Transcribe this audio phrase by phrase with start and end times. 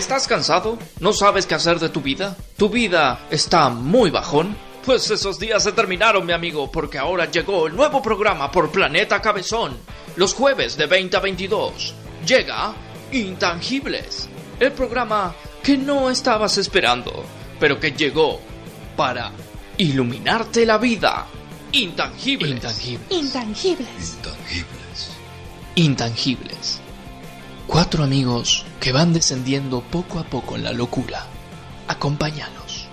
[0.00, 0.78] ¿Estás cansado?
[0.98, 2.34] ¿No sabes qué hacer de tu vida?
[2.56, 4.56] ¿Tu vida está muy bajón?
[4.82, 9.20] Pues esos días se terminaron, mi amigo, porque ahora llegó el nuevo programa por Planeta
[9.20, 9.76] Cabezón.
[10.16, 11.94] Los jueves de 20 a 22.
[12.26, 12.72] Llega
[13.12, 14.30] Intangibles.
[14.58, 17.22] El programa que no estabas esperando,
[17.60, 18.40] pero que llegó
[18.96, 19.32] para
[19.76, 21.26] iluminarte la vida.
[21.72, 22.52] Intangibles.
[22.52, 23.10] Intangibles.
[23.10, 24.16] Intangibles.
[24.16, 25.10] Intangibles.
[25.74, 26.79] Intangibles.
[27.70, 31.24] Cuatro amigos que van descendiendo poco a poco en la locura.
[31.86, 32.88] Acompáñanos.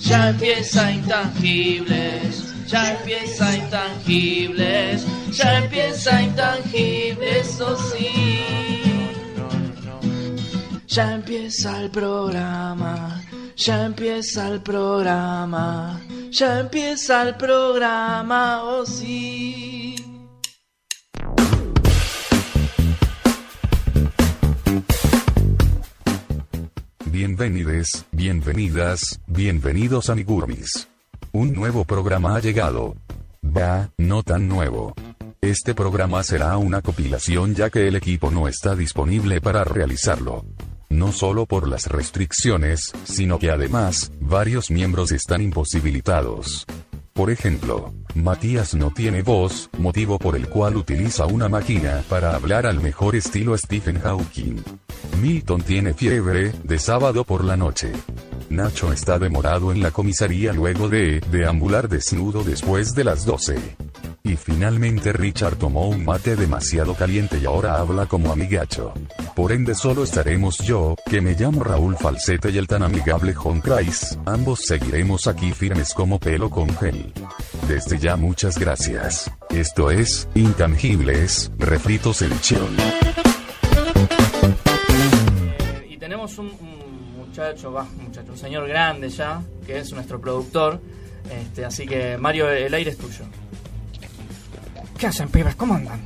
[0.00, 8.69] Ya empieza intangibles, ya empieza intangibles, ya empieza intangibles, eso sí.
[10.90, 13.22] Ya empieza el programa,
[13.54, 16.00] ya empieza el programa,
[16.32, 19.94] ya empieza el programa, oh sí.
[27.06, 30.88] Bienvenides, bienvenidas, bienvenidos a Nigurmis.
[31.30, 32.96] Un nuevo programa ha llegado.
[33.44, 34.94] Va, no tan nuevo.
[35.40, 40.44] Este programa será una compilación ya que el equipo no está disponible para realizarlo.
[40.90, 46.66] No solo por las restricciones, sino que además, varios miembros están imposibilitados.
[47.12, 52.66] Por ejemplo, Matías no tiene voz, motivo por el cual utiliza una máquina para hablar
[52.66, 54.56] al mejor estilo Stephen Hawking.
[55.20, 57.92] Milton tiene fiebre, de sábado por la noche.
[58.48, 63.89] Nacho está demorado en la comisaría luego de deambular desnudo después de las 12.
[64.22, 68.92] Y finalmente Richard tomó un mate demasiado caliente y ahora habla como amigacho.
[69.34, 73.62] Por ende solo estaremos yo, que me llamo Raúl Falsete y el tan amigable John
[73.62, 77.12] Price, ambos seguiremos aquí firmes como pelo con gel.
[77.66, 79.30] Desde ya muchas gracias.
[79.48, 82.76] Esto es, Intangibles, Refritos Chion.
[85.88, 90.20] Y tenemos un, un muchacho, va, un muchacho, un señor grande ya, que es nuestro
[90.20, 90.78] productor.
[91.30, 93.24] Este, así que Mario, el aire es tuyo.
[95.00, 95.54] ¿Qué hacen, pibes?
[95.56, 95.98] ¿Cómo andan?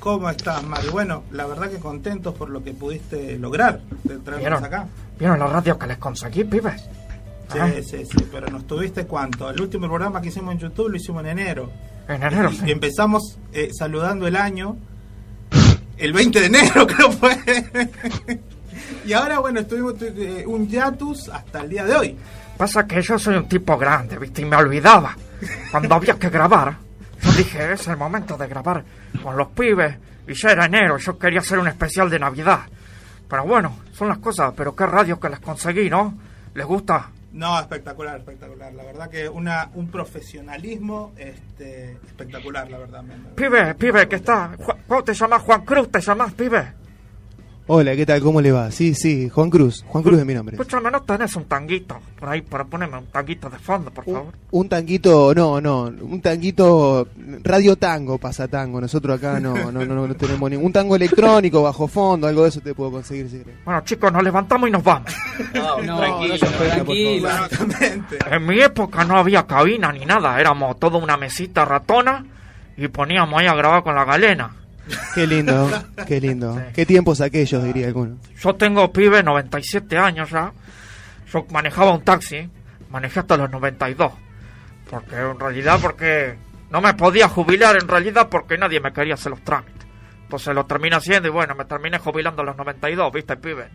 [0.00, 0.90] ¿Cómo estás, Mario?
[0.92, 4.64] Bueno, la verdad que contentos por lo que pudiste lograr de traernos ¿Vieron?
[4.64, 4.86] acá.
[5.18, 6.80] ¿Vieron los radios que les conseguí, pibes?
[7.52, 9.50] Sí, Ah, sí, sí, pero nos tuviste cuánto.
[9.50, 11.70] El último programa que hicimos en YouTube lo hicimos en enero.
[12.08, 12.62] en enero, y, sí.
[12.66, 14.76] y empezamos eh, saludando el año.
[15.98, 17.36] El 20 de enero creo fue.
[19.04, 22.16] y ahora, bueno, estuvimos eh, un hiatus hasta el día de hoy.
[22.56, 24.42] Pasa que yo soy un tipo grande, ¿viste?
[24.42, 25.16] Y me olvidaba.
[25.70, 26.76] Cuando había que grabar,
[27.22, 28.84] yo dije, es el momento de grabar
[29.22, 29.96] con los pibes.
[30.26, 32.60] Y ya era enero, yo quería hacer un especial de Navidad.
[33.28, 36.14] Pero bueno, son las cosas, pero qué radio que les conseguí, ¿no?
[36.54, 37.10] ¿Les gusta?
[37.32, 38.72] No, espectacular, espectacular.
[38.72, 43.04] La verdad que una un profesionalismo este, espectacular, la verdad.
[43.34, 44.56] Pibe, pibe, que está.
[44.86, 45.42] ¿Cómo te llamas?
[45.42, 46.77] Juan Cruz, ¿te llamas, pibe?
[47.70, 48.22] Hola, ¿qué tal?
[48.22, 48.70] ¿Cómo le va?
[48.70, 49.84] Sí, sí, Juan Cruz.
[49.88, 50.56] Juan Cruz es mi nombre.
[50.56, 54.32] Escúchame, ¿no tenés un tanguito por ahí para ponerme un tanguito de fondo, por favor?
[54.52, 57.08] Un, un tanguito, no, no, un tanguito
[57.44, 58.80] radio tango, pasa tango.
[58.80, 62.60] Nosotros acá no, no, no, no tenemos ningún tango electrónico bajo fondo, algo de eso
[62.62, 63.62] te puedo conseguir si querés.
[63.66, 65.12] Bueno, chicos, nos levantamos y nos vamos.
[65.52, 66.36] No, No, tranquilo.
[66.40, 67.28] no tranquilo.
[68.30, 72.24] En mi época no había cabina ni nada, éramos toda una mesita ratona
[72.78, 74.54] y poníamos ahí a grabar con la galena.
[75.14, 75.70] Qué lindo,
[76.06, 76.54] qué lindo.
[76.54, 76.60] Sí.
[76.74, 78.16] Qué tiempos aquellos, diría alguno.
[78.40, 80.52] Yo tengo pibe, 97 años ya.
[81.32, 82.48] Yo manejaba un taxi,
[82.90, 84.12] manejé hasta los 92.
[84.90, 86.36] Porque en realidad, porque
[86.70, 89.86] no me podía jubilar en realidad porque nadie me quería hacer los trámites.
[90.22, 93.68] Entonces lo terminé haciendo y bueno, me terminé jubilando a los 92, ¿viste, pibe?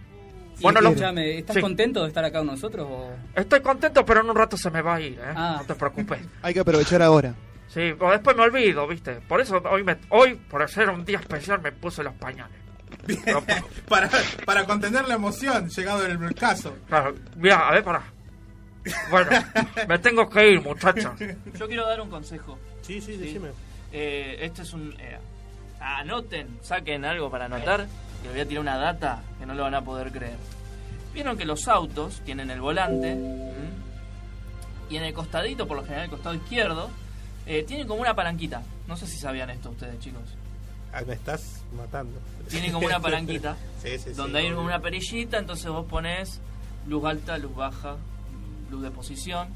[0.61, 1.61] Bueno, lo- escúchame, ¿estás Sí.
[1.61, 2.87] contento de estar acá con nosotros?
[2.89, 3.09] O...
[3.35, 5.33] Estoy contento, pero en un rato se me va a ir, ¿eh?
[5.35, 5.55] Ah.
[5.59, 6.19] No te preocupes.
[6.43, 7.33] Hay que aprovechar ahora.
[7.73, 9.15] Sí, o después me olvido, ¿viste?
[9.15, 12.55] Por eso hoy, me, hoy por ser un día especial, me puse los pañales.
[13.25, 13.43] Pero,
[13.89, 14.09] para,
[14.45, 16.75] para contener la emoción, llegado el caso.
[16.87, 18.03] claro, mira, a ver, para.
[19.09, 19.31] Bueno,
[19.87, 21.13] me tengo que ir, muchachos.
[21.57, 22.59] Yo quiero dar un consejo.
[22.81, 23.49] Sí, sí, decime.
[23.91, 24.93] Eh, este es un.
[24.99, 25.17] eh,
[25.79, 27.87] anoten, saquen algo para anotar.
[28.21, 30.37] Que voy a tirar una data que no lo van a poder creer.
[31.13, 33.11] Vieron que los autos tienen el volante.
[33.11, 33.51] ¿m?
[34.89, 36.89] Y en el costadito, por lo general el costado izquierdo,
[37.45, 38.61] eh, tienen como una palanquita.
[38.87, 40.23] No sé si sabían esto ustedes, chicos.
[40.93, 42.19] Ah, me estás matando.
[42.49, 43.57] Tiene como una palanquita.
[43.81, 46.39] Sí, sí, sí, donde hay como una perillita, entonces vos pones
[46.87, 47.97] luz alta, luz baja,
[48.69, 49.47] luz de posición.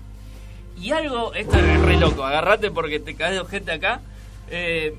[0.80, 4.02] Y algo, esto es re loco, agarrate porque te caes de ojete acá.
[4.50, 4.96] Eh,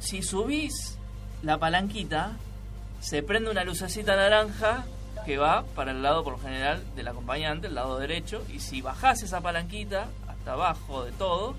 [0.00, 0.98] si subís
[1.42, 2.36] la palanquita,
[3.00, 4.84] se prende una lucecita naranja
[5.24, 8.80] que va para el lado, por lo general, del acompañante, el lado derecho, y si
[8.80, 10.08] bajás esa palanquita
[10.40, 11.54] hasta abajo de todo,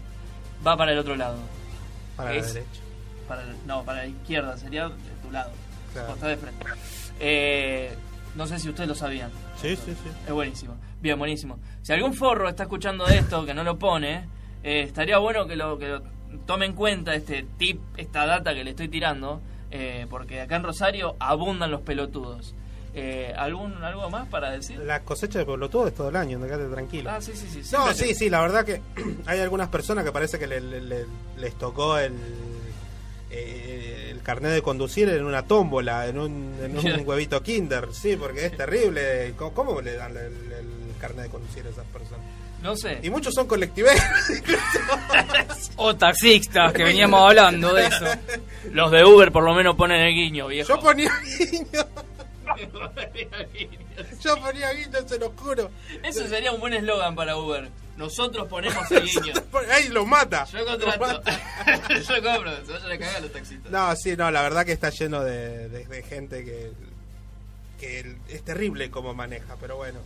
[0.66, 1.38] va para el otro lado.
[2.18, 2.82] Para la derecha.
[3.28, 5.52] Para el- no, para la izquierda, sería de tu lado.
[5.94, 6.16] Claro.
[6.16, 6.66] De frente.
[7.20, 7.96] Eh,
[8.36, 9.30] no sé si ustedes lo sabían.
[9.62, 10.10] Sí, sí, sí.
[10.26, 10.76] Es buenísimo.
[11.02, 11.60] Bien, buenísimo.
[11.82, 14.26] Si algún forro está escuchando esto que no lo pone,
[14.64, 16.02] eh, estaría bueno que lo, que lo
[16.46, 20.64] tome en cuenta este tip, esta data que le estoy tirando, eh, porque acá en
[20.64, 22.56] Rosario abundan los pelotudos.
[22.94, 24.78] Eh, ¿algún, ¿Algo más para decir?
[24.80, 27.10] La cosecha de pelotudo es todo el año, quédate tranquilo.
[27.10, 27.70] Ah, sí, sí, sí.
[27.72, 28.82] No, sí, sí, la verdad que
[29.26, 31.06] hay algunas personas que parece que le- le- le-
[31.38, 32.14] les tocó el,
[33.30, 38.18] eh, el carnet de conducir en una tómbola, en un, en un huevito kinder, sí,
[38.18, 39.34] porque es terrible.
[39.38, 40.18] ¿Cómo, cómo le dan el,
[40.52, 40.68] el
[41.00, 42.26] carnet de conducir a esas personas?
[42.62, 43.00] No sé.
[43.02, 44.00] Y muchos son colectiveros.
[45.78, 48.06] O taxistas, que veníamos hablando de eso.
[48.72, 50.70] Los de Uber por lo menos ponen el guiño, viejo.
[50.76, 51.82] Yo ponía guiño,
[54.24, 55.70] yo ponía guiño, se lo juro.
[56.04, 57.70] Eso sería un buen eslogan para Uber.
[57.98, 59.34] Nosotros ponemos el guiño.
[59.72, 60.46] Ahí lo mata.
[60.46, 61.22] Yo contrato.
[61.90, 62.66] Yo compro.
[62.66, 63.72] Se vayan a cagar los taxistas.
[63.72, 66.72] No, sí, no, la verdad que está lleno de, de- de gente que,
[67.80, 70.00] que es terrible cómo maneja, pero bueno.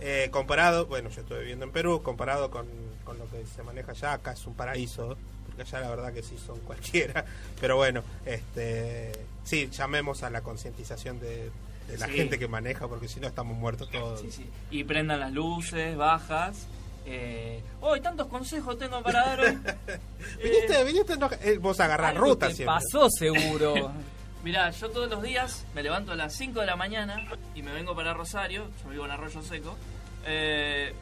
[0.00, 2.66] Eh, comparado, bueno, yo estoy viviendo en Perú, comparado con,
[3.04, 5.16] con lo que se maneja allá, acá es un paraíso,
[5.46, 7.24] porque allá la verdad que sí son cualquiera,
[7.58, 9.12] pero bueno, este
[9.42, 11.50] sí, llamemos a la concientización de,
[11.88, 12.12] de la Sí.
[12.12, 14.20] gente que maneja, porque si no estamos muertos todos.
[14.20, 14.46] Sí, sí.
[14.70, 16.66] Y prendan las luces, bajas.
[17.06, 17.62] Eh...
[17.80, 19.58] ¡Oh, tantos consejos tengo para dar hoy!
[20.42, 22.66] Viniste, viniste, no- eh, vos agarrás Algo ruta siempre.
[22.66, 23.92] pasó seguro.
[24.42, 27.72] Mirá, yo todos los días me levanto a las 5 de la mañana y me
[27.72, 28.68] vengo para Rosario.
[28.84, 29.76] Yo vivo en Arroyo Seco.
[30.24, 30.92] Eh,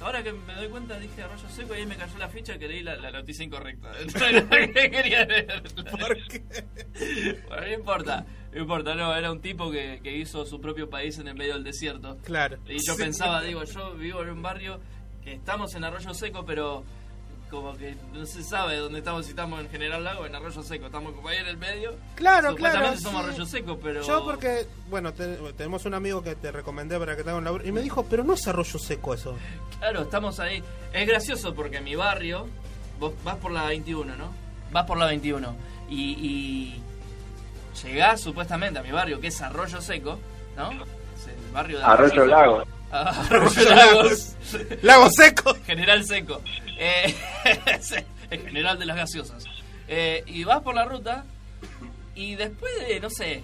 [0.00, 2.68] ahora que me doy cuenta dije Arroyo Seco y ahí me cayó la ficha que
[2.68, 3.90] leí la, la noticia incorrecta.
[4.72, 5.62] ¿Qué quería leer?
[5.90, 6.42] ¿Por qué?
[7.48, 11.18] Bueno, no importa, no importa, no, era un tipo que, que hizo su propio país
[11.18, 12.16] en el medio del desierto.
[12.24, 12.58] Claro.
[12.66, 13.02] Y yo Sí.
[13.02, 14.80] pensaba, digo, yo vivo en un barrio
[15.22, 16.84] que estamos en Arroyo Seco, pero
[17.50, 20.86] como que no se sabe dónde estamos, si estamos en General Lago en Arroyo Seco,
[20.86, 21.94] estamos como ahí en el medio.
[22.14, 22.94] Claro, claro.
[22.98, 23.28] somos sí.
[23.28, 24.02] Arroyo Seco, pero...
[24.02, 27.44] Yo porque, bueno, te- tenemos un amigo que te recomendé para que te haga un
[27.44, 29.34] laburo y me dijo, pero no es arroyo seco eso.
[29.78, 30.62] Claro, estamos ahí.
[30.92, 32.46] Es gracioso porque mi barrio,
[33.00, 34.30] vos vas por la 21, ¿no?
[34.70, 35.54] Vas por la 21
[35.88, 36.82] y, y
[37.82, 40.18] llegás supuestamente a mi barrio, que es Arroyo Seco,
[40.56, 40.70] ¿no?
[40.72, 42.64] Es el barrio de Arroyo Lago.
[42.90, 44.36] Arroyo Lagos.
[44.82, 45.54] Lago seco.
[45.66, 46.40] General Seco.
[46.78, 47.14] Eh,
[48.30, 49.44] el general de las gaseosas.
[49.88, 51.24] Eh, y vas por la ruta
[52.14, 53.42] y después de, no sé,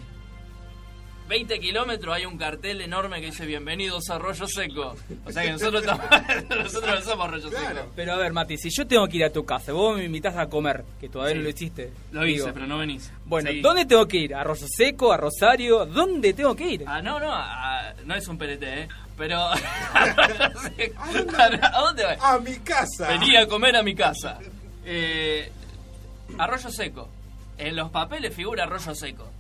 [1.29, 4.95] 20 kilómetros hay un cartel enorme que dice Bienvenidos a Arroyo Seco.
[5.25, 6.05] O sea que nosotros, estamos,
[6.65, 7.93] nosotros no somos Arroyo Seco.
[7.97, 10.37] Pero a ver, Mati, si yo tengo que ir a tu casa, vos me invitas
[10.37, 11.39] a comer, que todavía Sí.
[11.39, 11.93] no lo hiciste.
[12.13, 13.11] Lo hice, digo, pero no venís.
[13.25, 13.61] Bueno, Sí.
[13.63, 14.35] ¿dónde tengo que ir?
[14.35, 15.13] ¿A Arroyo Seco?
[15.13, 15.87] ¿A Rosario?
[15.87, 16.85] ¿Dónde tengo que ir?
[16.87, 18.89] Ah, no, no, ah, no es un PLT, ¿eh?
[19.17, 19.39] Pero...
[19.47, 19.55] ¿A
[21.81, 22.19] dónde vas?
[22.21, 23.09] A mi casa.
[23.09, 24.39] Venía a comer a mi casa.
[24.85, 25.51] Eh,
[26.39, 27.09] arroyo seco.
[27.57, 29.31] En los papeles figura arroyo seco.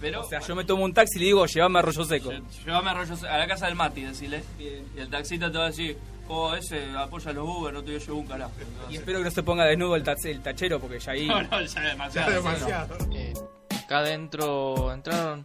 [0.00, 0.20] Pero.
[0.20, 2.30] O sea, yo me tomo un taxi y le digo, llévame a Arroyo Seco.
[2.64, 4.42] Llévame a, Arroyo Seco, a la casa del Mati, decile.
[4.58, 5.98] Y el taxista te va a decir,
[6.28, 8.52] oh, ese apoya los Uber, no te voy a llevar un carajo.
[8.88, 11.26] A Y espero que no se ponga desnudo el, tax- el tachero, porque ya ahí...
[11.28, 12.30] No, no, ya es Ya demasiado.
[12.30, 12.50] es sí, no.
[12.52, 12.98] demasiado.
[13.12, 13.34] Eh,
[13.84, 15.44] acá adentro entraron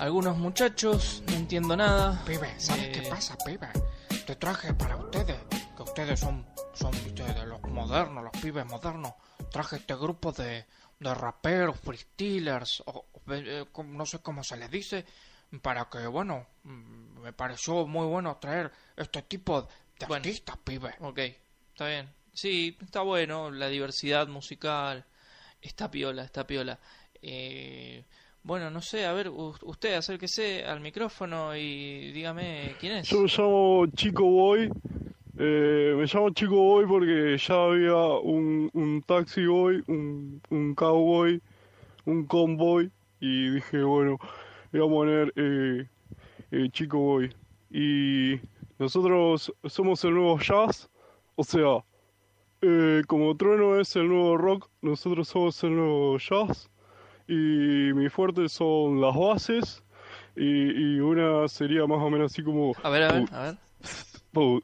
[0.00, 2.22] algunos muchachos, no entiendo nada.
[2.26, 3.68] Pibe, ¿sabes Eh, qué pasa, pibe?
[4.26, 5.36] Te traje para ustedes,
[5.76, 9.12] que ustedes son, son viste, de los modernos, los pibes modernos.
[9.50, 10.64] Traje este grupo de,
[11.00, 15.04] de raperos, freestylers, o, eh, no sé cómo se les dice,
[15.60, 20.14] para que, bueno, mm, me pareció muy bueno traer este tipo de Bueno.
[20.16, 20.94] artistas, pibe.
[21.00, 21.18] Ok,
[21.72, 22.08] está bien.
[22.32, 25.04] Sí, está bueno, la diversidad musical.
[25.60, 26.78] Está piola, está piola.
[27.20, 28.02] Eh,
[28.42, 33.08] bueno, no sé, a ver, u- usted acérquese al micrófono y dígame quién es.
[33.08, 34.70] Yo me llamo Chico Boy.
[35.38, 41.40] Eh, me llamo Chico Boy porque ya había un, un taxi boy, un, un cowboy,
[42.06, 42.90] un convoy.
[43.24, 44.18] Y dije, bueno,
[44.72, 45.88] voy a poner eh,
[46.50, 47.32] eh, Chico Boy.
[47.70, 48.40] Y
[48.80, 50.90] nosotros somos el nuevo jazz.
[51.36, 51.84] O sea,
[52.62, 56.68] eh, como Trueno es el nuevo rock, nosotros somos el nuevo jazz.
[57.28, 59.84] Y mi fuerte son las bases.
[60.34, 62.72] Y, y una sería más o menos así como...
[62.82, 63.56] A ver, a ver, a ver.
[64.32, 64.60] Po-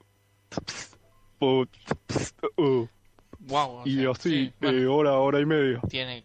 [1.41, 2.87] uh,
[3.41, 3.83] Wow.
[3.87, 5.81] y así, sí, bueno, eh, hora, hora y media.
[5.89, 6.25] tiene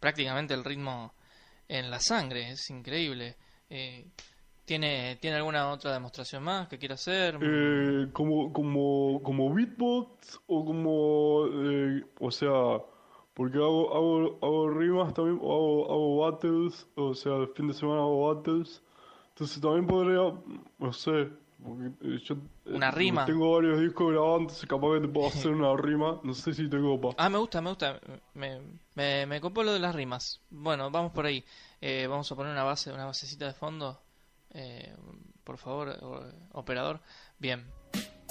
[0.00, 1.12] prácticamente el ritmo
[1.68, 3.36] en la sangre, es increíble.
[3.70, 4.06] Eh,
[4.64, 7.38] ¿tiene, ¿Tiene alguna otra demostración más que quiera hacer?
[7.40, 12.82] Eh, como, como, como beatbox o como, eh, o sea,
[13.34, 17.74] porque hago, hago, hago rimas también, o hago, hago battles, o sea, el fin de
[17.74, 18.82] semana hago battles,
[19.30, 20.34] Entonces también podría,
[20.78, 23.24] no sé, yo eh, Una rima.
[23.26, 26.68] tengo varios discos grabados, entonces capaz que te puedo hacer una rima, no sé si
[26.68, 27.14] te copa.
[27.18, 28.00] Ah, me gusta, me gusta.
[28.34, 28.60] Me,
[28.94, 30.40] me, me copó lo de las rimas.
[30.50, 31.44] Bueno, vamos por ahí.
[31.80, 34.00] Eh, vamos a poner una base, una basecita de fondo.
[34.50, 34.94] Eh,
[35.44, 35.96] por favor,
[36.52, 37.00] operador.
[37.38, 37.66] Bien.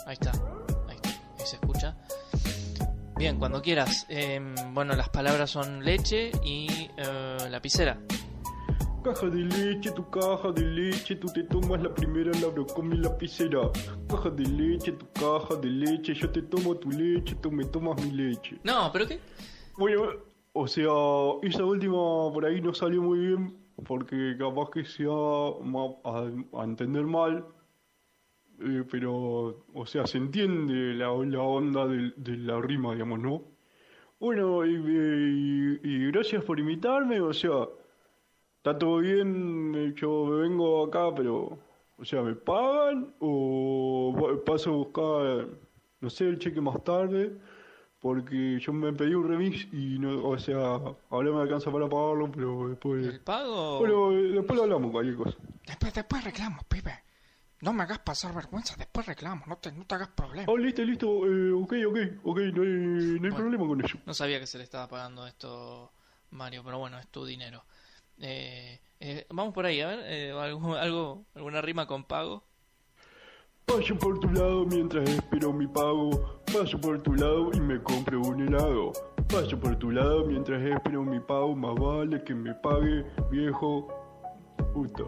[0.05, 0.31] Ahí está.
[0.87, 1.09] Ahí está.
[1.09, 1.97] Ahí se escucha.
[3.17, 4.05] Bien, cuando quieras.
[4.09, 7.99] Em, bueno, las palabras son leche y eh, lapicera.
[9.07, 12.89] Caja de leche, tu caja de leche, tú te tomas la primera, la abro con
[12.89, 13.69] mi lapicera.
[14.09, 18.03] Caja de leche, tu caja de leche, yo te tomo tu leche, tú me tomas
[18.05, 18.57] mi leche.
[18.65, 19.19] No, pero qué.
[19.77, 20.01] Bueno,
[20.51, 20.91] o sea,
[21.41, 21.95] esa última
[22.33, 25.51] por ahí no salió muy bien porque capaz que se va
[26.03, 27.45] a, a entender mal,
[28.59, 33.43] eh, pero, o sea, se entiende la, la onda de, de la rima, digamos, ¿no?
[34.19, 37.67] Bueno, y, y- y gracias por invitarme, o sea,
[38.67, 41.57] está todo bien, yo me vengo acá, pero,
[41.97, 45.47] o sea, ¿me pagan o paso a buscar,
[46.01, 47.37] no sé, el cheque más tarde?
[48.01, 52.29] Porque yo me pedí un remix y no, o sea, ahora me alcanza para pagarlo,
[52.29, 53.07] pero después...
[53.07, 53.79] ¿El pago?
[53.79, 55.37] Bueno, después lo hablamos, cualquier cosa.
[55.65, 57.03] Después, después reclamo, pibe.
[57.61, 60.51] No me hagas pasar vergüenza, después reclamo, no te, no te hagas problema.
[60.51, 63.97] Oh, listo, listo, eh, ok, ok, ok, no hay, no hay problema con eso.
[64.05, 65.91] No sabía que se le estaba pagando esto,
[66.31, 67.63] Mario, pero bueno, es tu dinero.
[68.19, 72.43] Eh, eh, vamos por ahí, a ver, eh, algo, algo, alguna rima con pago.
[73.65, 76.41] Paso por tu lado mientras espero mi pago.
[76.53, 78.93] Paso por tu lado y me compro un helado.
[79.29, 81.53] Paso por tu lado mientras espero mi pago.
[81.53, 83.89] Más vale que me pague, viejo.
[84.73, 85.03] Puta.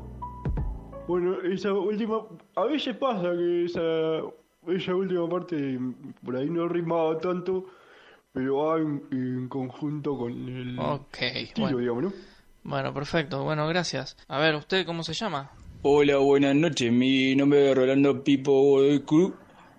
[1.07, 2.21] Bueno, esa última.
[2.55, 4.23] A veces pasa que esa,
[4.67, 5.79] esa última parte
[6.23, 7.65] por ahí no rimaba tanto.
[8.33, 11.77] Pero va en, en conjunto con el Ok, estilo, bueno.
[11.79, 12.13] digamos, ¿no?
[12.63, 14.17] Bueno, perfecto, bueno, gracias.
[14.27, 15.51] A ver, ¿usted cómo se llama?
[15.81, 16.91] Hola, buenas noches.
[16.91, 19.33] Mi nombre es Rolando Pipo Godoy Cruz,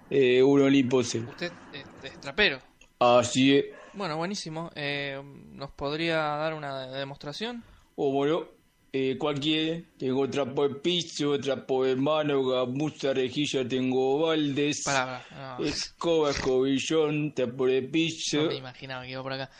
[0.08, 1.20] eh, un Olipose.
[1.20, 2.58] Usted es, es trapero.
[2.98, 3.66] Así es.
[3.92, 4.70] Bueno, buenísimo.
[4.74, 5.20] Eh,
[5.52, 7.62] ¿Nos podría dar una demostración?
[7.96, 8.46] O bueno,
[8.92, 9.84] eh, cualquier.
[9.98, 14.86] Tengo trapo de piso, trapo de mano, gamuza, rejilla, tengo baldes.
[14.86, 15.64] No.
[15.64, 18.42] Escoba, escobillón, trapo de piso.
[18.42, 19.50] No me imaginaba que iba por acá.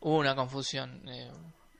[0.00, 1.08] Hubo una confusión.
[1.08, 1.30] Eh,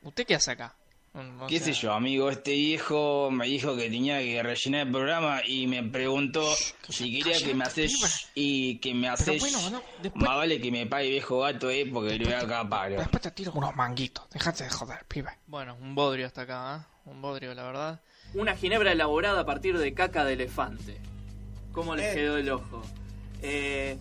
[0.03, 0.77] ¿Usted qué hace acá?
[1.15, 2.29] Mm, o ¿Qué sea, sé yo, amigo?
[2.29, 6.43] Este viejo me dijo que tenía que rellenar el programa y me preguntó
[6.89, 9.41] si quería que me haces y que me haces.
[9.41, 12.41] bueno, no, después- Más vale que me pague viejo gato, eh, porque le voy a
[12.41, 12.91] acabar.
[12.91, 15.31] Después te tiro unos manguitos, dejate de joder, pibe.
[15.47, 17.09] Bueno, un bodrio hasta acá, ¿eh?
[17.11, 18.01] Un bodrio, la verdad.
[18.35, 21.01] Una ginebra elaborada a partir de caca de elefante.
[21.73, 22.83] ¿Cómo les quedó el ojo?
[23.41, 23.97] Eh,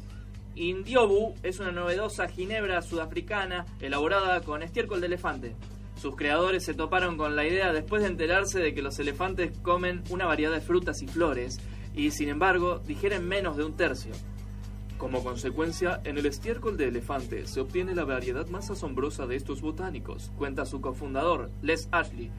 [0.55, 5.55] Indiobu es una novedosa ginebra sudafricana elaborada con estiércol de elefante.
[6.03, 10.03] Sus creadores se toparon con la idea después de enterarse de que los elefantes comen
[10.09, 11.61] una variedad de frutas y flores
[11.95, 14.11] y sin embargo digieren menos de un tercio.
[14.97, 19.61] Como consecuencia, en el estiércol de elefante se obtiene la variedad más asombrosa de estos
[19.61, 22.29] botánicos, cuenta su cofundador, Les Ashley.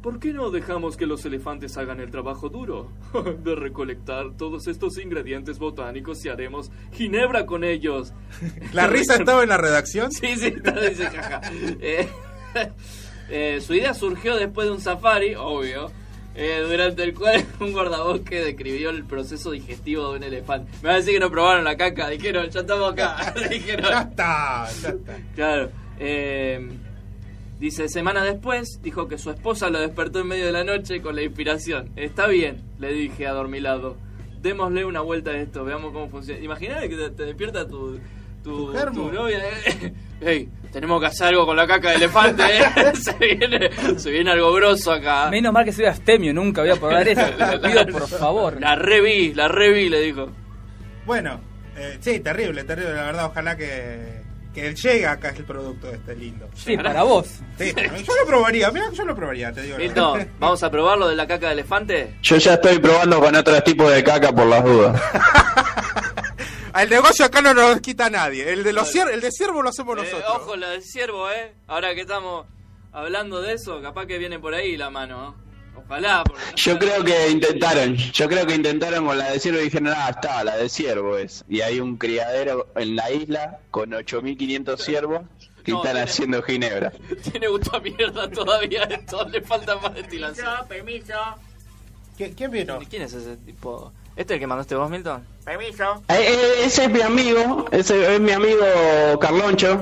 [0.00, 2.92] ¿Por qué no dejamos que los elefantes hagan el trabajo duro?
[3.42, 8.12] De recolectar todos estos ingredientes botánicos y haremos ginebra con ellos.
[8.72, 10.12] ¿La risa estaba en la redacción?
[10.20, 11.40] Sí, sí, está, dice jaja.
[11.80, 12.08] Eh,
[13.30, 15.90] eh, su idea surgió después de un safari, obvio,
[16.34, 20.70] eh, durante el cual un guardabosque describió el proceso digestivo de un elefante.
[20.82, 23.34] Me va a decir que no probaron la caca, dijeron, ya estamos acá.
[23.50, 25.16] dijeron, Ya está, ya está.
[25.34, 25.70] Claro.
[25.98, 26.68] eh,
[27.58, 31.16] dice, semana después, dijo que su esposa lo despertó en medio de la noche con
[31.16, 31.90] la inspiración.
[31.96, 33.96] Está bien, le dije adormilado.
[34.40, 36.40] Démosle una vuelta a esto, veamos cómo funciona.
[36.40, 38.00] Imagínate que te, te despierta tu,
[38.42, 39.38] tu, Tu novia.
[39.66, 39.92] eh.
[40.20, 42.42] Ey, tenemos que hacer algo con la caca de elefante.
[42.44, 42.92] eh.
[43.00, 45.28] se, viene, se viene algo grosso acá.
[45.30, 47.20] Menos mal que soy astemio, nunca voy a probar eso.
[47.22, 48.60] Te pido por favor.
[48.60, 50.28] La reví, la reví, le dijo.
[51.04, 51.40] Bueno,
[51.76, 53.26] eh, sí, terrible, terrible, la verdad.
[53.26, 54.22] Ojalá que,
[54.54, 56.48] que llegue acá el producto este lindo.
[56.54, 57.26] Sí, para vos.
[57.58, 59.78] Sí, yo lo probaría, mira, yo lo probaría, te digo.
[59.78, 60.28] Listo, verdad.
[60.38, 62.14] vamos a probar lo de la caca de elefante.
[62.22, 65.02] Yo ya estoy probando con otros tipos de caca por las dudas.
[66.78, 68.50] El negocio acá no nos quita nadie.
[68.52, 70.32] El de los cier- el de ciervo lo hacemos Eh, nosotros.
[70.36, 71.52] ojo, la del ciervo, ¿eh?
[71.66, 72.46] Ahora que estamos
[72.92, 75.42] hablando de eso, capaz que viene por ahí la mano, ¿eh?
[75.84, 79.60] Ojalá, porque no Yo creo que intentaron, yo creo que intentaron con la de ciervo
[79.60, 81.44] y dijeron, ah, está, la de ciervo es.
[81.48, 85.22] Y hay un criadero en la isla con 8500 ciervos
[85.64, 86.92] que No, están tiene- haciendo ginebra.
[87.30, 90.46] Tiene gusto a mierda todavía esto, le falta más destilación.
[90.68, 91.14] permiso,
[92.18, 92.80] ¿Qui- ¿Quién vino?
[92.82, 93.92] ¿Y ¿Quién es ese tipo?
[94.16, 95.26] ¿Este es el que mandaste vos, Milton?
[95.44, 96.02] permiso.
[96.08, 98.64] Eh, eh, ese es mi amigo, ese es mi amigo
[99.20, 99.80] Carloncho,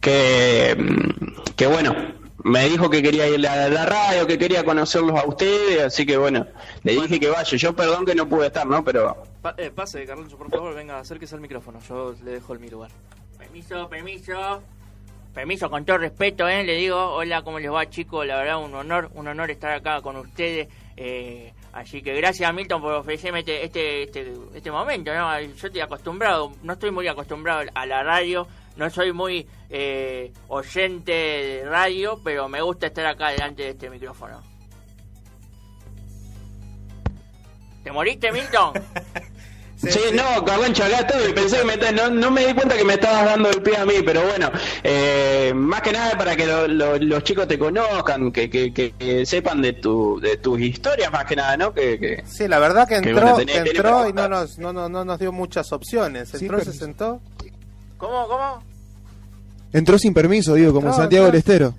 [0.00, 1.94] que, mm, que bueno,
[2.42, 6.16] me dijo que quería ir a la radio, que quería conocerlos a ustedes, así que
[6.16, 6.46] bueno,
[6.82, 7.56] le dije que vaya.
[7.56, 8.82] Yo perdón que no pude estar, ¿no?
[8.82, 11.78] Pero Pa- eh, pase, Carloncho, por favor, venga, acérquese al micrófono.
[11.88, 12.90] Yo le dejo el mi lugar.
[13.38, 14.62] Permiso, permiso.
[15.34, 16.64] Permiso, con todo respeto, ¿eh?
[16.64, 18.26] Le digo, hola, ¿cómo les va, chicos?
[18.26, 20.66] La verdad, un honor, un honor estar acá con ustedes.
[20.96, 25.40] Eh, así que gracias, Milton, por ofrecerme este, este, este, este momento, ¿no?
[25.40, 28.46] Yo estoy acostumbrado, no estoy muy acostumbrado a la radio,
[28.76, 33.90] no soy muy eh, oyente de radio, pero me gusta estar acá delante de este
[33.90, 34.42] micrófono.
[37.82, 38.72] ¿Te moriste, Milton?
[39.82, 41.32] Sí, no, Carlancho, acá estoy.
[41.32, 43.86] Pensé que me, no, no me di cuenta que me estabas dando el pie a
[43.86, 44.50] mí, pero bueno,
[44.82, 48.92] eh, más que nada para que lo- lo- los chicos te conozcan, que, que, que-
[48.92, 51.72] que sepan de, tu, de tus historias, más que nada, ¿no?
[51.72, 54.28] Que, que- Sí, la verdad que entró, bueno, tenés- que tenés entró para y no
[54.28, 56.28] nos, no, no, no nos dio muchas opciones.
[56.28, 57.20] Sí, Entró, se sentó.
[57.96, 58.62] ¿Cómo, cómo?
[59.72, 61.74] Entró sin permiso, digo, como Santiago del Estero.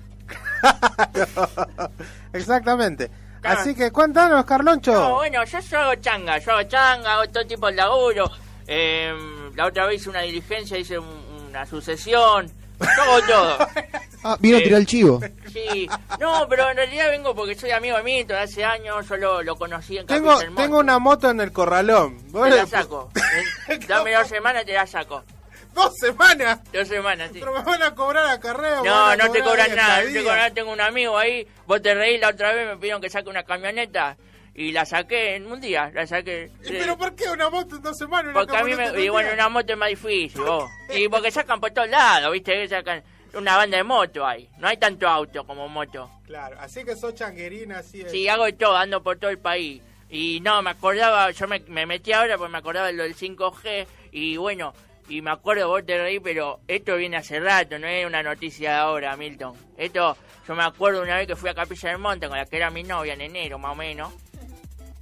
[2.32, 3.10] Exactamente.
[3.42, 4.92] Así que cuéntanos, Carloncho.
[4.92, 8.30] No, bueno, yo, yo hago changa, yo hago changa, hago todo tipo de laburo.
[8.66, 9.12] Eh,
[9.54, 12.46] la otra vez hice una diligencia, hice un- una sucesión.
[12.80, 13.58] Yo hago todo.
[14.24, 15.20] Ah, vino a Eh, tirar el chivo.
[15.52, 15.88] Sí,
[16.20, 19.56] no, pero en realidad vengo porque soy amigo de Milton hace años, yo lo, lo
[19.56, 22.18] conocí en Tengo, tengo una moto en el corralón.
[22.30, 23.10] ¿Vos Te la saco.
[23.88, 25.24] Dame dos semanas, te la saco.
[25.74, 26.60] ¿Dos semanas?
[26.72, 27.38] Dos semanas, sí.
[27.40, 28.82] Pero me van a cobrar acarreo.
[28.82, 30.30] me No, a no te cobran nada, no te estadía.
[30.30, 33.28] cobran, tengo un amigo ahí, vos te reís la otra vez, me pidieron que saque
[33.30, 34.16] una camioneta
[34.54, 36.50] y la saqué en un día, la saqué.
[36.64, 38.32] ¿Y ¿Pero por qué una moto en dos semanas?
[38.34, 40.70] Porque a mí me, y bueno, una moto es más difícil, vos.
[40.94, 42.52] Y porque sacan por todos lados, ¿viste?
[42.52, 43.02] Que Sacan
[43.32, 44.50] una banda de moto ahí.
[44.58, 46.10] No hay tanto auto como moto.
[46.26, 48.10] Claro, así que sos changuerina, así es.
[48.10, 49.82] Sí, hago de todo, ando por todo el país.
[50.10, 53.16] Y no, me acordaba, yo me, me metí ahora porque me acordaba de lo del
[53.16, 53.86] 5G.
[54.12, 54.74] Y bueno,
[55.08, 58.70] y me acuerdo, vos te reí, pero esto viene hace rato, no es una noticia
[58.70, 59.54] de ahora, Milton.
[59.76, 60.16] Esto,
[60.46, 62.70] yo me acuerdo una vez que fui a Capilla del Monte con la que era
[62.70, 64.12] mi novia en enero, más o menos.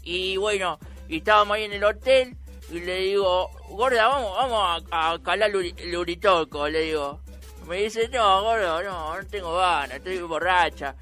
[0.02, 0.78] Y bueno,
[1.08, 2.36] y estábamos ahí en el hotel
[2.70, 7.20] y le digo, gorda, vamos, vamos a, a calar luri- luritoco, le digo.
[7.68, 10.94] Me dice, no, gordo, no, no tengo ganas, estoy borracha.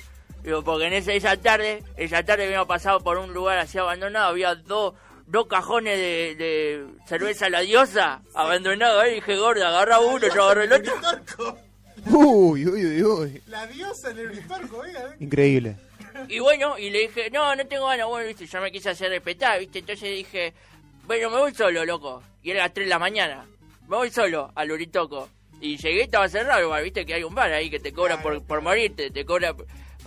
[0.42, 4.29] Digo, porque en esa, esa tarde, esa tarde habíamos pasado por un lugar así abandonado,
[4.29, 4.94] había dos
[5.29, 10.64] dos cajones de, de cerveza la diosa abandonados ahí, dije, gorda, agarra uno, yo agarré
[10.64, 11.59] el otro.
[12.07, 13.43] Uy, uy, uy, uy.
[13.49, 15.14] La diosa en el Uritorco, oiga.
[15.21, 15.77] Increíble.
[16.29, 19.11] Y bueno, y le dije, no, no tengo ganas, bueno, viste, yo me quise hacer
[19.11, 20.55] respetar, viste, entonces dije,
[21.07, 22.23] bueno, me voy solo, loco.
[22.43, 23.47] Y era las 3 de la mañana,
[23.87, 25.29] me voy solo al Uritoco.
[25.61, 28.43] Y llegué, estaba cerrado, igual, viste que hay un bar ahí que te cobra por,
[28.45, 29.55] por morirte, te cobra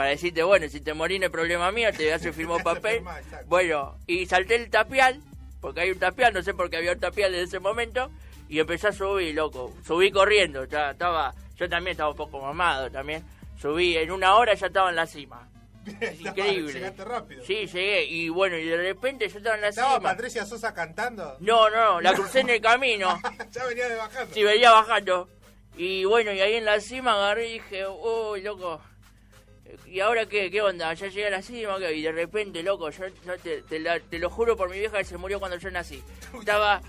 [0.01, 3.03] para decirte, bueno, si te morís no es problema mío, te hace firmar papel.
[3.45, 5.21] Bueno, y salté el tapial,
[5.61, 8.09] porque hay un tapial, no sé por qué había un tapial en ese momento,
[8.49, 9.75] y empecé a subir, loco.
[9.85, 13.23] Subí corriendo, ya estaba, yo también estaba un poco mamado también.
[13.61, 15.47] Subí, en una hora ya estaba en la cima.
[16.01, 16.73] Es increíble.
[16.73, 17.45] Llegaste rápido.
[17.45, 20.09] Sí, llegué, y bueno, y de repente yo estaba en la ¿Estaba cima.
[20.09, 21.37] Patricia Sosa cantando?
[21.41, 23.21] No, no, la crucé en el camino.
[23.51, 24.33] ya venía de bajando.
[24.33, 25.29] Sí, venía bajando.
[25.77, 28.81] Y bueno, y ahí en la cima agarré y dije, uy, loco.
[29.85, 30.49] ¿Y ahora qué?
[30.51, 30.93] ¿Qué onda?
[30.93, 33.05] Ya llegué a la cima, y de repente, loco, yo,
[33.69, 36.01] te, la- te lo juro por mi vieja que se murió cuando yo nací.
[36.39, 36.81] Estaba.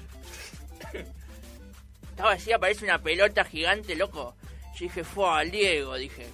[2.11, 4.35] Estaba así, aparece una pelota gigante, loco.
[4.75, 6.27] Yo dije, fue al Diego, dije.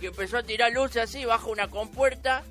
[0.00, 2.42] Y empezó a tirar luces así, baja una compuerta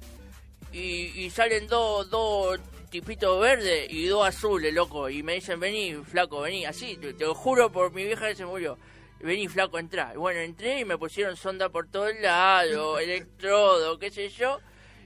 [0.72, 5.10] y, salen dos dos tipitos verdes y dos azules, loco.
[5.10, 8.46] Y me dicen, vení, flaco, vení, así, te lo juro por mi vieja que se
[8.46, 8.78] murió.
[9.24, 10.12] Vení, flaco, entrá.
[10.14, 14.60] Y bueno, entré y me pusieron sonda por todos lados, electrodo, qué sé yo.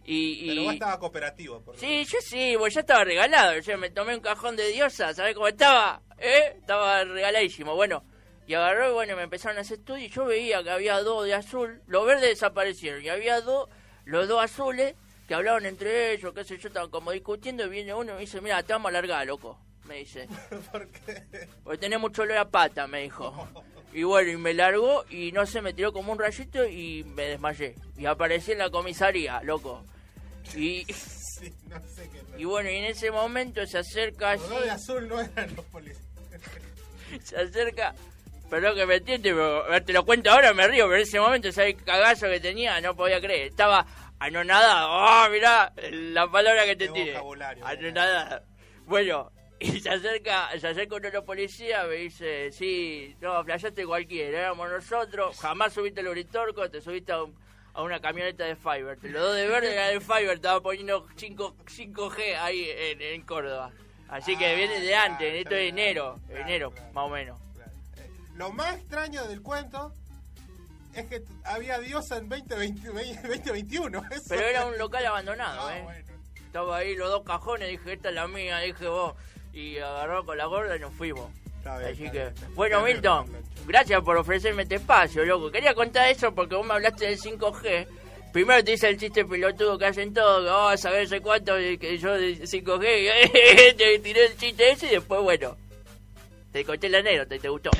[0.05, 1.61] Y, Pero y- vos estaba cooperativo.
[1.61, 3.59] Por Sí, yo sí, pues ya estaba regalado.
[3.59, 6.01] Yo me tomé un cajón de diosa, ¿sabés cómo estaba?
[6.19, 6.55] ¿Eh?
[6.59, 7.75] Estaba regaladísimo.
[7.75, 8.03] Bueno,
[8.47, 11.25] y agarró y bueno, me empezaron a hacer estudio y yo veía que había dos
[11.25, 11.81] de azul.
[11.87, 13.67] Los verdes desaparecieron y había dos,
[14.05, 14.93] los dos azules
[15.27, 18.21] que hablaban entre ellos, qué sé yo, estaban como discutiendo y viene uno y me
[18.21, 19.59] dice, mira, te vamos a largar, loco.
[19.85, 20.27] Me dice.
[20.71, 21.47] ¿Por qué?
[21.63, 23.47] Porque tenés mucho olor a pata, me dijo.
[23.95, 27.27] Y bueno, y me largó y no sé, me tiró como un rayito y me
[27.27, 27.75] desmayé.
[27.97, 29.85] Y aparecí en la comisaría, loco.
[30.53, 32.41] Y, Sí, no sé qué.
[32.41, 35.55] y bueno, y en ese momento se acerca Los así, dos de azul no eran
[35.55, 36.03] los policías.
[37.23, 37.95] se acerca,
[38.49, 41.49] perdón que me entiende, pero te lo cuento ahora, me río, pero en ese momento,
[41.53, 42.81] ¿sabes el cagazo que tenía?
[42.81, 43.85] No podía creer, estaba
[44.19, 45.71] anonadado, ¡ah, mirá!
[45.91, 48.43] La palabra que te vocabulario, anonadado.
[48.85, 53.85] Bueno, y se acerca, se acerca uno de los policías, me dice, sí, no, flashaste
[53.85, 57.35] cualquiera, éramos nosotros, jamás subiste el Uritorco, te subiste a, un-
[57.73, 61.07] a una camioneta de Fiverr, te lo doy de verde, era de Fiverr, estaba poniendo
[61.15, 63.71] 5, 5G ahí en, en Córdoba.
[64.07, 66.93] Así que Ah, viene de claro, antes, está esto es enero, claro, enero, claro.
[66.93, 67.41] más o menos.
[68.35, 69.93] Lo más extraño del cuento
[70.93, 74.03] Es que había diosa en 2020, 2021.
[74.11, 74.23] eso.
[74.29, 76.05] Pero era un local abandonado, ¿eh?
[76.45, 79.15] Estaba ahí los dos cajones, dije, esta es la mía, dije vos.
[79.55, 81.31] Y agarró con la gorda y nos fuimos.
[81.65, 83.25] Así que, bueno, Milton,
[83.65, 85.49] gracias por ofrecerme este espacio, loco.
[85.49, 87.87] Quería contar eso porque vos me hablaste del 5G.
[88.31, 91.97] Primero te hice el chiste pelotudo que hacen todos, que oh, saber sé cuánto, que
[91.97, 95.55] yo de 5G, te tiré el chiste ese y después, bueno,
[96.51, 97.71] te conté la anécdota y te gustó.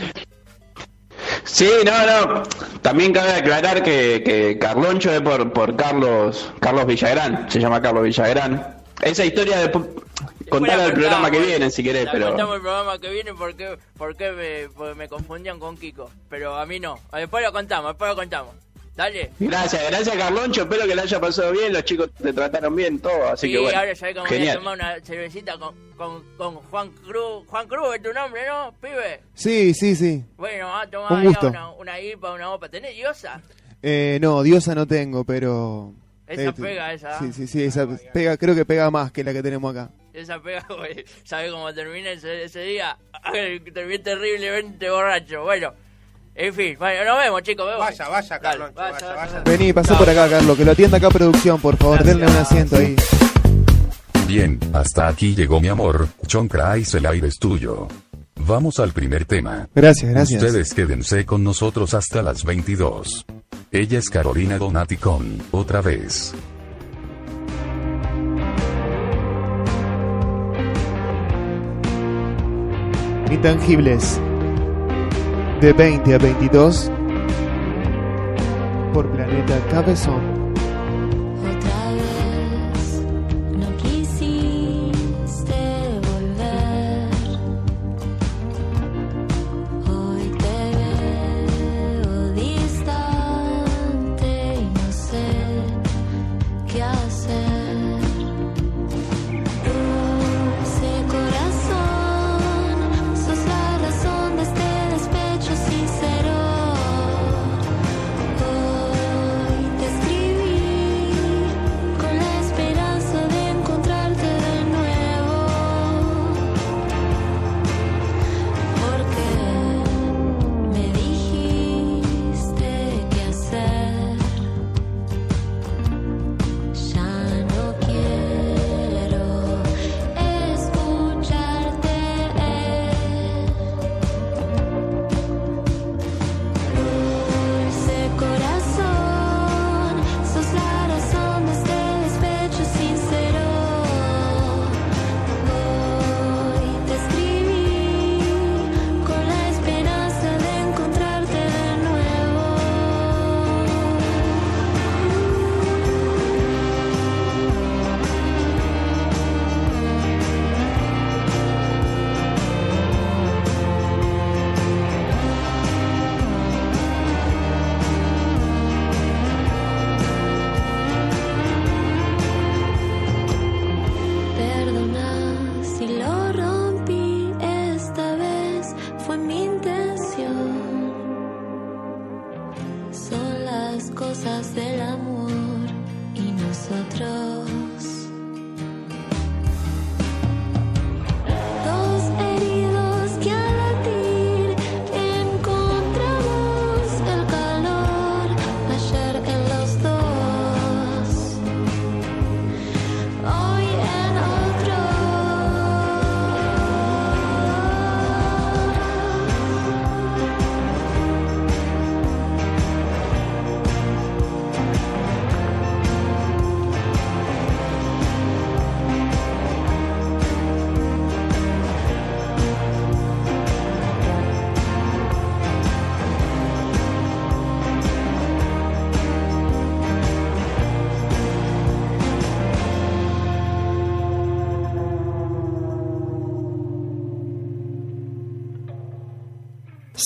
[1.43, 2.43] Sí, no, no.
[2.81, 7.51] También cabe aclarar que, que Carloncho es por, por Carlos Carlos Villagrán.
[7.51, 8.81] Se llama Carlos Villagrán.
[9.01, 9.69] Esa historia de
[10.49, 12.27] contarla al programa que viene, si querés, La pero.
[12.29, 16.09] contamos el programa que viene porque, porque me, porque me confundían con Kiko.
[16.29, 16.99] Pero a mí no.
[17.13, 18.55] Después lo contamos, después lo contamos.
[18.95, 19.29] Dale.
[19.39, 20.61] Gracias, gracias Carloncho.
[20.61, 21.73] Espero que le haya pasado bien.
[21.73, 23.27] Los chicos te trataron bien, todo.
[23.27, 23.77] Así sí, que bueno.
[23.77, 27.45] ahora ya que me voy a tomar una cervecita con, con, con Juan Cruz.
[27.47, 29.19] Juan Cruz es tu nombre, ¿no, pibe?
[29.33, 30.23] Sí, sí, sí.
[30.37, 31.47] Bueno, a tomar Un gusto.
[31.47, 32.69] una, una IPA, una OPA.
[32.69, 33.41] ¿Tenés diosa?
[33.83, 35.91] Eh, no, diosa no tengo, pero...
[36.25, 37.19] Esa eh, pega, esa.
[37.19, 39.91] Sí, sí, sí, esa pega, creo que pega más que la que tenemos acá.
[40.15, 41.05] Esa pega, güey.
[41.23, 42.97] ¿Sabes cómo terminé ese, ese día?
[43.73, 45.43] terminé terriblemente borracho.
[45.43, 45.73] Bueno,
[46.33, 46.75] en fin.
[46.77, 47.65] Bueno, nos vemos, chicos.
[47.65, 47.79] Vemos.
[47.79, 48.39] Vaya, vaya,
[48.73, 49.43] vaya.
[49.45, 52.77] Vení, pasá por acá, Carlos, que lo atienda acá producción, por favor, denle un asiento
[52.77, 52.95] ahí.
[54.27, 57.87] Bien, hasta aquí llegó mi amor, John Christ, el aire es tuyo.
[58.37, 59.67] Vamos al primer tema.
[59.73, 60.43] Gracias, gracias.
[60.43, 63.25] Ustedes quédense con nosotros hasta las 22.
[63.71, 66.33] Ella es Carolina Donati con, otra vez.
[73.31, 74.19] Intangibles.
[75.59, 76.91] De 20 a 22.
[78.93, 80.44] Por Planeta Cabezón.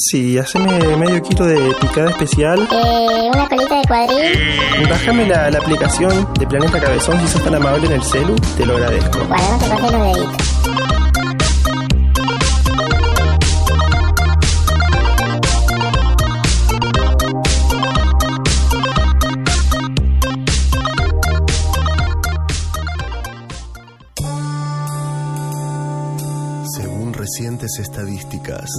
[0.09, 2.67] Sí, haceme medio kilo de picada especial.
[2.71, 4.89] Eh, una colita de cuadril.
[4.89, 8.65] Bájame la, la aplicación de Planeta Cabezón si sos tan amable en el celu, te
[8.65, 9.19] lo agradezco.
[9.27, 10.48] Bueno, no te pases los deditos.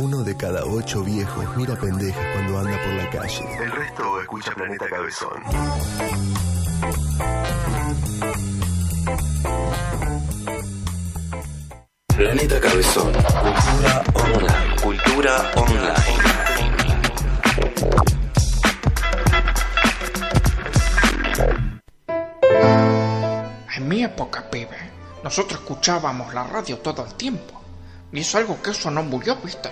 [0.00, 3.44] Uno de cada ocho viejos mira pendejas cuando anda por la calle.
[3.62, 5.42] El resto escucha Planeta Cabezón.
[12.16, 13.12] Planeta Cabezón.
[13.12, 14.76] Cultura online.
[14.82, 16.18] Cultura online.
[23.76, 24.78] En mi época, pibe,
[25.22, 27.60] nosotros escuchábamos la radio todo el tiempo.
[28.12, 29.70] Y es algo que eso no murió, ¿viste?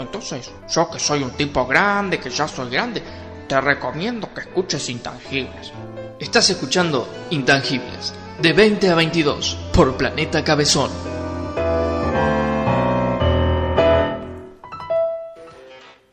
[0.00, 3.02] Entonces, yo que soy un tipo grande, que ya soy grande,
[3.46, 5.72] te recomiendo que escuches Intangibles.
[6.18, 10.90] Estás escuchando Intangibles, de 20 a 22, por Planeta Cabezón.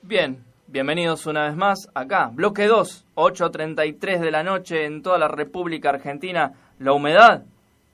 [0.02, 2.30] Bien, bienvenidos una vez más acá.
[2.34, 6.52] Bloque 2, 8.33 de la noche en toda la República Argentina.
[6.80, 7.44] La humedad,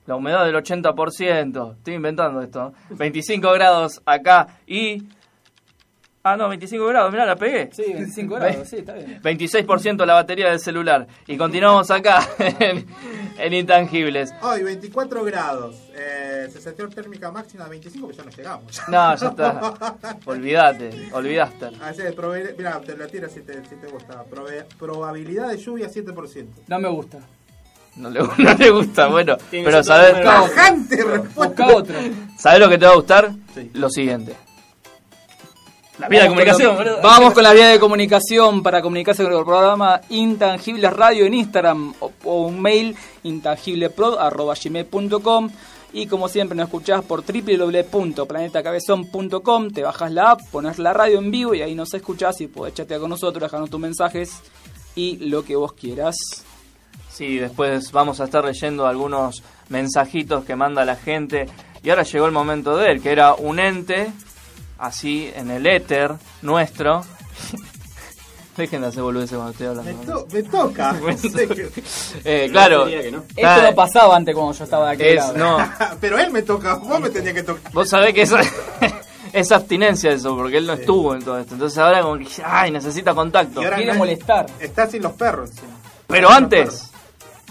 [0.07, 1.75] la humedad del 80%.
[1.77, 2.73] Estoy inventando esto.
[2.89, 5.03] 25 grados acá y...
[6.25, 7.69] Ah, no, 25 grados, mirá, la pegué.
[7.73, 9.21] Sí, 25 grados, sí, está bien.
[9.21, 11.05] 26% la batería del celular.
[11.27, 12.85] Y continuamos acá en,
[13.37, 14.33] en Intangibles.
[14.41, 18.81] Hoy 24 grados, eh, sensación térmica máxima de 25, que ya no llegamos.
[18.87, 19.73] No, ya está.
[20.25, 21.65] Olvídate, olvidaste.
[21.81, 22.15] Así es,
[22.57, 24.23] mirá, te lo tiro si te, si te gusta.
[24.23, 26.45] Probe- probabilidad de lluvia 7%.
[26.67, 27.19] No me gusta.
[27.97, 29.35] No le, no le gusta, bueno.
[29.51, 30.15] Tiene Pero sabes.
[31.35, 31.95] Busca otro.
[32.37, 33.29] ¿sabes lo que te va a gustar?
[33.73, 34.33] Lo siguiente.
[36.03, 37.01] La vía de Vamos con comunicación.
[37.01, 41.93] Vamos con la vía de comunicación para comunicarse con el programa Intangibles Radio en Instagram
[42.01, 45.49] o, o un mail intangiblepro.com
[45.93, 51.31] y como siempre nos escuchás por www.planetacabezón.com, te bajas la app, pones la radio en
[51.31, 54.41] vivo y ahí nos escuchás y podés chatear con nosotros, dejarnos tus mensajes
[54.95, 56.17] y lo que vos quieras.
[57.09, 61.45] Sí, después vamos a estar leyendo algunos mensajitos que manda la gente.
[61.81, 64.11] Y ahora llegó el momento de él, que era un ente,
[64.85, 67.03] así, en el éter nuestro.
[68.57, 69.91] Dejen de hacer boludeces cuando estoy hablando.
[69.97, 70.95] Me, to- me toca.
[72.23, 72.87] Eh, claro.
[72.87, 75.37] Esto no pasaba antes cuando yo estaba de aquel es, lado.
[75.37, 75.69] no,
[75.99, 77.71] Pero él me toca, vos me tenías que tocar.
[77.73, 78.31] vos sabés que es,
[79.33, 81.55] es abstinencia eso, porque él no estuvo en todo esto.
[81.55, 83.59] Entonces ahora como que, ay, necesita contacto.
[83.61, 84.45] Y ahora Quiere no- molestar.
[84.59, 85.49] Está sin los perros.
[86.05, 86.91] Pero antes,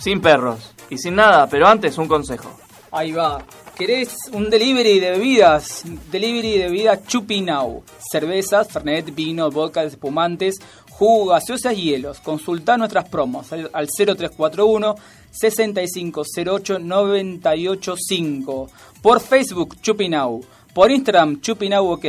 [0.01, 2.49] sin perros y sin nada, pero antes un consejo.
[2.93, 3.43] Ahí va.
[3.85, 5.83] ¿Querés un delivery de bebidas?
[6.13, 7.83] Delivery de bebidas Chupi Now.
[8.13, 12.21] Cervezas, Fernet, vino, vodka, espumantes, jugo, gaseosas y hielos.
[12.21, 14.95] Consulta nuestras promos al, al 0341
[15.33, 18.71] 6508 985.
[19.03, 20.41] Por Facebook Chupi Now.
[20.73, 22.07] Por Instagram Chupi Now OK.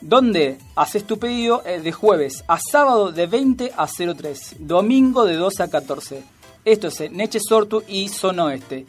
[0.00, 4.58] Donde haces tu pedido eh, de jueves a sábado de 20 a 03.
[4.60, 6.22] Domingo de 12 a 14.
[6.64, 8.86] Esto es en Neche Sortu y Zona Oeste.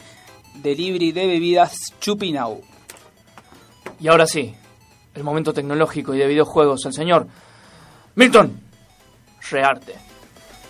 [0.56, 2.60] Delivery de bebidas Chupinau.
[4.00, 4.54] Y ahora sí,
[5.14, 7.26] el momento tecnológico y de videojuegos, el señor
[8.14, 8.60] Milton
[9.50, 9.94] Rearte.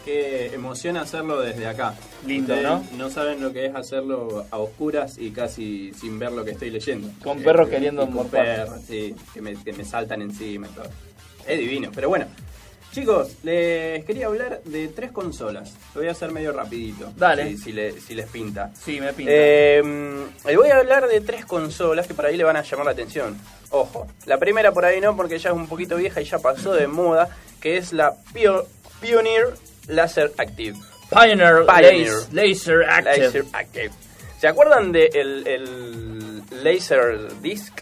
[0.04, 1.94] Qué emoción hacerlo desde acá.
[2.26, 3.08] Lindo, Ustedes ¿no?
[3.10, 7.08] saben lo que es hacerlo a oscuras y casi sin ver lo que estoy leyendo.
[7.22, 10.70] Con Eh, perros y queriendo con perros, sí, que me, que me saltan encima y
[10.70, 10.86] todo.
[11.46, 12.26] Es divino, pero bueno.
[12.92, 15.72] Chicos, les quería hablar de tres consolas.
[15.94, 17.10] Lo voy a hacer medio rapidito.
[17.16, 17.48] Dale.
[17.52, 18.70] Si, si le- si les pinta.
[18.74, 19.32] Sí, me pinta.
[19.34, 19.82] Eh,
[20.44, 22.92] les voy a hablar de tres consolas que por ahí le van a llamar la
[22.92, 23.38] atención.
[23.70, 26.74] Ojo, la primera por ahí no, porque ya es un poquito vieja y ya pasó
[26.74, 28.66] de moda, que es la Pio-
[29.00, 29.54] Pioneer
[29.88, 30.78] Laser Active.
[31.08, 33.24] Pioneer, Laser- Laser Active.
[33.26, 33.90] Laser Active.
[34.38, 37.72] ¿Se acuerdan del el, el Laser Disc?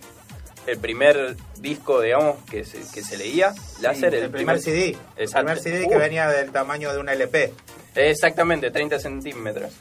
[0.66, 3.55] El primer disco, digamos, que se, que se leía.
[3.81, 4.96] Láser, el primer CD.
[5.16, 5.46] El Exacto.
[5.46, 7.53] primer CD que Uh, venía del tamaño de un LP.
[7.96, 9.73] Exactamente, 30 centímetros.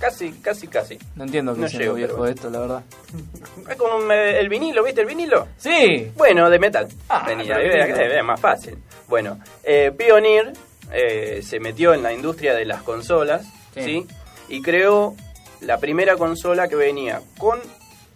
[0.00, 0.96] Casi, casi, casi.
[1.16, 2.82] No entiendo qué No llego, viejo pero- esto, la verdad.
[3.68, 5.48] Es como el vinilo, ¿viste el vinilo?
[5.58, 6.10] Sí.
[6.16, 6.88] Bueno, de metal.
[7.08, 8.78] Ah, Venía, era- más fácil.
[9.08, 10.52] Bueno, eh, Pioneer
[10.92, 13.82] eh, se metió en la industria de las consolas, Sí.
[13.82, 14.06] ¿sí?
[14.48, 15.16] Y creó
[15.60, 17.58] la primera consola que venía con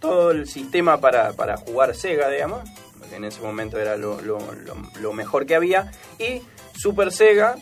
[0.03, 2.61] todo el sistema para, para jugar Sega, digamos,
[2.99, 6.41] porque en ese momento era lo, lo- lo- lo mejor que había, y
[6.77, 7.55] Super Sega,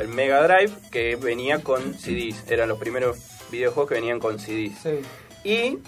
[0.00, 2.42] el Mega Drive, que venía con CDs.
[2.50, 3.18] Eran los primeros
[3.52, 4.76] videojuegos que venían con CDs.
[5.44, 5.78] Y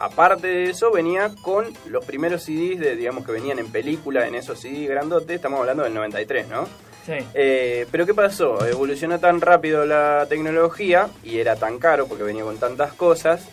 [0.00, 4.34] aparte de eso, venía con los primeros CDs de, digamos, que venían en película, en
[4.34, 6.66] esos CDs grandotes, estamos hablando del 93, ¿no?
[7.06, 7.12] Sí.
[7.34, 8.66] Eh, pero ¿qué pasó?
[8.66, 13.46] Evolucionó tan rápido la tecnología y era tan caro porque venía con tantas cosas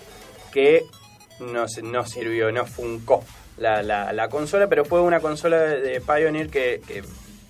[0.52, 0.84] que
[1.40, 3.24] no, se- no sirvió, no funcó
[3.58, 7.04] la, la- la consola, pero fue una consola de, Pioneer que, que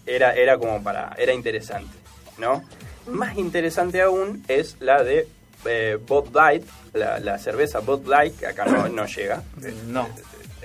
[0.05, 1.95] era, era como para, era interesante,
[2.37, 2.63] ¿no?
[3.07, 5.27] Más interesante aún es la de
[5.65, 9.43] eh, Bud Light, la, la cerveza Bud Light, que acá no, no llega.
[9.87, 10.07] No.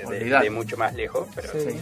[0.09, 1.78] de, mucho más lejos, pero Sí.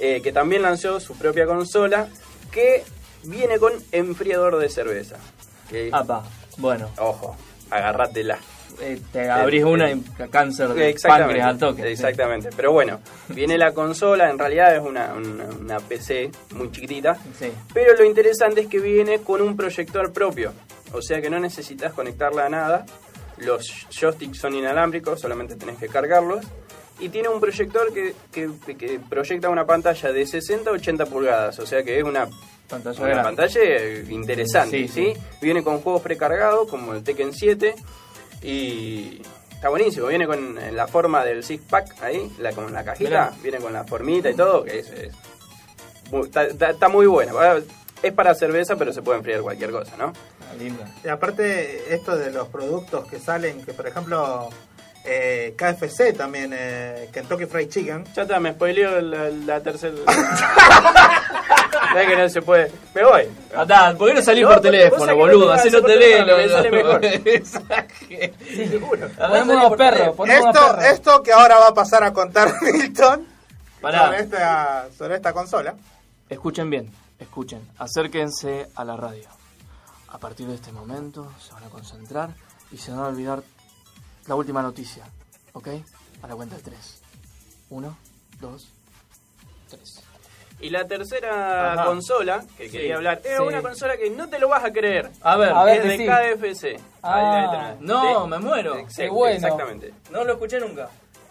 [0.00, 2.06] Eh, que también lanzó su propia consola
[2.52, 2.84] que
[3.24, 5.16] viene con enfriador de cerveza.
[5.68, 6.22] Que, Apa,
[6.58, 6.88] bueno.
[6.98, 7.36] Ojo,
[7.68, 8.38] agárratela.
[8.80, 11.90] Eh, te abrís una y cáncer de Exactamente, páncreas al toque.
[11.92, 12.50] Exactamente.
[12.54, 17.16] Pero bueno, viene la consola, en realidad es una, una, una PC muy chiquitita.
[17.38, 17.50] Sí.
[17.74, 20.52] Pero lo interesante es que viene con un proyector propio.
[20.92, 22.86] O sea que no necesitas conectarla a nada.
[23.38, 26.44] Los joysticks son inalámbricos, solamente tenés que cargarlos.
[27.00, 31.58] Y tiene un proyector que, que- que proyecta una pantalla de 60 a 80 pulgadas.
[31.60, 32.28] O sea que es una
[32.68, 33.22] Pantalla una grande.
[33.24, 35.12] pantalla eh, interesante, Sí, ¿sí?
[35.14, 35.20] sí.
[35.40, 37.74] Viene con juegos precargados como el Tekken 7
[38.42, 39.20] y
[39.50, 40.06] está buenísimo.
[40.06, 43.32] Viene con en la forma del six pack ahí, la, con la cajita, Mirá.
[43.42, 45.12] viene con la formita y todo, que es, es
[46.10, 47.32] muy- está, está- está muy buena.
[47.38, 47.58] Ah,
[48.02, 50.12] Es para cerveza, pero se puede enfriar cualquier cosa, ¿no?
[50.58, 50.84] linda.
[51.04, 54.48] Y aparte, esto de los productos que salen, que por ejemplo,
[55.04, 58.04] eh, KFC también, eh, Kentucky Fried Chicken.
[58.14, 59.94] Ya está, me spoileó la, la tercera.
[61.70, 62.72] ¿Sabes que no se puede?
[62.94, 63.22] Me voy.
[63.56, 65.56] Andá, ¿por qué no salís No, por teléfono, boludo?
[65.56, 67.00] no no por teléfono, sale mejor.
[69.16, 73.26] Ponemos perro, ponemos Esto, esto que ahora va a pasar a contar Milton
[73.80, 74.06] Pará.
[74.06, 75.74] sobre esta, sobre esta consola.
[76.28, 77.66] Escuchen bien, escuchen.
[77.78, 79.28] Acérquense a la radio.
[80.08, 82.30] A partir de este momento se van a concentrar
[82.70, 83.42] y se van a olvidar
[84.26, 85.04] la última noticia.
[85.52, 85.68] ¿Ok?
[86.22, 87.00] A la cuenta de tres.
[87.70, 87.96] Uno,
[88.40, 88.77] dos, tres.
[90.60, 91.84] Y la tercera Ajá.
[91.84, 93.42] consola que Sí, quería hablar es sí.
[93.42, 95.08] una consola que no te lo vas a creer.
[95.22, 96.06] A ver, A ver, es de.
[96.06, 96.80] KFC.
[97.02, 97.74] Ah.
[97.80, 98.74] No, De- me muero.
[98.76, 99.36] Exact- Qué bueno.
[99.36, 99.92] Exactamente.
[100.10, 100.88] No lo escuché nunca.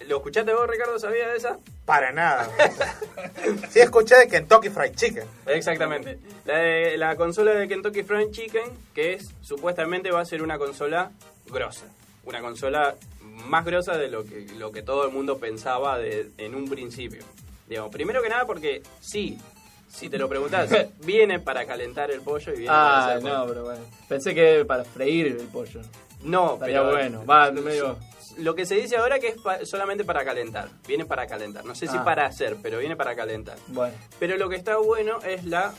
[0.07, 0.97] ¿Lo escuchaste vos, Ricardo?
[0.97, 1.57] ¿Sabías de esa?
[1.85, 2.47] Para nada.
[3.69, 5.27] sí escuché de Kentucky Fried Chicken.
[5.47, 6.19] Exactamente.
[6.45, 10.57] La, de- la consola de Kentucky Fried Chicken, que es supuestamente va a ser una
[10.57, 11.11] consola
[11.47, 11.85] grosa.
[12.23, 16.55] Una consola más grosa de lo que, lo que todo el mundo pensaba de- en
[16.55, 17.23] un principio.
[17.67, 19.37] Digamos, primero que nada porque sí,
[19.87, 20.69] si te lo preguntás,
[21.05, 23.47] viene para calentar el pollo y viene para Ah, hacer no, pollo.
[23.47, 23.81] pero bueno.
[24.07, 25.81] Pensé que para freír el pollo.
[26.23, 27.25] No, Estaría pero bueno.
[27.25, 27.97] Va, medio.
[28.37, 30.69] Lo que se dice ahora que es pa- solamente para calentar.
[30.87, 31.65] Viene para calentar.
[31.65, 32.03] No sé si Ah.
[32.03, 33.57] para hacer, pero viene para calentar.
[33.67, 33.95] Bueno.
[34.19, 35.73] Pero lo que está bueno es la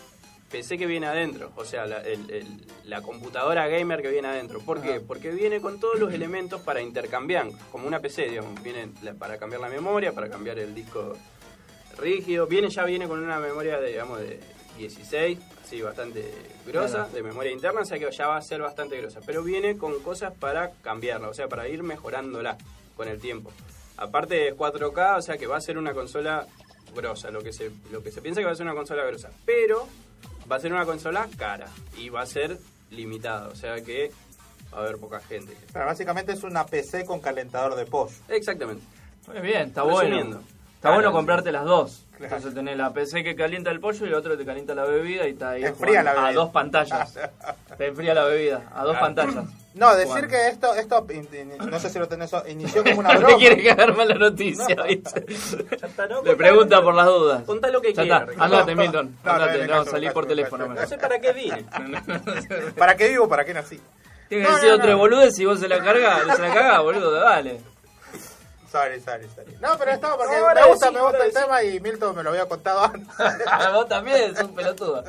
[0.50, 1.52] PC que viene adentro.
[1.56, 4.60] O sea, la, el- el- la computadora gamer que viene adentro.
[4.60, 4.94] ¿Por qué?
[4.94, 5.00] Ajá.
[5.06, 7.48] Porque viene con todos los elementos para intercambiar.
[7.70, 8.60] Como una PC, digamos.
[8.62, 11.16] Viene la- para cambiar la memoria, para cambiar el disco
[11.98, 12.46] rígido.
[12.46, 14.40] Viene ya viene con una memoria de, digamos, de
[14.78, 16.32] 16, así bastante
[16.66, 17.10] grosa, Claro.
[17.12, 19.20] de memoria interna, o sea que ya va a ser bastante grosa.
[19.26, 22.56] Pero viene con cosas para cambiarla, o sea, para ir mejorándola
[22.96, 23.50] con el tiempo.
[23.96, 26.46] Aparte es 4K, o sea que va a ser una consola
[26.94, 29.30] grosa, lo que se, lo que se piensa que va a ser una consola grosa.
[29.44, 29.88] Pero
[30.50, 32.58] va a ser una consola cara y va a ser
[32.90, 34.10] limitada, o sea que
[34.72, 35.56] va a haber poca gente.
[35.72, 38.14] Pero básicamente es una PC con calentador de pollo.
[38.28, 38.82] Exactamente.
[39.26, 40.40] Muy bien, está bueno.
[40.78, 41.16] Está Claro, bueno sí.
[41.16, 42.04] comprarte las dos.
[42.16, 42.24] Claro.
[42.36, 44.84] Entonces tenés la PC que calienta el pollo y el otro que te calienta la
[44.84, 46.40] bebida y está ahí Enfría la jugando a bebida.
[46.42, 47.18] dos pantallas.
[47.78, 49.00] te enfría la bebida, a dos Claro.
[49.00, 49.44] pantallas.
[49.74, 50.28] No, decir Jugando.
[50.28, 53.36] que esto, esto in- in- no sé si lo tenés, inició como una broma.
[53.38, 54.84] quiere cagarme la noticia, No.
[54.84, 55.24] ¿viste?
[55.84, 56.22] está, ¿no?
[56.22, 57.42] Le pregunta por las dudas.
[57.44, 58.28] Contá lo que Ya quieras.
[58.38, 59.16] andate, Milton.
[59.24, 60.66] No, no, Andate, no, salí por teléfono.
[60.68, 61.64] No sé para qué vine.
[62.76, 63.28] ¿Para qué vivo?
[63.28, 63.80] ¿Para qué nací?
[64.28, 64.98] Tiene No, que decir no, otro no.
[64.98, 67.60] boludez si vos se la cargas, se la cagás, boludo, dale.
[68.70, 69.56] Sorry, sorry, sorry.
[69.60, 72.22] No, pero estaba porque No, ahora me gusta, me gusta el tema y Milton me
[72.22, 73.08] lo había contado antes.
[73.72, 75.04] vos también, sos un pelotudo.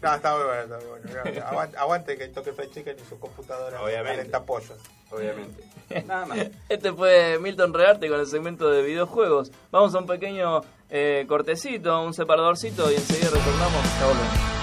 [0.00, 1.46] No, está muy bueno, está muy bueno.
[1.46, 4.16] Aguante, aguante que toque Fried Chicken y su computadora Obviamente.
[4.16, 4.78] calenta pollos.
[5.10, 5.62] Obviamente.
[6.06, 6.38] Nada más.
[6.68, 9.52] Este fue Milton Rearte con el segmento de videojuegos.
[9.70, 13.84] Vamos a un pequeño eh, cortecito, un separadorcito y enseguida retornamos.
[14.00, 14.61] Ya volvemos.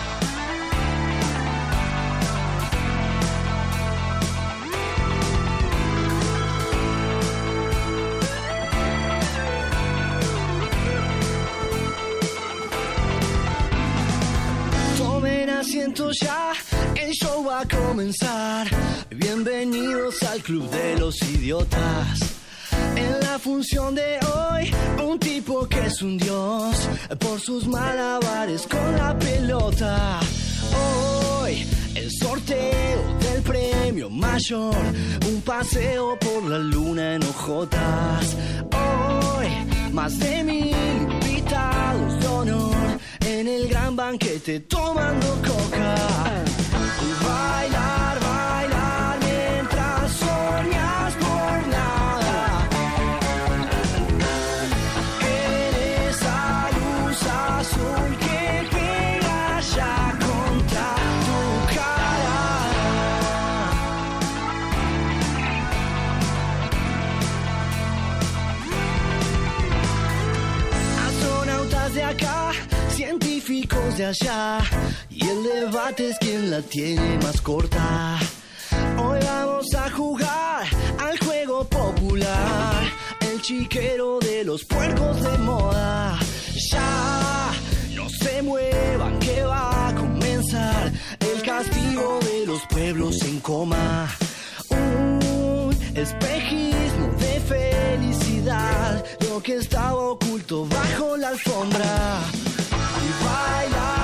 [16.22, 16.54] Ya,
[16.96, 18.68] el show va a comenzar.
[19.10, 22.20] Bienvenidos al Club de los Idiotas.
[22.96, 24.72] En la función de hoy,
[25.06, 30.20] un tipo que es un dios por sus malabares con la pelota.
[31.42, 31.66] Hoy,
[31.96, 34.76] el sorteo del premio mayor,
[35.28, 38.36] un paseo por la luna en hojotas.
[38.72, 39.48] Hoy,
[39.94, 45.96] más de mil invitados de honor en el gran banquete tomando coca.
[47.26, 48.29] Bailar, bailar
[73.70, 74.60] de allá
[75.10, 78.18] y el debate es quien la tiene más corta.
[78.98, 80.64] Hoy vamos a jugar
[81.00, 82.84] al juego popular,
[83.20, 86.20] el chiquero de los puercos de moda.
[86.72, 87.52] Ya,
[87.96, 94.10] no se muevan que va a comenzar el castigo de los pueblos en coma.
[94.70, 102.20] Un espejismo de felicidad, lo que estaba oculto bajo la alfombra.
[103.06, 103.99] Y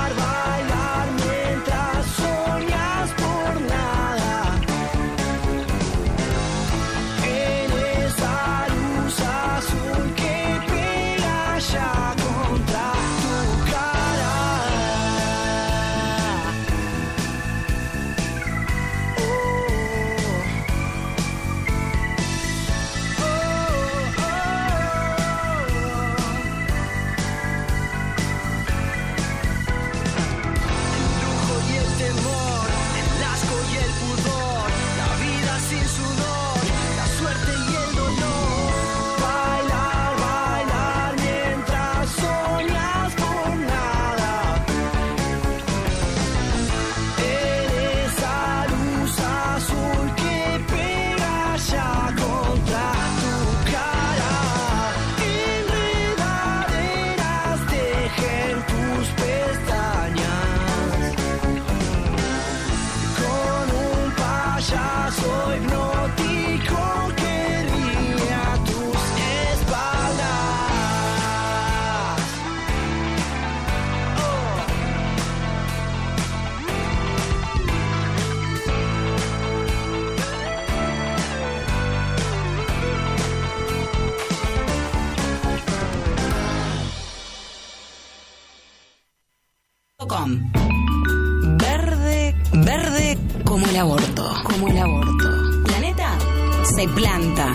[96.76, 97.54] se planta.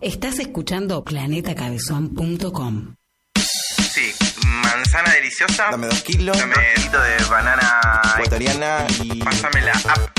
[0.00, 2.94] Estás escuchando planetacabezón.com.
[3.36, 4.12] Sí,
[4.44, 5.68] manzana deliciosa.
[5.70, 6.36] Dame dos kilos.
[6.36, 9.22] Dame un poquito de banana ecuatoriana y.
[9.22, 10.18] Pásame la app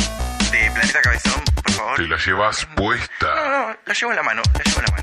[0.51, 1.95] de Planeta Cabezón, por favor.
[1.97, 3.35] Te la llevas puesta.
[3.35, 5.02] No, no, la llevo en la mano, la llevo en la mano.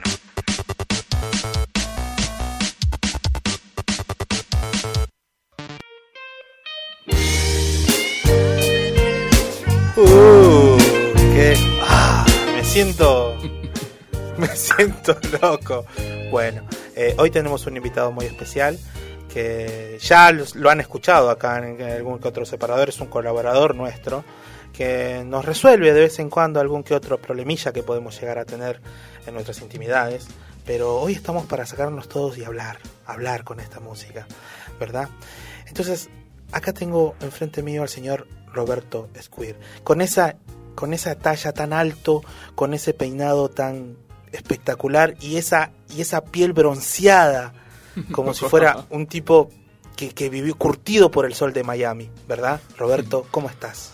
[12.82, 13.36] Siento.
[14.38, 15.84] Me siento loco.
[16.30, 16.62] Bueno,
[16.96, 18.78] eh, hoy tenemos un invitado muy especial
[19.30, 22.88] que ya lo han escuchado acá en, en algún que otro separador.
[22.88, 24.24] Es un colaborador nuestro
[24.72, 28.46] que nos resuelve de vez en cuando algún que otro problemilla que podemos llegar a
[28.46, 28.80] tener
[29.26, 30.28] en nuestras intimidades.
[30.64, 34.26] Pero hoy estamos para sacarnos todos y hablar, hablar con esta música,
[34.78, 35.10] ¿verdad?
[35.66, 36.08] Entonces,
[36.50, 40.36] acá tengo enfrente mío al señor Roberto Squir, con esa,
[40.80, 42.22] con esa talla tan alto,
[42.54, 43.98] con ese peinado tan
[44.32, 47.52] espectacular y esa, y esa piel bronceada,
[48.12, 49.50] como si fuera un tipo
[49.94, 52.62] que, que vivió curtido por el sol de Miami, ¿verdad?
[52.78, 53.92] Roberto, ¿cómo estás?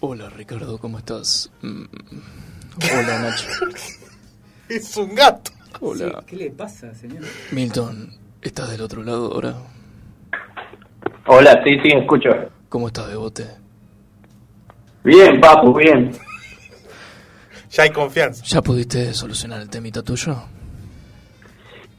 [0.00, 1.50] Hola Ricardo, ¿cómo estás?
[1.62, 1.84] Mm,
[2.98, 3.46] Hola Nacho.
[4.68, 5.52] Es un gato.
[5.80, 6.22] Hola.
[6.26, 7.24] ¿Qué le pasa, señor?
[7.50, 8.12] Milton,
[8.42, 9.56] ¿estás del otro lado ahora?
[11.26, 12.28] Hola, sí, sí, escucho.
[12.68, 13.59] ¿Cómo estás, Bebote?
[15.04, 16.10] Bien, papu, bien.
[17.70, 18.44] Ya hay confianza.
[18.44, 20.36] ¿Ya pudiste solucionar el temita tuyo?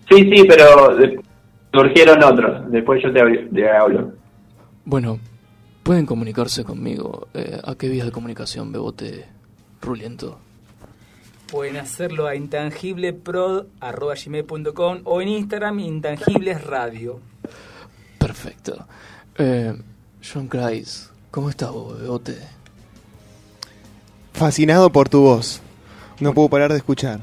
[0.10, 0.98] Sí, sí, pero
[1.74, 2.70] surgieron otros.
[2.72, 4.12] Después yo te, hab- te hablo.
[4.84, 5.20] Bueno,
[5.84, 7.28] pueden comunicarse conmigo.
[7.34, 9.26] Eh, ¿A qué vías de comunicación, Bebote
[9.82, 10.38] Ruliento?
[11.50, 17.20] Pueden hacerlo a intangibleprod.gmail.com o en Instagram Intangibles Radio.
[18.18, 18.86] Perfecto.
[19.38, 19.74] Eh,
[20.22, 22.38] John Christ, ¿cómo estás vos, Bebote?
[24.34, 25.62] Fascinado por tu voz.
[26.20, 27.20] No puedo parar de escuchar.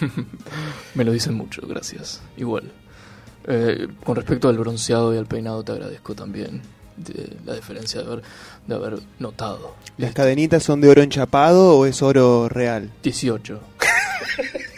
[0.94, 2.20] Me lo dicen mucho, gracias.
[2.36, 2.70] Igual.
[3.46, 6.62] Eh, con respecto al bronceado y al peinado, te agradezco también
[6.96, 8.22] de la diferencia de haber,
[8.66, 9.74] de haber notado.
[9.96, 12.90] ¿Las cadenitas son de oro enchapado o es oro real?
[13.02, 13.60] 18.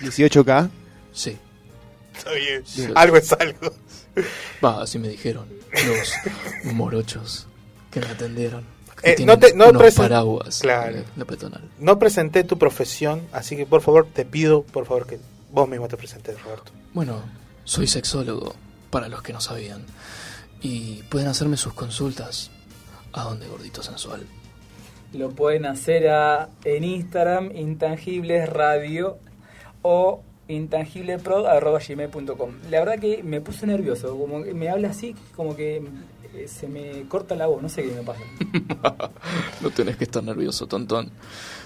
[0.00, 0.70] ¿18K?
[1.14, 1.36] Sí.
[2.16, 2.62] Está bien.
[2.64, 2.88] Sí.
[2.94, 3.74] Algo es algo.
[4.64, 5.44] Va, así me dijeron
[5.86, 7.46] los morochos
[7.90, 8.64] que me atendieron.
[9.02, 10.98] Eh, no te, no unos presen- paraguas Claro.
[10.98, 11.62] en la peatonal.
[11.78, 15.18] No presenté tu profesión, así que por favor te pido, por favor, que
[15.50, 16.72] vos mismo te presentes, Roberto.
[16.94, 17.22] Bueno,
[17.64, 18.54] soy sexólogo,
[18.90, 19.84] para los que no sabían.
[20.60, 22.50] Y pueden hacerme sus consultas.
[23.12, 24.26] ¿A dónde, gordito sensual?
[25.12, 29.18] Lo pueden hacer a, en Instagram Intangibles Radio
[29.82, 35.82] o intangiblepro.gmail.com La verdad que me puse nervioso, como que me habla así, como que
[36.46, 38.20] se me corta la voz, no sé qué me pasa.
[39.60, 41.10] No tenés que estar nervioso, tontón.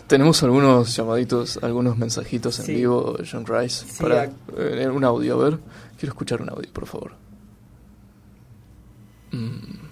[0.07, 2.75] Tenemos algunos llamaditos, algunos mensajitos en Sí.
[2.75, 4.25] vivo, John Rice, Sí, para
[4.57, 5.41] eh, un audio.
[5.41, 5.59] A ver,
[5.99, 7.13] quiero escuchar un audio, por favor.
[9.33, 9.87] Mm.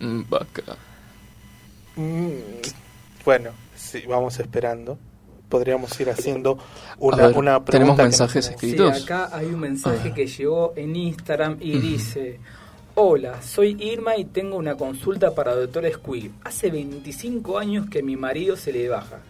[0.00, 0.76] Mm, Vaca.
[1.96, 2.30] Mm,
[3.24, 4.98] Bueno, sí, vamos esperando.
[5.48, 6.58] Podríamos ir haciendo
[6.98, 7.72] una, ver, una pregunta.
[7.72, 8.96] ¿tenemos mensajes escritos?
[8.98, 10.14] Sí, acá hay un mensaje ver.
[10.14, 12.38] que llegó en Instagram y dice:
[13.02, 16.32] Hola, soy Irma y tengo una consulta para doctor Squid.
[16.44, 19.20] Hace 25 años que mi marido se le baja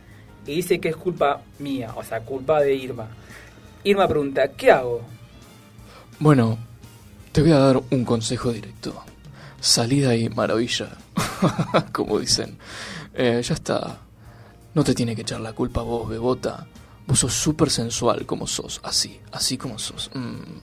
[0.45, 3.07] y dice que es culpa mía, o sea, culpa de Irma.
[3.85, 5.03] Irma pregunta: ¿Qué hago?
[6.19, 6.59] Bueno,
[7.31, 9.05] te voy a dar un consejo directo.
[9.61, 10.89] Salí de ahí, maravilla.
[11.93, 12.59] Como dicen.
[13.15, 14.01] Eh, ya está.
[14.75, 16.67] No te tiene que echar la culpa vos, bebota.
[17.07, 18.81] Vos sos súper sensual como sos.
[18.83, 20.11] Así, así como sos.
[20.13, 20.59] Mm,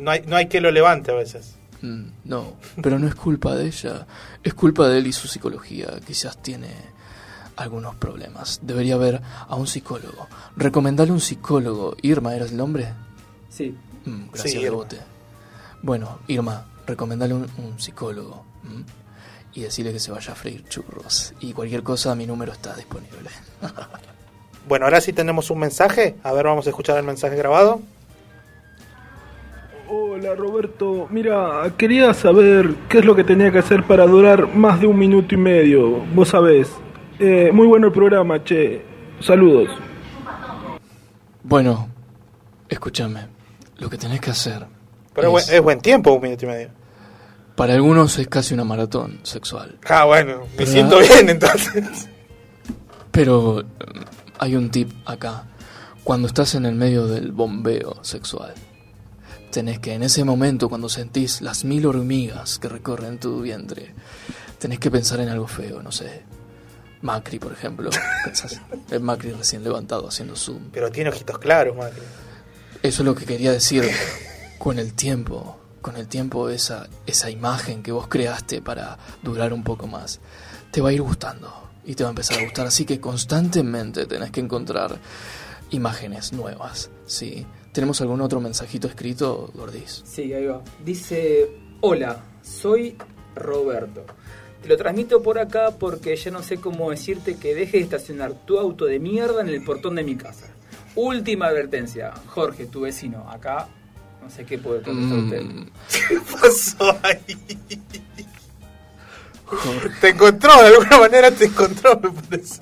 [0.00, 1.56] No hay, no hay que lo levante a veces.
[1.82, 4.06] mm, no, pero no es culpa de ella.
[4.42, 5.88] Es culpa de él y su psicología.
[6.06, 6.68] Quizás tiene
[7.56, 8.60] algunos problemas.
[8.62, 10.26] Debería ver a un psicólogo.
[10.56, 11.96] Recomendale un psicólogo.
[12.02, 12.92] Irma, ¿eras el nombre?
[13.50, 13.76] Sí.
[14.04, 14.84] Mm, gracias, Sí, Irma.
[15.82, 18.44] Bueno, Irma, recomendale un, un psicólogo.
[18.64, 18.84] ¿m?
[19.52, 21.34] Y decirle que se vaya a freír churros.
[21.40, 23.30] Y cualquier cosa, mi número está disponible.
[24.68, 26.16] Bueno, ahora sí tenemos un mensaje.
[26.22, 27.80] A ver, vamos a escuchar el mensaje grabado.
[29.92, 34.80] Hola Roberto, mira, quería saber qué es lo que tenía que hacer para durar más
[34.80, 36.70] de un minuto y medio, vos sabés.
[37.18, 38.82] Eh, muy bueno el programa, che.
[39.18, 39.68] Saludos.
[41.42, 41.88] Bueno,
[42.68, 43.26] escúchame.
[43.78, 44.64] Lo que tenés que hacer.
[45.12, 46.68] Pero es, buen, es buen tiempo, un minuto y medio.
[47.56, 49.76] Para algunos es casi una maratón sexual.
[49.88, 52.08] Ah, bueno, me siento bien entonces.
[53.10, 53.64] Pero eh,
[54.38, 55.46] hay un tip acá.
[56.04, 58.54] Cuando estás en el medio del bombeo sexual,
[59.50, 63.94] tenés que en ese momento, cuando sentís las mil hormigas que recorren tu vientre,
[64.58, 66.22] tenés que pensar en algo feo, no sé.
[67.02, 67.90] Macri, por ejemplo.
[68.24, 70.70] Pensás en Macri recién levantado haciendo zoom.
[70.72, 72.02] Pero tiene ojitos claros, Macri.
[72.82, 73.84] Eso es lo que quería decir.
[74.58, 79.64] Con el tiempo, con el tiempo esa, esa imagen que vos creaste para durar un
[79.64, 80.20] poco más,
[80.70, 82.66] te va a ir gustando y te va a empezar a gustar.
[82.66, 84.98] Así que constantemente tenés que encontrar
[85.70, 86.90] imágenes nuevas.
[87.06, 87.46] ¿sí?
[87.72, 90.02] ¿Tenemos algún otro mensajito escrito, Gordis?
[90.04, 90.62] Sí, ahí va.
[90.84, 91.48] Dice,
[91.80, 92.96] hola, soy
[93.36, 94.04] Roberto.
[94.62, 98.32] Te lo transmito por acá porque ya no sé cómo decirte que dejes de estacionar
[98.44, 100.46] tu auto de mierda en el portón de mi casa.
[100.96, 103.68] Última advertencia, Jorge, tu vecino, acá
[104.20, 105.24] no sé qué puede contestar Mm.
[105.24, 105.42] usted.
[106.08, 107.58] ¿Qué pasó ahí?
[110.00, 112.60] Te encontró, de alguna manera te encontró, me parece.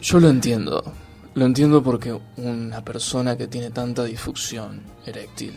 [0.00, 0.82] Yo lo entiendo.
[1.34, 5.54] Lo entiendo porque una persona que tiene tanta disfunción eréctil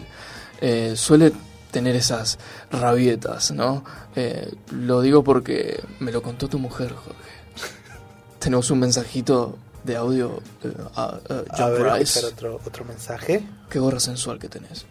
[0.62, 1.34] eh, suele
[1.72, 2.40] tener esas
[2.72, 3.84] rabietas, ¿no?
[4.16, 7.20] Eh, lo digo porque me lo contó tu mujer, Jorge.
[8.40, 10.40] Tenemos un mensajito de audio
[10.96, 11.20] A
[11.70, 12.20] ver, Rice.
[12.20, 13.44] escuchar otro, otro mensaje.
[13.70, 14.86] Qué gorra sensual que tenés.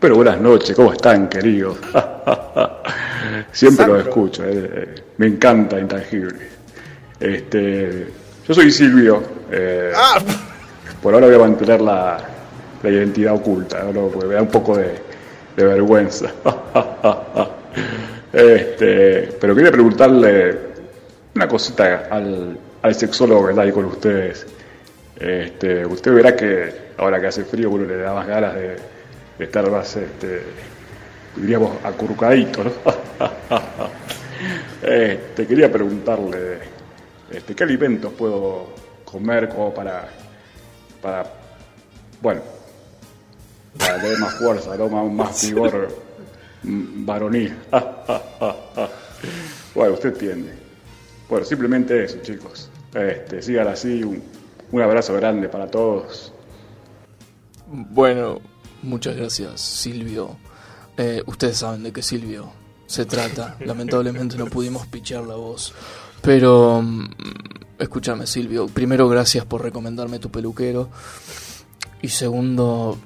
[0.00, 1.76] Pero buenas noches, ¿cómo están, queridos?
[3.52, 3.98] Siempre lo Sandro.
[4.00, 6.48] escucho, eh, me encanta Intangible.
[7.20, 8.08] Este,
[8.46, 10.18] yo soy Silvio, eh, Ah,
[11.02, 12.18] por ahora voy a mantener la,
[12.82, 14.08] la identidad oculta, ¿no?
[14.08, 14.94] porque me da un poco de,
[15.56, 16.32] de vergüenza.
[18.32, 20.58] Este, pero quería preguntarle
[21.36, 24.44] una cosita al, al sexólogo que está ahí con ustedes.
[25.20, 28.76] Este, usted verá que ahora que hace frío uno le da más ganas de,
[29.38, 30.42] de estar más, este,
[31.36, 32.72] diríamos, acurrucadito, ¿no?
[34.82, 36.58] Este, quería preguntarle,
[37.34, 38.68] este, ¿qué alimentos puedo
[39.04, 40.08] comer como para,
[41.02, 41.26] para,
[42.20, 42.42] bueno,
[43.78, 44.88] para tener más fuerza, ¿no?
[44.88, 45.88] más, más vigor
[46.62, 47.56] varonil?
[49.74, 50.54] bueno, usted entiende.
[51.28, 52.70] Bueno, simplemente eso, chicos.
[52.94, 54.22] Este, sigan así, un,
[54.70, 56.32] un abrazo grande para todos.
[57.66, 58.40] Bueno,
[58.82, 60.36] muchas gracias, Silvio.
[60.96, 62.52] Eh, ustedes saben de qué Silvio
[62.86, 63.56] se trata.
[63.60, 65.74] Lamentablemente no pudimos pichar la voz.
[66.24, 67.04] Pero, mm,
[67.78, 68.66] escúchame, Silvio.
[68.66, 70.88] Primero, gracias por recomendarme tu peluquero.
[72.00, 72.98] Y segundo,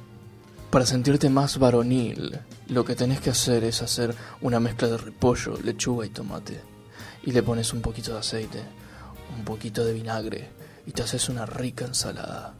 [0.70, 2.38] para sentirte más varonil,
[2.68, 6.60] lo que tenés que hacer es hacer una mezcla de repollo, lechuga y tomate.
[7.24, 8.62] Y le pones un poquito de aceite,
[9.36, 10.50] un poquito de vinagre.
[10.86, 12.54] Y te haces una rica ensalada.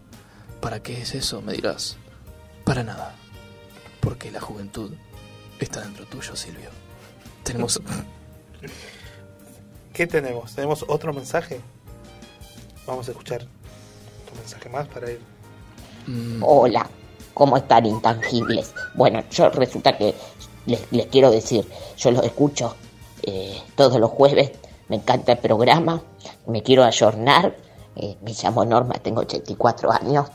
[0.61, 1.41] ¿Para qué es eso?
[1.41, 1.97] Me dirás.
[2.65, 3.15] Para nada.
[4.01, 4.91] Porque la juventud
[5.61, 6.71] está dentro tuyo, Silvio.
[7.45, 7.81] Tenemos...
[9.99, 10.55] ¿Qué tenemos?
[10.55, 11.61] ¿Tenemos otro mensaje?
[12.87, 13.43] Vamos a escuchar.
[13.43, 15.21] otro mensaje más para ir.
[16.41, 16.89] Hola,
[17.35, 18.75] ¿cómo están intangibles?
[18.95, 20.15] Bueno, yo resulta que
[20.67, 22.77] les, les quiero decir, yo los escucho
[23.25, 24.53] eh, todos los jueves,
[24.87, 26.01] me encanta el programa,
[26.47, 27.57] me quiero ayornar,
[27.97, 30.29] eh, me llamo Norma, tengo 84 años,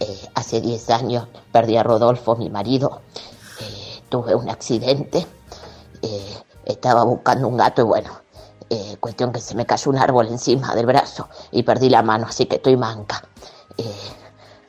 [0.00, 3.00] eh, hace 10 años perdí a Rodolfo, mi marido,
[3.62, 5.26] eh, tuve un accidente,
[6.02, 6.34] eh,
[6.66, 8.27] estaba buscando un gato y bueno,
[8.70, 12.26] eh, cuestión que se me cayó un árbol encima del brazo y perdí la mano,
[12.28, 13.22] así que estoy manca.
[13.76, 13.84] Eh,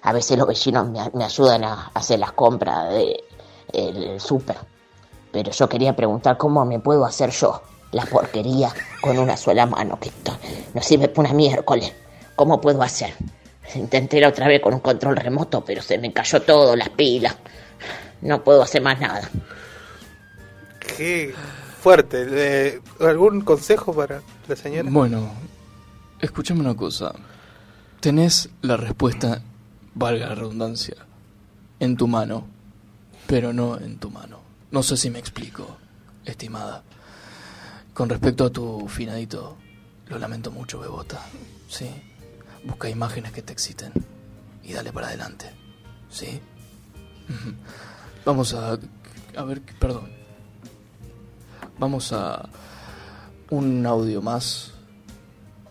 [0.02, 3.24] a veces los vecinos me, me ayudan a hacer las compras del
[3.74, 4.58] el súper.
[5.32, 8.72] Pero yo quería preguntar cómo me puedo hacer yo la porquería
[9.02, 10.38] con una sola mano, que esto
[10.74, 11.94] no sirve para una miércoles.
[12.36, 13.14] ¿Cómo puedo hacer?
[13.76, 17.36] Intenté la otra vez con un control remoto, pero se me cayó todo, las pilas.
[18.22, 19.30] No puedo hacer más nada.
[20.98, 21.34] Qué
[21.80, 22.28] fuerte.
[22.30, 24.90] Eh, ¿Algún consejo para la señora?
[24.92, 25.32] Bueno,
[26.20, 27.14] escúchame una cosa.
[28.00, 29.42] Tenés la respuesta,
[29.96, 30.96] valga la redundancia,
[31.80, 32.48] en tu mano,
[33.28, 34.40] pero no en tu mano.
[34.72, 35.78] No sé si me explico,
[36.26, 36.84] estimada.
[37.94, 39.58] Con respecto a tu finadito,
[40.08, 41.26] lo lamento mucho, Bebota.
[41.68, 41.90] Sí.
[42.64, 43.94] Busca imágenes que te exciten
[44.64, 45.52] y dale para adelante.
[46.10, 46.40] ¿Sí?
[48.26, 48.78] Vamos a...
[49.36, 50.19] A ver, perdón.
[51.80, 52.48] Vamos a...
[53.52, 54.72] Un audio más.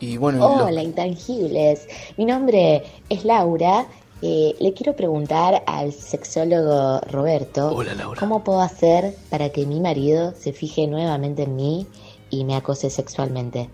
[0.00, 0.38] Y bueno...
[0.38, 1.86] lo- Hola, intangibles.
[2.16, 3.86] Mi nombre es Laura.
[4.20, 8.18] Eh, le quiero preguntar al sexólogo Roberto Hola, Laura.
[8.18, 11.86] cómo puedo hacer para que mi marido se fije nuevamente en mí
[12.28, 13.70] y me acose sexualmente.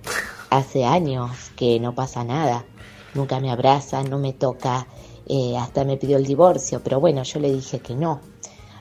[0.50, 2.66] Hace años que no pasa nada.
[3.14, 4.86] Nunca me abraza, no me toca,
[5.26, 8.20] eh, hasta me pidió el divorcio, pero bueno, yo le dije que no.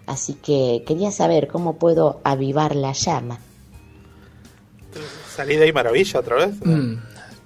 [0.05, 3.39] Así que quería saber cómo puedo avivar la llama.
[5.35, 6.55] ¿Salí de ahí maravilla otra vez?
[6.63, 6.95] Mm,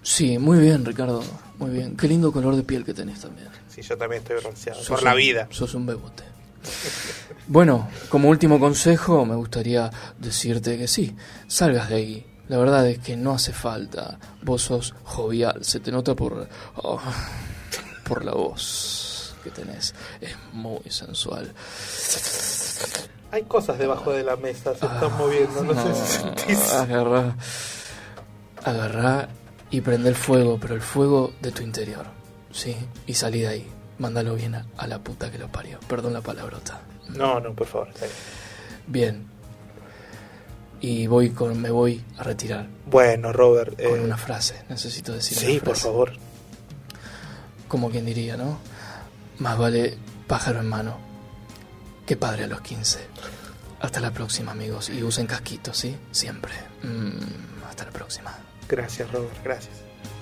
[0.01, 1.23] sí, muy bien, Ricardo.
[1.59, 1.95] Muy bien.
[1.95, 3.47] Qué lindo color de piel que tenés también.
[3.69, 4.79] Sí, yo también estoy bronceado.
[4.79, 5.47] Sos Por la vida.
[5.51, 6.23] Sos un bebote.
[7.49, 9.89] Bueno, como último consejo, me gustaría
[10.19, 11.15] decirte que sí,
[11.47, 12.25] salgas de ahí.
[12.49, 14.19] La verdad es que no hace falta.
[14.43, 16.49] Vos sos jovial, se te nota por.
[16.75, 16.99] oh,
[18.03, 19.06] por la voz
[19.49, 19.93] que tenés.
[20.21, 21.53] Es muy sensual.
[23.31, 26.73] Hay cosas debajo de la mesa, se están moviendo, no, sé si sentís.
[26.73, 27.35] Agarrá.
[28.63, 29.29] Agarrá
[29.69, 32.05] y prende el fuego, pero el fuego de tu interior.
[32.51, 32.75] Sí,
[33.05, 33.67] y salí de ahí.
[33.99, 35.79] Mándalo bien a, a la puta que lo parió.
[35.87, 36.81] Perdón la palabrota.
[37.09, 37.89] No, no, por favor.
[37.99, 38.11] bien.
[38.87, 39.37] Bien.
[40.79, 42.67] Y voy con, me voy a retirar.
[42.85, 43.75] Bueno, Robert.
[43.75, 44.63] Con eh, una frase.
[44.69, 46.13] Necesito decir Sí, una por favor.
[47.67, 48.59] Como quien diría, ¿no?
[49.39, 50.97] Más vale pájaro en mano
[52.05, 52.99] que padre a los 15.
[53.79, 54.89] Hasta la próxima, amigos.
[54.89, 55.95] Y usen casquitos, ¿sí?
[56.11, 56.51] Siempre.
[56.83, 58.33] Mm, hasta la próxima.
[58.67, 59.75] Gracias, Robert, gracias.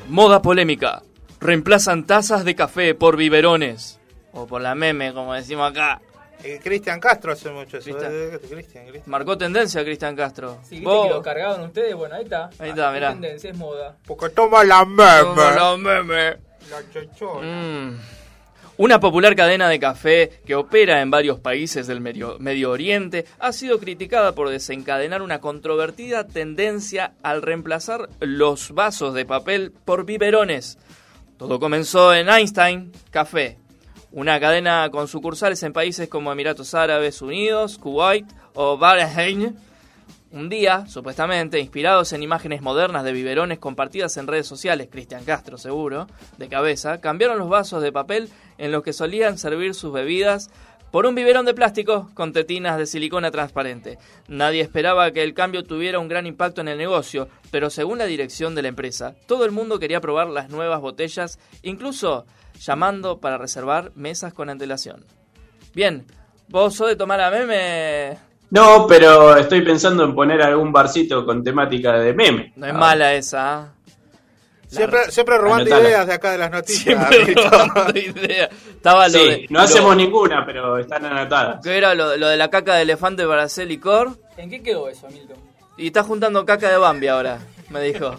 [0.09, 1.03] Moda polémica.
[1.39, 3.99] Reemplazan tazas de café por biberones.
[4.34, 6.01] O por la meme, como decimos acá.
[6.43, 7.86] Eh, Cristian Castro hace mucho eso.
[7.86, 8.11] Cristian.
[8.13, 9.03] eh, Cristian, Cristian.
[9.05, 10.59] Marcó tendencia Cristian Castro.
[10.63, 12.49] Sí, viste que lo cargaron ustedes, bueno, ahí está.
[12.59, 13.07] Ahí está, Ah, mirá.
[13.09, 13.95] Es tendencia, es moda.
[14.05, 15.22] Porque toma la meme.
[15.22, 16.38] Toma la meme.
[16.70, 17.47] La chochona.
[17.47, 17.99] Mm.
[18.78, 22.38] Una popular cadena de café que opera en varios países del Medio,
[22.69, 29.71] Oriente ha sido criticada por desencadenar una controvertida tendencia al reemplazar los vasos de papel
[29.86, 30.78] por biberones.
[31.38, 33.57] Todo comenzó en Einstein Café,
[34.11, 39.55] una cadena con sucursales en países como Emiratos Árabes Unidos, Kuwait o Bahrein.
[40.32, 45.57] Un día, supuestamente, inspirados en imágenes modernas de biberones compartidas en redes sociales, Cristian Castro
[45.57, 46.07] seguro,
[46.38, 50.49] de cabeza, cambiaron los vasos de papel en los que solían servir sus bebidas
[50.91, 53.97] por un biberón de plástico con tetinas de silicona transparente.
[54.28, 58.05] Nadie esperaba que el cambio tuviera un gran impacto en el negocio, pero según la
[58.05, 62.26] dirección de la empresa, todo el mundo quería probar las nuevas botellas, incluso
[62.59, 65.05] llamando para reservar mesas con antelación.
[65.73, 66.05] Bien,
[66.47, 68.17] vos sos de tomar a meme...
[68.52, 72.54] No, pero estoy pensando en poner algún barcito con temática de meme.
[72.56, 73.58] No es mala esa.
[73.60, 73.72] ¿ah?
[74.68, 77.08] Siempre, siempre robando ideas de acá de las noticias.
[77.10, 78.50] Siempre robando ideas.
[78.70, 81.60] Estaba lo Sí, de- no lo- hacemos ninguna, pero están anotadas.
[81.64, 84.18] ¿Qué era lo, lo de la caca de elefante para hacer licor?
[84.38, 85.38] ¿En qué quedó eso, Hamilton?
[85.78, 87.39] Y está juntando caca de Bambi ahora,
[87.70, 88.16] me dijo.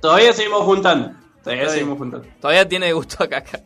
[0.00, 1.10] Todavía seguimos juntando.
[1.42, 2.26] Todavía seguimos juntando.
[2.40, 3.60] Todavía tiene gusto a caca.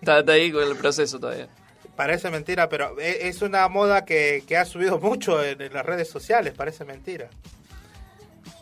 [0.00, 1.48] Está, está ahí con el proceso todavía.
[1.98, 5.84] Parece mentira, pero e- es una moda que, que ha subido mucho en, en las
[5.84, 7.28] redes sociales, parece mentira.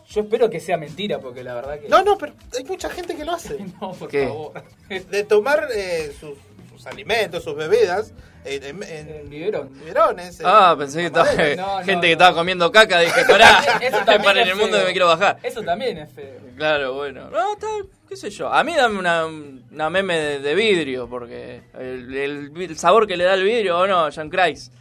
[0.09, 1.87] Yo espero que sea mentira, porque la verdad que.
[1.87, 3.57] No, no, pero hay mucha gente que lo hace.
[3.79, 4.25] No, por ¿Qué?
[4.25, 4.63] favor.
[4.89, 6.35] De tomar eh, sus
[6.77, 8.13] sus alimentos, sus bebidas,
[8.45, 10.39] en, en, en biberones.
[10.39, 11.57] en- Ah, pensé que estaba mamadores.
[11.57, 12.01] No, no, gente no.
[12.01, 12.99] que estaba comiendo caca.
[12.99, 14.79] Dije, pará, estoy para en el mundo feo.
[14.81, 15.37] que me quiero bajar.
[15.43, 16.39] Eso también es feo.
[16.55, 17.29] Claro, bueno.
[17.29, 17.67] No, está,
[18.07, 18.51] qué sé yo.
[18.53, 23.17] A mí dame una, una meme de, de vidrio, porque el, el- el sabor que
[23.17, 24.71] le da el vidrio, ¿o no, John Christ?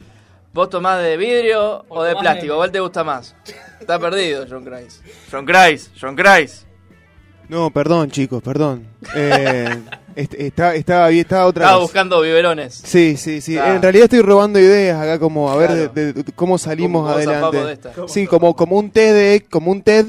[0.53, 2.57] ¿Vos tomás de vidrio o, de plástico?
[2.57, 3.35] ¿Cuál te gusta más?
[3.81, 5.03] Está perdido, John Christ.
[5.31, 6.67] John Christ, John Christ.
[7.49, 8.87] No, perdón, chicos, perdón.
[9.15, 9.69] Eh,
[10.17, 11.83] está- estaba estaba otra Estaba vez.
[11.85, 12.75] buscando biberones.
[12.85, 13.59] Sí, sí, sí.
[13.59, 13.75] Ah.
[13.77, 15.89] En realidad estoy robando ideas acá, como a ver Claro.
[15.95, 17.89] de, de- de cómo salimos ¿Cómo zafamos de adelante.
[17.91, 18.09] esta?
[18.09, 20.07] Sí, como, como un TED, como un TED,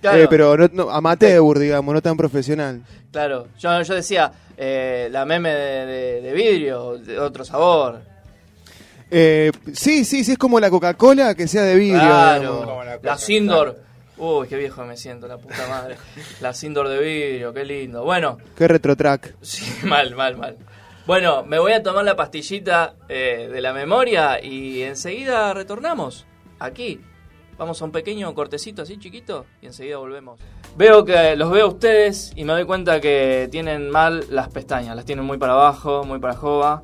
[0.00, 0.18] Claro.
[0.18, 2.82] eh, pero no, no, amateur, digamos, no tan profesional.
[3.10, 8.00] Claro, yo, yo decía, eh, la meme de, de- de vidrio, de otro sabor.
[9.10, 11.98] Eh, sí, sí, sí, es como la Coca-Cola que sea de vidrio.
[12.00, 13.02] Claro, digamos.
[13.02, 13.87] la Sindor.
[14.18, 15.96] Uy, qué viejo me siento, la puta madre.
[16.40, 18.02] La Sindor de vidrio, qué lindo.
[18.04, 19.36] Bueno, Qué retrotrack.
[19.40, 20.56] sí, mal, mal, mal.
[21.06, 26.26] Bueno, me voy a tomar la pastillita eh, de la memoria y enseguida retornamos.
[26.58, 27.00] Aquí.
[27.56, 30.38] Vamos a un pequeño cortecito así chiquito y enseguida volvemos.
[30.76, 34.94] Veo que los veo a ustedes y me doy cuenta que tienen mal las pestañas.
[34.94, 36.82] Las tienen muy para abajo, muy para jova.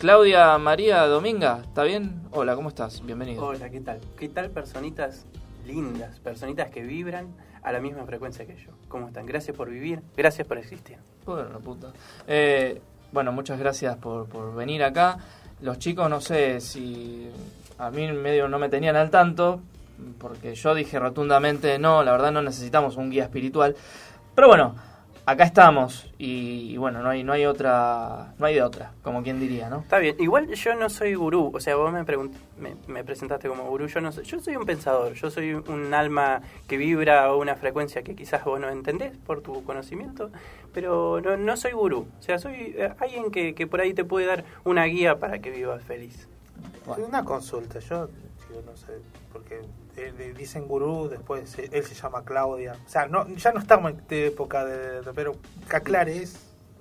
[0.00, 2.22] Claudia María Dominga, ¿está bien?
[2.30, 3.04] Hola, ¿cómo estás?
[3.04, 3.44] Bienvenido.
[3.44, 4.00] Hola, ¿qué tal?
[4.18, 5.26] ¿Qué tal personitas
[5.66, 7.26] lindas, personitas que vibran
[7.62, 8.70] a la misma frecuencia que yo?
[8.88, 9.26] ¿Cómo están?
[9.26, 10.96] Gracias por vivir, gracias por existir.
[11.26, 11.92] Bueno, puta.
[12.26, 12.80] Eh,
[13.12, 15.18] bueno, muchas gracias por, por venir acá.
[15.60, 17.28] Los chicos, no sé si
[17.76, 19.60] a mí medio no me tenían al tanto,
[20.18, 23.76] porque yo dije rotundamente, no, la verdad no necesitamos un guía espiritual.
[24.34, 24.76] Pero bueno,
[25.30, 29.22] acá estamos y, y bueno, no hay, no hay otra, no hay de otra, como
[29.22, 29.80] quien diría, ¿no?
[29.80, 33.48] Está bien, igual yo no soy gurú, o sea, vos me, pregunt- me, me presentaste
[33.48, 37.24] como gurú, yo no soy, yo soy un pensador, yo soy un alma que vibra
[37.24, 40.30] a una frecuencia que quizás vos no entendés por tu conocimiento,
[40.74, 44.04] pero no, no soy gurú, o sea, soy eh, alguien que, que por ahí te
[44.04, 46.28] puede dar una guía para que vivas feliz.
[46.98, 48.08] Una consulta, yo
[48.50, 48.98] digo, no sé,
[49.32, 49.60] porque
[49.96, 52.74] eh, le dicen gurú, después eh, él se llama Claudia.
[52.86, 55.36] O sea, no, ya no estamos en época de, de- pero
[55.68, 56.34] que aclare, ¿es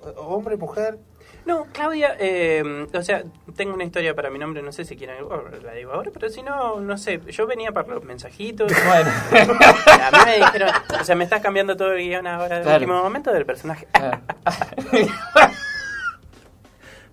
[0.06, 0.98] eh, hombre, mujer?
[1.46, 3.24] No, Claudia, eh, o sea,
[3.56, 6.30] tengo una historia para mi nombre, no sé si quieren, oh, la digo ahora, pero
[6.30, 8.72] si no, no sé, yo venía para los mensajitos.
[8.86, 9.10] Bueno.
[9.32, 12.78] A mí me dijeron, o sea, me estás cambiando todo el guion ahora de Claro.
[12.84, 13.88] último momento del personaje.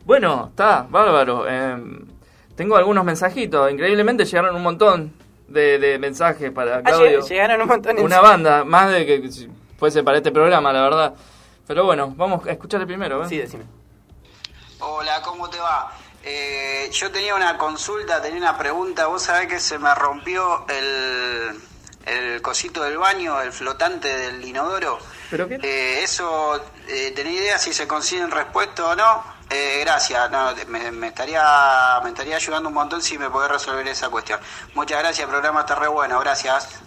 [0.05, 1.47] Bueno, está, bárbaro.
[1.49, 1.77] Eh,
[2.57, 3.71] tengo algunos mensajitos.
[3.71, 5.13] Increíblemente llegaron un montón
[5.49, 7.21] de, de mensajes para Ah, Claudio.
[7.21, 9.49] lleg- llegaron un montón Una banda, más de que si
[9.79, 11.15] fuese para este programa, la verdad.
[11.67, 13.23] Pero bueno, vamos a escucharle primero.
[13.25, 13.29] ¿eh?
[13.29, 13.65] Sí, decime.
[14.81, 15.93] Hola, ¿cómo te va?
[16.23, 19.07] Eh, yo tenía una consulta, tenía una pregunta.
[19.07, 21.51] Vos sabés que se me rompió el,
[22.05, 24.99] el cosito del baño, el flotante del inodoro.
[25.31, 25.59] ¿Pero qué?
[25.63, 29.36] Eh, eso, eh, ¿tenés idea si se consiguen respuesta o no?
[29.51, 33.87] Eh, gracias, no, me, me estaría, me estaría ayudando un montón si me podés resolver
[33.87, 34.41] esa cuestión.
[34.75, 36.83] Muchas gracias, el programa está re bueno, gracias.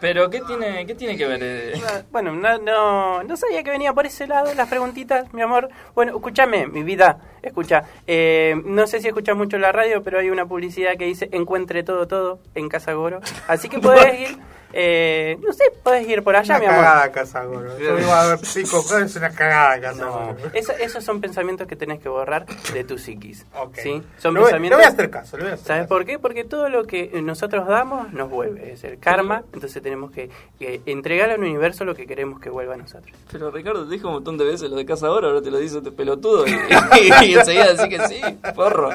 [0.00, 1.40] Pero ¿qué tiene, qué tiene que ver?
[1.42, 1.82] eh?
[2.10, 5.68] Bueno, no, no, no sabía que venía por ese lado las preguntitas, mi amor.
[5.94, 7.84] Bueno, escúchame, mi vida, escucha.
[8.06, 11.82] eh, no sé si escuchas mucho la radio, pero hay una publicidad que dice encuentre
[11.82, 13.20] todo, todo en Casa Goro.
[13.48, 14.38] Así que podés ir,
[14.72, 16.84] eh, no sé, podés ir por allá, una mi amor.
[16.84, 17.78] cagada casa Goro.
[17.78, 21.76] Yo iba a ver cosas, es una cagada casa No, eso- esos son pensamientos que
[21.76, 23.46] tenés que borrar de tu psiquis.
[23.74, 24.02] ¿sí?
[24.18, 24.78] Son voy- pensamientos.
[24.78, 26.18] voy a hacer caso, le voy a hacer ¿Sabes por qué?
[26.18, 28.72] Porque todo lo que nosotros damos nos vuelve.
[28.72, 29.42] Es el karma.
[29.52, 33.16] Entonces tenemos que, que entregar al universo lo que queremos que vuelva a nosotros.
[33.32, 35.58] Pero Ricardo te dijo un montón de veces lo de casa ahora, ahora te lo
[35.58, 36.50] dice este pelotudo y,
[37.26, 38.20] y enseguida decís que sí,
[38.54, 38.90] porro.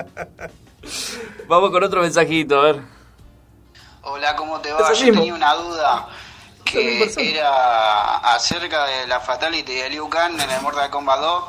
[1.47, 2.94] Vamos con otro mensajito, a ver.
[4.07, 4.93] Hola, ¿cómo te Eso va?
[4.93, 5.19] Yo mismo.
[5.21, 6.07] tenía una duda.
[6.63, 11.43] que era acerca de la Fatality de Liu Kang en el Mortal Kombat 2.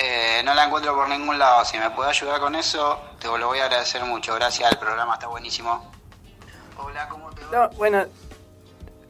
[0.00, 1.64] Eh, no la encuentro por ningún lado.
[1.64, 4.34] Si me puede ayudar con eso, te lo voy a agradecer mucho.
[4.34, 5.90] Gracias, el programa está buenísimo.
[7.52, 8.04] No, bueno,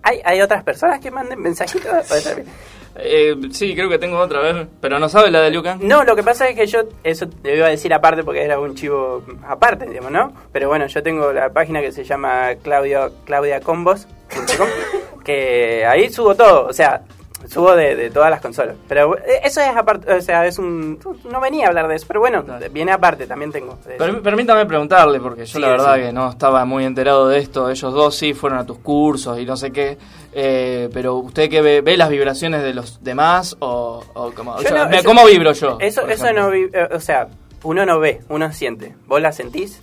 [0.02, 2.06] ¿hay, hay otras personas que manden mensajitos.
[2.96, 5.80] Eh, sí, creo que tengo otra vez, pero no sabe la de Liu Kang.
[5.82, 8.58] No, lo que pasa es que yo, eso te iba a decir aparte porque era
[8.58, 10.32] un chivo aparte, digamos, ¿no?
[10.52, 14.68] Pero bueno, yo tengo la página que se llama Claudio, claudiacombos.com,
[15.24, 17.02] que ahí subo todo, o sea,
[17.48, 18.76] subo de, de todas las consolas.
[18.88, 20.98] Pero eh, eso es aparte, o sea, es un...
[21.30, 23.78] No venía a hablar de eso, pero bueno, viene aparte, también tengo.
[24.22, 26.00] permítame preguntarle, porque yo Sí, la verdad sí.
[26.02, 27.70] que no estaba muy enterado de esto.
[27.70, 29.96] Ellos dos sí fueron a tus cursos y no sé qué.
[30.32, 31.80] Eh, pero ¿usted qué ve?
[31.80, 33.56] ¿Ve las vibraciones de los demás?
[33.60, 35.78] ¿O, o cómo, no- eso- vibro yo?
[35.80, 37.28] Eso, eso no, eh, o sea,
[37.64, 38.94] uno no ve, uno siente.
[39.06, 39.80] ¿Vos la sentís?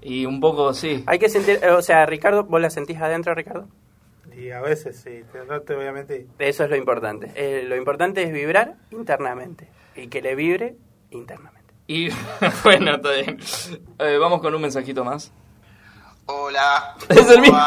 [0.00, 1.02] Y un poco sí.
[1.06, 3.66] Hay que sentir, o sea, Ricardo, ¿vos la sentís adentro, Ricardo?
[4.36, 6.26] Y a veces sí, te- no te voy a mentir.
[6.38, 7.32] Eso es lo importante.
[7.34, 10.76] Eh, lo importante es vibrar internamente y que le vibre
[11.10, 11.72] internamente.
[11.86, 12.10] Y
[12.64, 13.38] bueno, está bien.
[13.98, 15.32] Eh, vamos con un mensajito más.
[16.26, 16.96] Hola.
[17.08, 17.58] Es el ¿cómo mismo.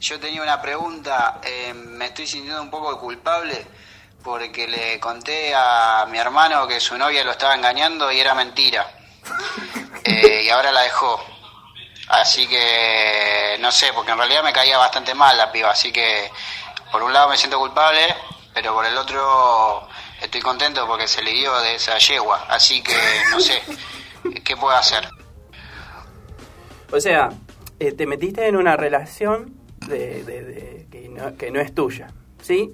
[0.00, 1.40] Yo tenía una pregunta.
[1.42, 3.64] eh, me estoy sintiendo un poco culpable
[4.22, 8.86] porque le conté a mi hermano que su novia lo estaba engañando y era mentira.
[10.06, 11.18] Eh, y ahora la dejó.
[12.20, 15.70] Así que no sé, porque en realidad me caía bastante mal la piba.
[15.70, 16.30] Así que
[16.92, 18.00] por un lado me siento culpable,
[18.54, 19.88] pero por el otro
[20.22, 22.44] estoy contento porque se le dio de esa yegua.
[22.48, 22.94] Así que
[23.30, 23.60] no sé,
[24.44, 25.08] ¿qué puedo hacer?
[26.92, 27.30] O sea,
[27.80, 29.54] eh, te metiste en una relación
[29.86, 32.08] de, de- de- que, no, que no es tuya,
[32.42, 32.70] ¿sí?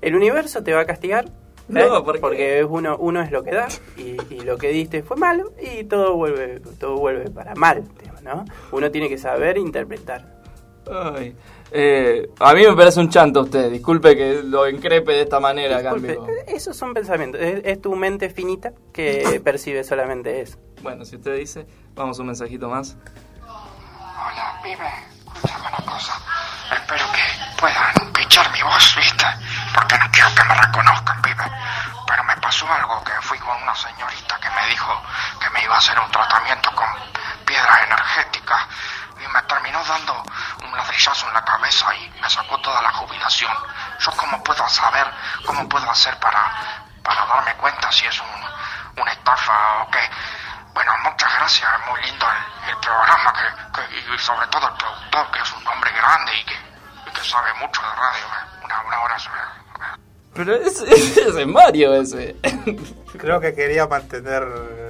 [0.00, 1.24] El universo te va a castigar.
[1.26, 1.30] ¿eh?
[1.68, 5.16] No, porque es uno, uno es lo que da y, y lo que diste fue
[5.16, 7.84] malo y todo vuelve todo vuelve para mal,
[8.22, 8.44] ¿no?
[8.70, 10.42] Uno tiene que saber interpretar.
[10.90, 11.34] Ay.
[11.70, 13.70] Eh, a mí me parece un chanto usted.
[13.70, 17.96] Disculpe que lo increpe de esta manera, Disculpe, eh, esos son pensamientos, es, es tu
[17.96, 20.58] mente finita que percibe solamente eso.
[20.82, 22.96] Bueno, si usted dice, vamos un mensajito más.
[23.42, 24.60] Hola,
[25.42, 26.12] una cosa.
[26.70, 29.26] Espero que puedan pichar mi voz, ¿viste?
[29.74, 31.44] Porque no quiero que me reconozcan, pibe.
[32.06, 35.02] Pero me pasó algo que fui con una señorita que me dijo
[35.40, 36.88] que me iba a hacer un tratamiento con
[37.46, 38.62] piedras energéticas
[39.18, 40.22] y me terminó dando
[40.64, 43.56] un ladrillazo en la cabeza y me sacó toda la jubilación.
[44.00, 45.06] ¿Yo cómo puedo saber,
[45.46, 46.52] cómo puedo hacer para,
[47.02, 50.10] para darme cuenta si es un, una estafa o qué?
[50.74, 54.74] Bueno, muchas gracias, es muy lindo el, el programa que, que- y sobre todo el
[54.76, 56.54] productor, que es un hombre grande y que,
[57.10, 58.26] y que sabe mucho de radio.
[58.26, 58.64] eh.
[58.64, 59.30] Una, un abrazo.
[60.34, 62.36] Pero ese, ese es Mario ese.
[63.18, 64.42] Creo que quería mantener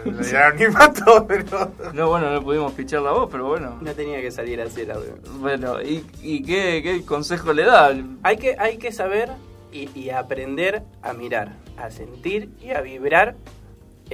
[0.04, 1.72] el anonimato, pero...
[1.92, 3.78] No, bueno, no pudimos pichar la voz, pero bueno.
[3.80, 5.16] No tenía que salir así el audio.
[5.40, 7.90] Bueno, ¿y, y qué, qué consejo le da?
[8.22, 9.32] Hay que, hay que saber
[9.72, 13.34] y, y aprender a mirar, a sentir y a vibrar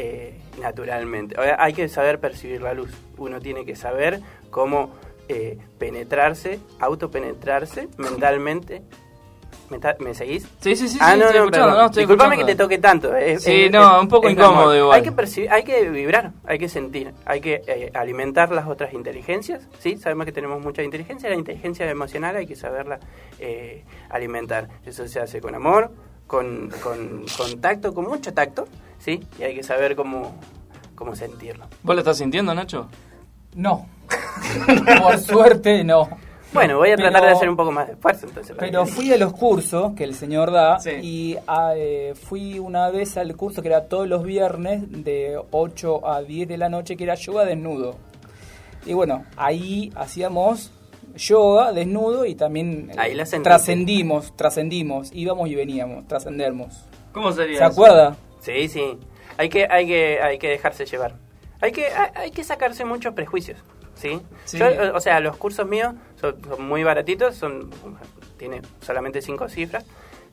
[0.01, 1.34] eh, naturalmente.
[1.59, 2.90] Hay que saber percibir la luz.
[3.16, 4.20] Uno tiene que saber
[4.51, 4.90] cómo
[5.28, 8.82] eh, penetrarse, autopenetrarse mentalmente.
[9.70, 10.49] Mental- ¿Me seguís?
[10.61, 11.78] Sí, sí, sí, Ah, sí, no, estoy no, escuchando, perdón.
[11.80, 13.14] no, estoy Disculpame que te toque tanto.
[13.14, 14.96] es- Sí, es- no, es- un poco incómodo igual.
[14.96, 18.94] Hay que percibir, hay que vibrar, hay que sentir, hay que eh, alimentar las otras
[18.94, 19.66] inteligencias.
[19.80, 21.28] Sí, sabemos que tenemos mucha inteligencia.
[21.28, 22.99] La inteligencia emocional hay que saberla
[23.40, 24.68] eh, alimentar.
[24.86, 25.90] Eso se hace con amor,
[26.26, 28.66] con, con, con tacto, con mucho tacto,
[28.99, 30.34] sí, y hay que saber cómo,
[30.94, 31.66] cómo sentirlo.
[31.82, 32.88] ¿Vos lo estás sintiendo, Nacho?
[33.55, 33.86] No.
[35.03, 36.09] Por suerte, no.
[36.53, 38.57] Bueno, voy a tratar Pero- de hacer un poco más de esfuerzo entonces.
[38.59, 43.18] Pero fui a los cursos que el señor da y ah, eh, fui una vez
[43.18, 47.05] al curso que era todos los viernes de 8 a 10 de la noche que
[47.05, 47.96] era yoga desnudo.
[48.86, 50.72] Y bueno, ahí hacíamos
[51.16, 56.86] yoga desnudo y también eh, Ahí la trascendimos, trascendimos, íbamos y veníamos, trascendemos.
[57.12, 57.72] ¿Cómo sería ¿Se eso?
[57.72, 58.16] acuerda?
[58.53, 58.99] Sí, sí.
[59.36, 61.14] Hay que, hay que, hay que dejarse llevar.
[61.61, 63.59] Hay que, hay, hay que sacarse muchos prejuicios,
[63.94, 64.20] ¿sí?
[64.44, 64.59] Sí.
[64.59, 67.70] Yo, o- o sea, los cursos míos son, son muy baratitos, son,
[68.36, 69.84] tiene solamente cinco cifras.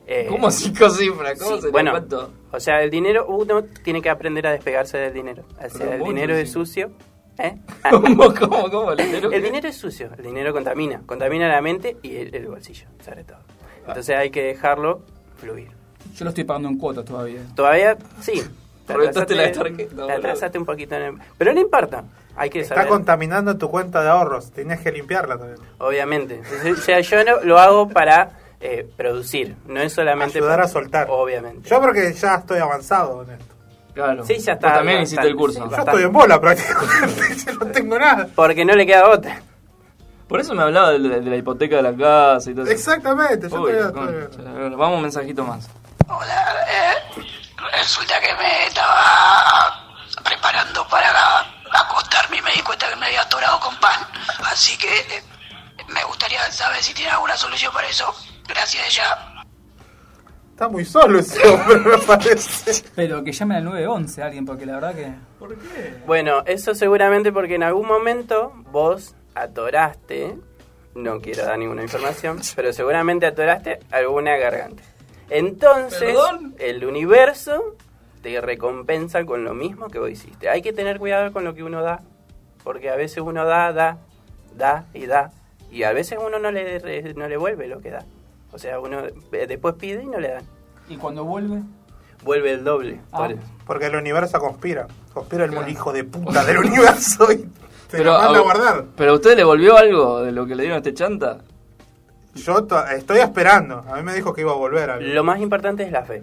[0.06, 1.36] Eh, ¿Cómo cinco cifras?
[1.38, 2.32] ¿Cómo sí, se bueno, cuánto?
[2.52, 5.42] o sea, el dinero, uno tiene que aprender a despegarse del dinero.
[5.64, 6.92] O sea, el dinero es sucio.
[7.38, 7.56] ¿eh?
[7.90, 8.92] ¿Cómo, cómo, cómo?
[8.92, 12.46] ¿El dinero El dinero es sucio, el dinero contamina, contamina la mente y el, el
[12.46, 13.38] bolsillo, sobre todo.
[13.86, 15.02] Entonces hay que dejarlo
[15.36, 15.70] fluir.
[16.16, 17.40] Yo lo estoy pagando en cuotas todavía.
[17.54, 18.42] Todavía, sí.
[18.86, 22.04] te la atrasaste- te un poquito en el- Pero no importa,
[22.36, 22.88] hay que Está saber.
[22.88, 25.58] contaminando tu cuenta de ahorros, tenías que limpiarla también.
[25.78, 26.40] Obviamente.
[26.72, 30.68] O sea, yo no, lo hago para eh, producir, no es solamente Ayudar para- a
[30.68, 31.06] soltar.
[31.10, 31.68] Obviamente.
[31.68, 33.54] Yo porque ya estoy avanzado en esto.
[33.92, 34.24] Claro.
[34.26, 34.68] Sí, ya está.
[34.68, 35.64] Vos también bastante, hiciste el curso.
[35.64, 38.28] sí, Yo estoy en bola prácticamente, yo no tengo nada.
[38.34, 39.40] Porque no le queda otra.
[40.28, 42.72] Por eso me hablaba de, la- de la hipoteca de la casa y todo eso.
[42.72, 45.68] Exactamente, yo Uy, te- concha, Vamos un mensajito más.
[47.72, 49.86] Resulta que me estaba
[50.24, 51.40] preparando para
[51.72, 54.00] acostarme y me di cuenta que me había atorado con pan.
[54.44, 55.22] Así que eh,
[55.88, 58.14] me gustaría saber si tiene alguna solución para eso.
[58.48, 59.44] Gracias ya.
[60.50, 62.82] Está muy solo ese hombre, me parece.
[62.94, 65.12] Pero que llame al 911 alguien, porque la verdad que...
[65.38, 66.02] ¿Por qué?
[66.06, 70.38] Bueno, eso seguramente porque en algún momento vos atoraste,
[70.94, 74.82] no quiero dar ninguna información, pero seguramente atoraste alguna garganta.
[75.30, 76.54] Entonces, ¿Perdón?
[76.58, 77.74] el universo
[78.22, 80.48] te recompensa con lo mismo que vos hiciste.
[80.48, 82.00] Hay que tener cuidado con lo que uno da,
[82.64, 83.98] porque a veces uno da, da,
[84.56, 85.30] da y da,
[85.70, 88.04] y a veces uno no le, no le vuelve lo que da.
[88.52, 89.00] O sea, uno
[89.32, 90.44] eh, después pide y no le dan.
[90.88, 91.62] ¿Y cuando vuelve?
[92.24, 93.00] Vuelve el doble.
[93.12, 93.18] Ah.
[93.28, 93.36] por.
[93.66, 94.86] Porque el universo conspira.
[95.12, 97.48] Conspira el mol hijo de puta del universo y
[97.90, 98.84] te lo manda a a- guardar.
[98.96, 101.38] ¿Pero a usted le volvió algo de lo que le dieron a este chanta?
[102.36, 103.84] Yo to- estoy esperando.
[103.88, 104.90] A mí me dijo que iba a volver.
[104.90, 106.22] a- Lo más importante es la fe.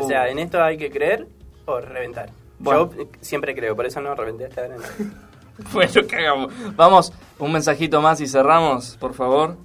[0.00, 0.26] O sea, Uh.
[0.26, 1.26] en esto hay que creer
[1.66, 2.30] o reventar.
[2.58, 2.90] Bueno.
[2.96, 4.76] Yo siempre creo, por eso no reventé hasta ahora.
[5.72, 6.52] Bueno, cagamos.
[6.76, 9.56] Vamos, un mensajito más y cerramos, por favor.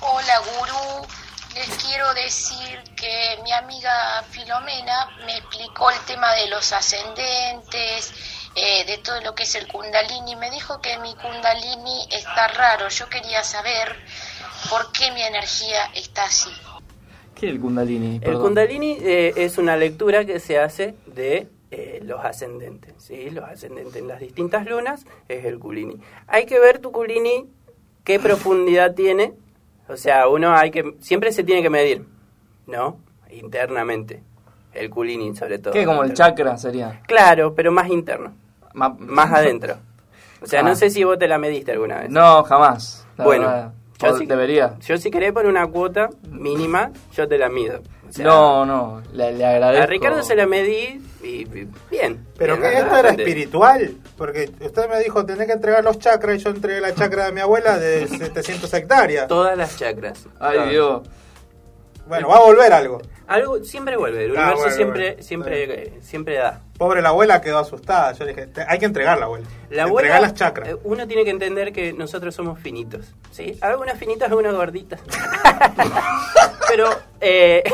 [0.00, 1.06] Hola gurú,
[1.54, 8.12] les quiero decir que mi amiga Filomena me explicó el tema de los ascendentes,
[8.54, 10.36] eh, de todo lo que es el kundalini.
[10.36, 12.88] Me dijo que mi kundalini está raro.
[12.88, 13.96] Yo quería saber
[14.70, 16.50] por qué mi energía está así.
[17.34, 18.20] ¿Qué es el Kundalini?
[18.22, 18.38] El.
[18.38, 22.94] Kundalini eh, es una lectura que se hace de eh, los ascendentes.
[22.98, 23.28] ¿sí?
[23.30, 25.96] Los ascendentes en las distintas lunas es el Kulini.
[26.28, 27.44] Hay que ver tu Kulini,
[28.04, 29.34] qué profundidad tiene.
[29.88, 30.94] O sea, uno hay que.
[31.00, 32.06] Siempre se tiene que medir,
[32.66, 32.98] ¿no?
[33.30, 34.22] Internamente.
[34.72, 35.72] El Kulini, sobre todo.
[35.72, 35.84] ¿Qué?
[35.84, 37.00] Como el chakra sería.
[37.06, 38.34] Claro, pero más interno.
[38.74, 39.76] Ma- Más adentro.
[40.42, 40.62] O sea, Ah.
[40.64, 42.10] no sé si vos te la mediste alguna vez.
[42.10, 43.06] No, jamás.
[43.16, 43.72] la bueno, verdad.
[44.00, 44.74] Yo si, debería.
[44.86, 47.80] Yo si querés por una cuota mínima, yo te la mido.
[48.08, 49.82] O sea, no, no, le, le agradezco.
[49.82, 52.24] A Ricardo se la medí y, y bien.
[52.38, 53.94] Pero bien, que esto era espiritual.
[54.16, 57.32] Porque usted me dijo, tenés que entregar los chakras y yo entregué la chakra de
[57.32, 59.26] mi abuela de 700 hectáreas.
[59.26, 60.26] Todas las chakras.
[60.38, 60.70] Ay.
[60.70, 61.02] Dios.
[62.06, 63.00] Bueno, va a volver algo.
[63.26, 65.22] Algo siempre vuelve, el Ah, universo bueno, siempre, bueno.
[65.24, 66.62] siempre, eh, siempre da.
[66.78, 68.12] Pobre la abuela quedó asustada.
[68.12, 69.46] Yo le dije, "Te- hay que entregar la abuela.
[69.70, 70.68] La Entregar abuela, las chakras.
[70.68, 73.58] eh, uno tiene que entender que nosotros somos finitos, ¿sí?
[73.60, 75.00] Algunas finitas, algunas gorditas.
[76.68, 76.88] Pero,
[77.20, 77.64] eh,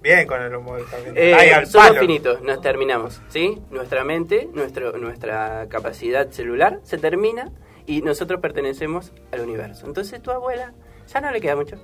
[0.00, 1.14] Bien con el humor también.
[1.16, 2.00] eh, al somos palo.
[2.00, 3.60] finitos, nos terminamos, ¿sí?
[3.70, 7.50] Nuestra mente, nuestro, nuestra capacidad celular se termina
[7.84, 9.86] y nosotros pertenecemos al universo.
[9.86, 10.72] Entonces tu abuela
[11.12, 11.76] ya no le queda mucho.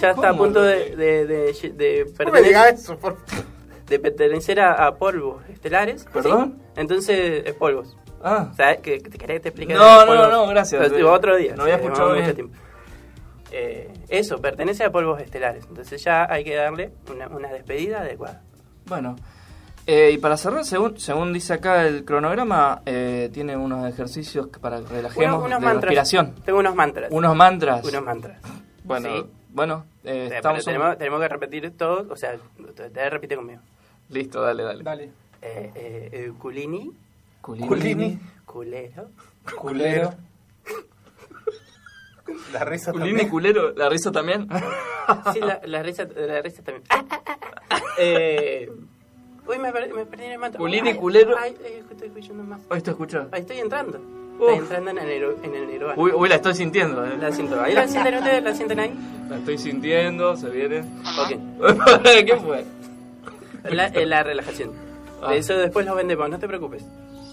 [0.00, 3.16] ya está a ¿Cómo punto de, de, de- pertenecer, eso, por
[3.86, 6.02] de pertenecer a, a polvos estelares.
[6.02, 6.08] ¿sí?
[6.12, 6.62] ¿Perdón?
[6.76, 7.96] Entonces es polvos.
[8.22, 8.50] Ah.
[8.56, 8.78] ¿Sabes?
[8.80, 9.74] ¿Que, que te querés que te explique?
[9.74, 10.88] No, no, no, gracias.
[10.90, 11.54] Pero, otro día.
[11.54, 12.56] No había escuchado mucho tiempo.
[13.50, 15.64] Eh, eso, pertenece a polvos estelares.
[15.68, 18.42] Entonces ya hay que darle una, una despedida adecuada.
[18.86, 19.16] Bueno,
[19.88, 24.58] eh, y para cerrar, según, según dice acá el cronograma, eh, tiene unos ejercicios que
[24.60, 25.82] para que relajemos Unos- unos de mantras.
[25.84, 26.34] respiración.
[26.44, 27.10] Tengo unos mantras.
[27.10, 27.84] Unos mantras.
[27.84, 28.40] Unos mantras.
[28.84, 29.26] Bueno, Sí.
[29.50, 32.06] bueno, eh, O sea, estamos un- tenemos, que repetir todo.
[32.12, 32.36] O sea,
[32.76, 33.60] te, te repite conmigo.
[34.10, 34.84] Listo, dale, dale.
[34.84, 35.04] Dale.
[35.42, 36.92] Eh, eh, eh, culini.
[37.40, 37.66] Culini.
[37.66, 38.18] Culini.
[38.44, 39.08] Culero.
[39.56, 40.14] Culero.
[42.52, 43.28] La risa Culini, también.
[43.30, 44.48] culero, la risa también.
[45.32, 46.84] Sí, la, la risa, la risa también.
[48.00, 48.70] Eh,
[49.48, 50.58] uy, me, perdí- me perdí en el mantra.
[50.58, 51.36] Culini, Ay, culero.
[51.38, 52.60] Ay, ay, estoy escuchando más.
[52.70, 53.26] Ahí te escucha.
[53.32, 53.98] Ahí estoy entrando.
[54.40, 55.94] Estoy entrando en el, en el nirvana.
[55.96, 57.04] Uy, uy, la estoy sintiendo.
[57.04, 57.16] eh.
[57.18, 57.60] La siento.
[57.60, 58.42] ¿Ahí la sienten ustedes?
[58.44, 58.94] ¿La sienten ahí?
[59.28, 60.80] La estoy sintiendo, se viene.
[60.80, 61.28] Ok.
[62.04, 62.64] ¿Qué fue?
[63.64, 64.70] La, eh, la relajación.
[65.20, 65.34] Ah.
[65.34, 66.84] Eso después lo vendemos, no te preocupes.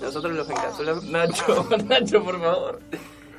[0.01, 1.03] Nosotros los encapsulamos.
[1.05, 2.80] Nacho, Nacho, por favor.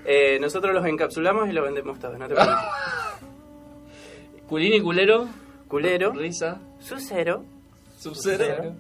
[0.05, 2.57] Eh, nosotros los encapsulamos y lo vendemos todo, no te preocupes.
[4.49, 5.27] Culini, culero.
[5.69, 6.13] Culero.
[6.13, 6.61] Risa.
[6.79, 7.45] Sucero.
[7.97, 8.75] Sub-zero.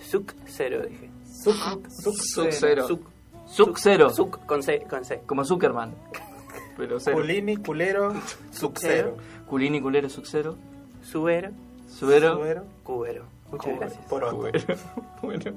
[0.00, 1.10] Suc cero, dije.
[1.42, 2.86] Sub-zero.
[2.86, 3.00] Suc.
[3.46, 4.10] Sub-zero.
[4.10, 5.22] Suc con C, con C.
[5.26, 5.94] Como Zuckerman.
[6.76, 7.16] Pero cero.
[7.18, 8.14] Culini, culero,
[8.52, 9.16] sucero.
[9.46, 10.56] Culini, culero, sub-zero.
[11.02, 11.50] Suero.
[11.88, 12.34] Subero.
[12.36, 12.64] Subero.
[12.82, 13.24] Cubero.
[13.50, 13.80] Muchas Cubero.
[13.80, 14.06] gracias.
[14.06, 14.50] Por otro.
[15.22, 15.52] bueno.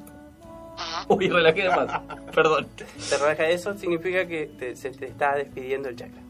[1.08, 2.02] Uy, relajé de más.
[2.36, 2.68] Perdón.
[2.76, 6.22] Te relaja eso, significa que te- se te está despidiendo el chakra.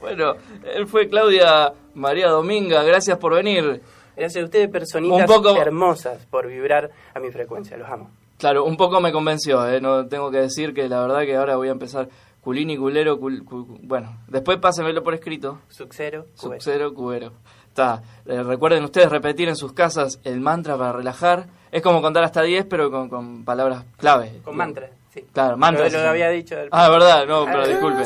[0.00, 0.34] Bueno,
[0.74, 2.82] él fue Claudia María Dominga.
[2.82, 3.80] Gracias por venir.
[4.16, 7.76] Gracias a ustedes, personitas Un poco- hermosas, por vibrar a mi frecuencia.
[7.76, 8.10] Los amo.
[8.38, 9.80] Claro, un poco me convenció, ¿eh?
[9.80, 12.08] no tengo que decir que la verdad que ahora voy a empezar
[12.40, 15.58] culini, culero, cul- cul- bueno, después pásenmelo por escrito.
[15.68, 16.60] Sucero, cubero.
[16.60, 17.32] Sub-zero, cubero.
[17.68, 18.02] Está.
[18.26, 21.46] Eh, recuerden ustedes repetir en sus casas el mantra para relajar.
[21.70, 24.40] Es como contar hasta 10, pero con, con palabras clave.
[24.42, 24.90] Con mantra.
[25.32, 25.82] Claro, manto.
[25.84, 28.04] Lo, lo había dicho del Ah, verdad, no, pero disculpe.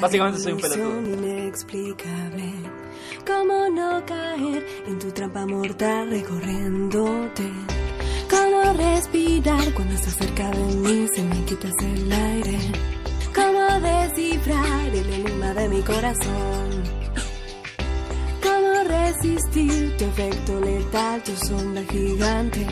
[0.00, 1.00] Básicamente soy un pelotudo.
[1.00, 2.52] Inexplicable.
[3.26, 7.50] ¿Cómo no caer en tu trampa mortal recorriéndote?
[8.28, 12.58] ¿Cómo respirar cuando estás cerca de mí se me quitas el aire?
[13.34, 16.82] ¿Cómo descifrar el enigma de mi corazón?
[18.42, 22.66] ¿Cómo resistir tu efecto letal, tu sombra gigante?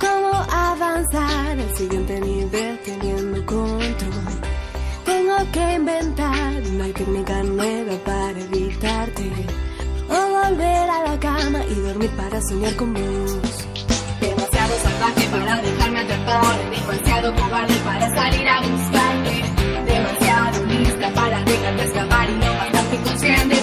[0.00, 4.40] ¿Cómo avanzar al siguiente nivel teniendo control?
[5.04, 9.67] Tengo que inventar una técnica nueva para evitarte.
[10.08, 13.38] O volver a la cama y dormir para soñar con vos.
[14.20, 19.44] Demasiado salvaje para dejarme atrapar, demasiado cobarde para salir a buscarte,
[19.86, 23.57] demasiado lista para dejarte escapar y no bastante consciente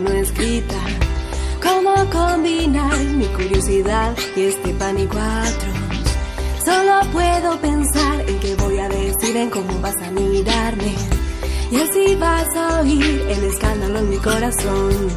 [0.00, 0.76] no escrita?
[1.62, 6.64] ¿Cómo combinar mi curiosidad y este pánico atroz?
[6.64, 10.94] Solo puedo pensar en qué voy a decir, en cómo vas a mirarme.
[11.70, 15.08] Y así vas a oír el escándalo en mi corazón.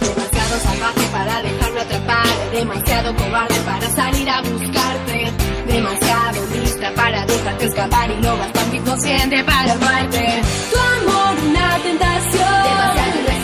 [0.00, 5.30] Demasiado salvaje para dejarme atrapar, demasiado cobarde para salir a buscarte,
[5.66, 10.42] demasiado lista para dejarte escapar y no bastante inconsciente para amarte.
[10.72, 12.62] Tu amor, una tentación.
[12.64, 13.35] Demasiado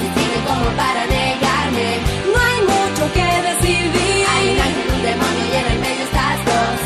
[0.77, 1.89] para negarme.
[2.33, 4.27] No hay mucho que decidir.
[4.33, 6.77] Hay un ángel, un demonio y en el medio estás dos.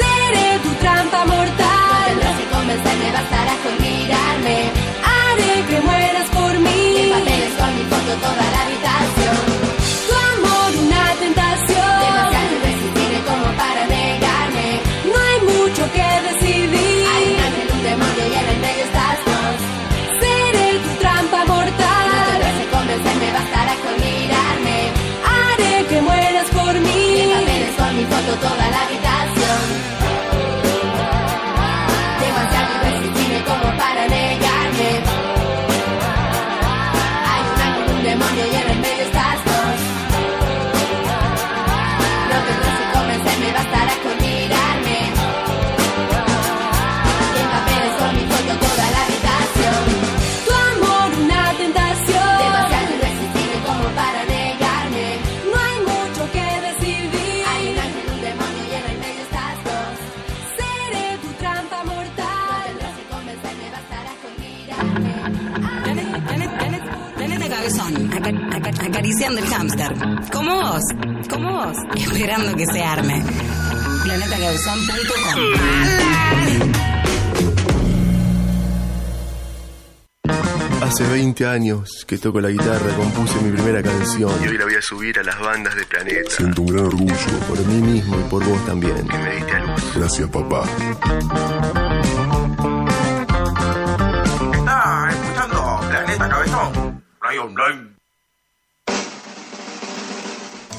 [0.00, 2.04] Seré tu trampa No mortal.
[2.08, 4.56] tendrás que convencerme, bastará con mirarme.
[5.14, 7.12] Haré que mueras por Y en mí.
[7.16, 8.61] papeles con mi foto toda la
[69.22, 69.94] acariciando el hámster.
[70.32, 70.82] Como vos,
[71.28, 73.22] como vos, esperando que se arme.
[74.04, 75.40] Planetacabezón.com
[80.82, 84.32] Hace 20 años que toco la guitarra, compuse mi primera canción.
[84.42, 86.30] Y hoy la voy a subir a las bandas de Planeta.
[86.30, 87.14] Siento un gran orgullo.
[87.48, 89.06] Por mí mismo y por vos también.
[89.08, 89.94] Que me diste a luz.
[89.94, 90.64] Gracias, papá.
[94.52, 97.02] Está escuchando Planeta Cabezón.
[97.22, 98.01] Online.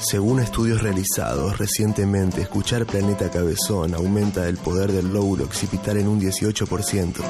[0.06, 6.20] Según estudios realizados recientemente, escuchar Planeta Cabezón aumenta el poder del lóbulo occipital en un
[6.20, 7.22] 18%.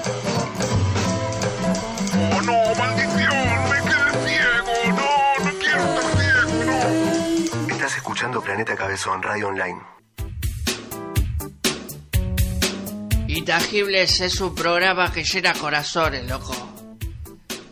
[2.33, 3.31] ¡Oh no, maldición!
[3.71, 4.73] ¡Me quedé ciego!
[4.89, 6.65] ¡No, no quiero estar ciego!
[7.69, 7.75] ¡No!
[7.75, 9.81] Estás escuchando Planeta Cabezón, Radio Online.
[13.29, 16.57] Intangibles es un programa que llena corazones, loco.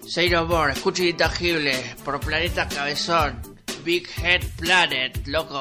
[0.07, 3.52] Say no more, escucha Intangibles por Planeta Cabezón.
[3.85, 5.61] Big Head Planet, loco.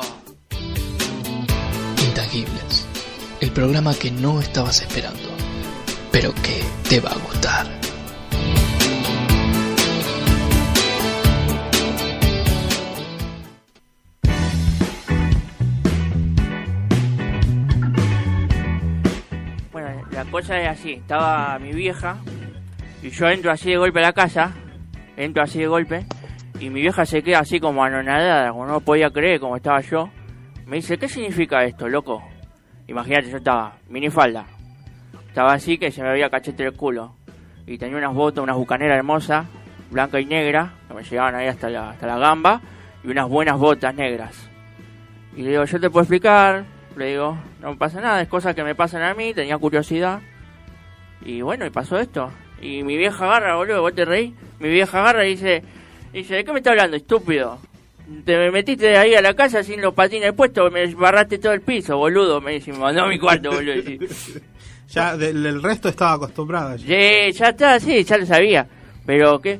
[2.06, 2.88] Intangibles,
[3.39, 5.30] el programa que no estabas esperando,
[6.11, 7.65] pero que te va a gustar.
[19.72, 22.18] Bueno, la cosa es así, estaba mi vieja
[23.02, 24.53] y yo entro así de golpe a la casa,
[25.18, 26.06] entro así de golpe
[26.62, 30.10] y mi vieja se queda así como anonadada, como no podía creer como estaba yo.
[30.68, 32.24] Me dice, ¿qué significa esto, loco?
[32.88, 34.46] Imagínate, yo estaba minifalda,
[35.28, 37.16] estaba así que se me veía cachete el culo
[37.66, 39.48] y tenía unas botas, unas bucaneras hermosas,
[39.90, 42.62] blanca y negra, que me llegaban ahí hasta la, hasta la gamba
[43.04, 44.50] y unas buenas botas negras.
[45.36, 46.66] Y le digo, yo te puedo explicar.
[46.96, 50.20] Le digo, no pasa nada, es cosas que me pasan a mí, tenía curiosidad.
[51.26, 52.30] Y bueno, y pasó esto.
[52.62, 54.36] Y mi vieja agarra, boludo, vos te reí.
[54.60, 55.64] Mi vieja agarra y dice,
[56.14, 57.60] dice, ¿de qué me está hablando, estúpido?
[58.26, 61.98] Te metiste ahí a la casa sin los patines puestos, me barraste todo el piso,
[61.98, 62.42] boludo.
[62.42, 63.76] Me dice, me mandó a mi cuarto, boludo.
[63.76, 64.00] Y-
[64.90, 66.76] Ya del, del resto estaba acostumbrado.
[66.76, 66.86] ya.
[66.86, 68.68] Sí, ya está, sí, ya lo sabía.
[69.06, 69.58] Pero, ¿qué?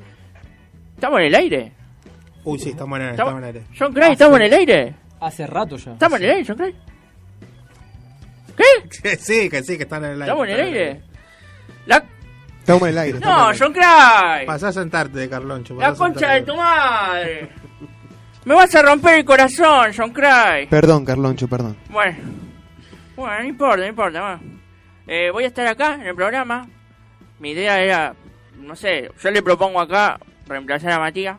[0.96, 1.72] ¿Estamos en el aire?
[2.44, 3.78] Uy, sí, estamos en el, Estamos- estamos en el aire.
[3.80, 4.96] John Cray, ¿estamos en el aire?
[5.22, 5.94] Hace rato ya.
[5.94, 6.76] ¿Estamos en el aire, John Cray?
[9.02, 10.26] Que sí, que sí, que están en el aire.
[10.34, 11.02] ¿Estamos en el aire?
[11.86, 12.04] La...
[12.68, 13.20] En el aire.
[13.20, 14.46] No, John Cray.
[14.46, 15.76] Pasá a sentarte, Carloncho.
[15.76, 17.50] La concha de tu madre.
[18.46, 20.68] Me vas a romper el corazón, John Cray.
[20.68, 21.78] Perdón, Carloncho, perdón.
[21.90, 22.18] Bueno,
[23.16, 24.22] bueno, no importa, no importa.
[24.22, 24.60] bueno.
[25.08, 26.68] Eh, voy a estar acá en el programa.
[27.40, 28.16] Mi idea era,
[28.60, 31.38] no sé, yo le propongo acá reemplazar a Matías.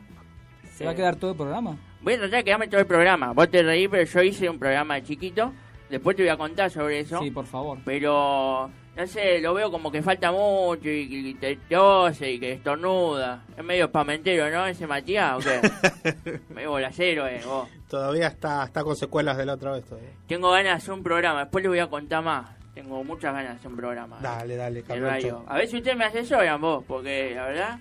[0.75, 1.77] ¿Se va a quedar todo el programa?
[2.01, 3.33] Voy a tratar de quedarme todo el programa.
[3.33, 5.53] Vos te reí, pero yo hice un programa de chiquito.
[5.89, 7.21] Después te voy a contar sobre eso.
[7.21, 7.79] Sí, por favor.
[7.85, 12.53] Pero, no sé, lo veo como que falta mucho y, y te tose y que
[12.53, 13.43] estornuda.
[13.57, 14.67] Es medio espamentero, ¿no?
[14.67, 16.41] Ese Matías, ¿o qué?
[16.55, 17.69] medio bolacero, eh, vos.
[17.89, 20.11] Todavía está, está con secuelas de la otra vez todavía.
[20.27, 22.51] Tengo ganas de hacer un programa, después les voy a contar más.
[22.75, 24.19] Tengo muchas ganas de hacer un programa.
[24.21, 25.45] Dale, dale, radio.
[25.47, 27.79] A ver si ustedes me asesoran vos, porque la verdad,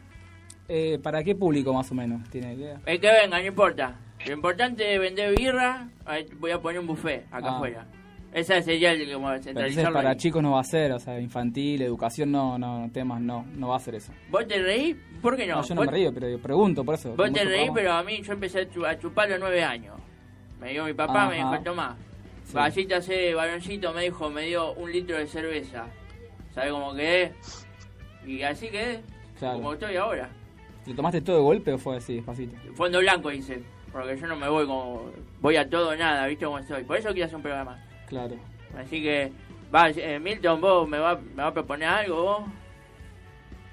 [0.67, 2.29] Eh, ¿Para qué público más o menos?
[2.29, 2.79] ¿Tiene idea?
[2.85, 3.95] el que venga, no importa.
[4.25, 5.89] Lo importante es vender birra,
[6.39, 7.55] voy a poner un buffet acá Ah.
[7.55, 7.85] afuera.
[8.33, 9.93] Esa sería el como centralizarlo.
[9.93, 10.15] para ahí.
[10.15, 13.75] chicos no va a ser, o sea, infantil, educación, no, no, temas no, no va
[13.75, 14.13] a ser eso.
[14.29, 14.93] ¿Vos te reí?
[15.21, 15.57] ¿Por qué no?
[15.57, 17.13] No, yo no ¿Vos- me río, pero pregunto por eso.
[17.15, 17.73] Vos te reí, programa.
[17.75, 19.95] pero a mí yo empecé a, chu- a chupar a los nueve años.
[20.61, 21.97] Me dio mi papá, me dijo, tomá.
[22.45, 22.53] Sí.
[22.53, 25.85] Vasita ese varoncito me dijo, me dio un litro de cerveza.
[26.53, 27.33] ¿Sabes cómo quedé?
[28.25, 29.01] Y así quedé,
[29.39, 29.57] Claro.
[29.57, 30.29] como estoy ahora.
[30.85, 32.55] ¿Lo tomaste todo de golpe o fue así, despacito?
[32.75, 35.11] Fondo blanco hice, porque yo no me voy como...
[35.41, 36.83] Voy a todo nada, ¿viste cómo estoy?
[36.83, 37.77] Por eso quiero hacer un programa.
[38.11, 38.35] Claro.
[38.77, 39.31] Así que,
[39.73, 42.41] va, eh, Milton, vos me va, me va a proponer algo, vos.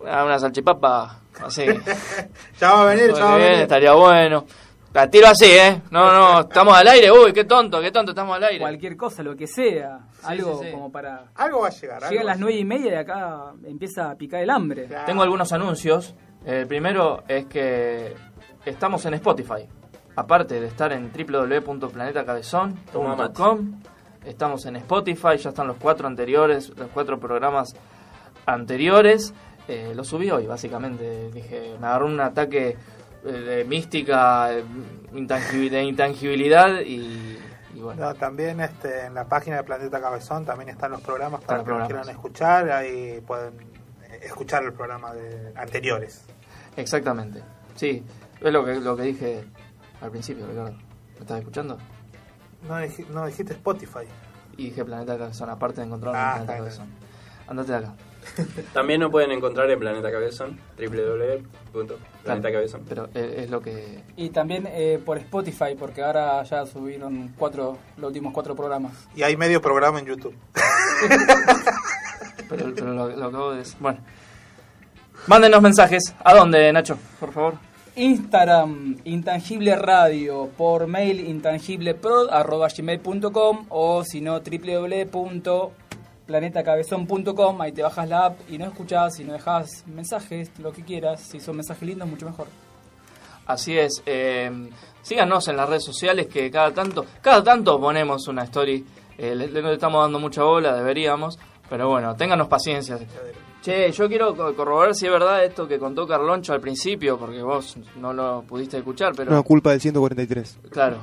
[0.00, 1.66] una salchipapa así.
[2.60, 3.60] Ya va a venir, ya va a venir.
[3.60, 4.44] estaría bueno.
[4.92, 5.82] La tiro así, ¿eh?
[5.90, 8.60] No, no, estamos al aire, uy, qué tonto, qué tonto, estamos al aire.
[8.60, 9.98] Cualquier cosa, lo que sea.
[10.22, 10.72] algo sí, sí.
[10.72, 11.26] como para...
[11.34, 12.02] Algo va a llegar.
[12.08, 14.88] Llegan las nueve y media y acá empieza a picar el hambre.
[15.04, 16.14] Tengo algunos anuncios.
[16.46, 18.14] El primero es que
[18.64, 19.68] estamos en Spotify.
[20.14, 23.80] Aparte de estar en www.planetacabezón.com,
[24.24, 27.76] estamos en Spotify, ya están los cuatro anteriores, los cuatro programas
[28.46, 29.34] anteriores.
[29.68, 31.30] Eh, lo subí hoy, básicamente.
[31.32, 32.76] Dije, me agarró un ataque
[33.24, 34.64] eh, de mística, eh,
[35.12, 37.38] de intangibilidad y,
[37.74, 38.06] y bueno.
[38.06, 41.64] No, también este, en la página de Planeta Cabezón también están los programas para los
[41.64, 42.06] que los programas.
[42.06, 43.54] quieran escuchar, ahí pueden
[44.04, 46.22] eh, escuchar el programa de anteriores.
[46.76, 47.42] Exactamente.
[47.74, 48.04] Sí,
[48.40, 49.44] es lo que, lo que dije
[50.00, 50.72] al principio, Ricardo.
[51.14, 51.78] ¿Me estás escuchando?
[52.68, 52.76] No,
[53.12, 54.06] no dijiste Spotify.
[54.56, 56.86] Y dije Planeta Cabezón, aparte de encontrarlo Ah, Planeta Cabezón.
[57.48, 57.94] Andate de acá.
[58.72, 62.84] También nos pueden encontrar en Planeta Cabezón, www.planetacabezón.
[62.88, 64.02] Pero eh, es lo que...
[64.16, 69.08] Y también eh, por Spotify, porque ahora ya subieron cuatro, los últimos cuatro programas.
[69.14, 70.34] Y hay medio programa en YouTube.
[72.48, 73.76] Pero, pero lo, lo acabo de decir.
[73.80, 73.98] Bueno.
[75.26, 76.14] Mándenos mensajes.
[76.22, 76.96] ¿A dónde, Nacho?
[77.18, 77.54] Por favor.
[77.96, 84.40] Instagram, Intangible Radio, por mail intangiblepro.gmail.com o si no,
[86.26, 90.82] www.planetacabezón.com, ahí te bajas la app y no escuchás, si no dejas mensajes, lo que
[90.82, 92.46] quieras, si son mensajes lindos, mucho mejor.
[93.46, 94.02] Así es.
[94.06, 94.50] eh,
[95.02, 98.84] síganos en las redes sociales que cada tanto, cada tanto ponemos una story.
[99.18, 101.38] Eh, le, le estamos dando mucha bola, deberíamos.
[101.68, 102.98] Pero bueno, ténganos paciencia.
[103.62, 107.42] Che, yo quiero co- corroborar si es verdad esto que contó Carloncho al principio, porque
[107.42, 109.32] vos no lo pudiste escuchar, pero...
[109.32, 110.58] No, culpa del 143.
[110.70, 110.98] Claro.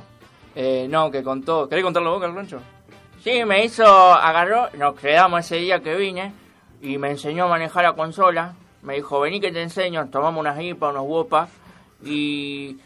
[0.54, 1.68] Eh, no, que contó...
[1.68, 2.60] ¿Querés contarlo vos, Carloncho?
[3.24, 6.32] Sí, me hizo, agarró, nos quedamos ese día que vine
[6.82, 8.52] y me enseñó a manejar la consola.
[8.82, 11.48] Me dijo, vení que te enseño, tomamos unas IPA, unos WOPA
[12.04, 12.76] y,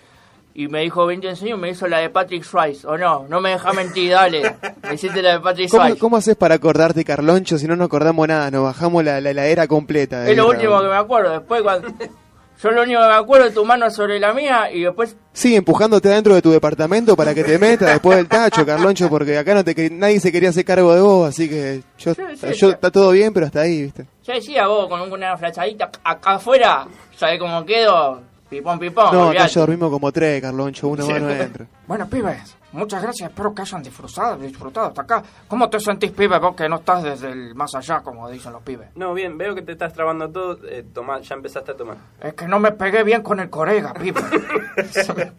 [0.54, 2.86] y me dijo, vení te enseño, me hizo la de Patrick Swayze.
[2.86, 4.54] O no, no me deja mentir, dale.
[4.84, 5.98] Me hiciste la de Patrick ¿Cómo, Swayze.
[5.98, 8.48] cómo haces para acordarte, Carloncho, si no nos acordamos nada?
[8.52, 10.20] Nos bajamos la, la heladera completa.
[10.20, 11.32] de Es lo último que me acuerdo.
[11.32, 11.88] Después cuando...
[12.60, 15.54] Yo lo único que me acuerdo es tu mano sobre la mía y después Sí,
[15.54, 19.54] empujándote dentro de tu departamento para que te metas después del tacho, Carloncho, porque acá
[19.54, 22.66] no te nadie se quería hacer cargo de vos, así que yo, sí, yo sí.
[22.66, 24.06] está todo bien, pero hasta ahí, ¿viste?
[24.24, 26.86] yo decía vos con una flachadita acá afuera,
[27.16, 28.20] ¿sabés cómo quedo?
[28.50, 31.66] Pipón, pipón, No, acá dormimos como tres, Carloncho, uno más no entra.
[31.86, 33.30] Bueno, pibes, muchas gracias.
[33.30, 35.22] Espero que hayan disfrutado, disfrutado hasta acá.
[35.46, 38.62] ¿Cómo te sentís, pibe, vos que no estás desde el más allá, como dicen los
[38.62, 38.88] pibes?
[38.96, 40.58] No, bien, veo que te estás trabando todo.
[40.68, 41.96] Eh, tomá, ya empezaste a tomar.
[42.20, 44.20] Es que no me pegué bien con el corega, pibe.
[44.90, 45.32] se, me,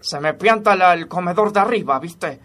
[0.00, 2.40] se me pianta la- el comedor de arriba, ¿viste?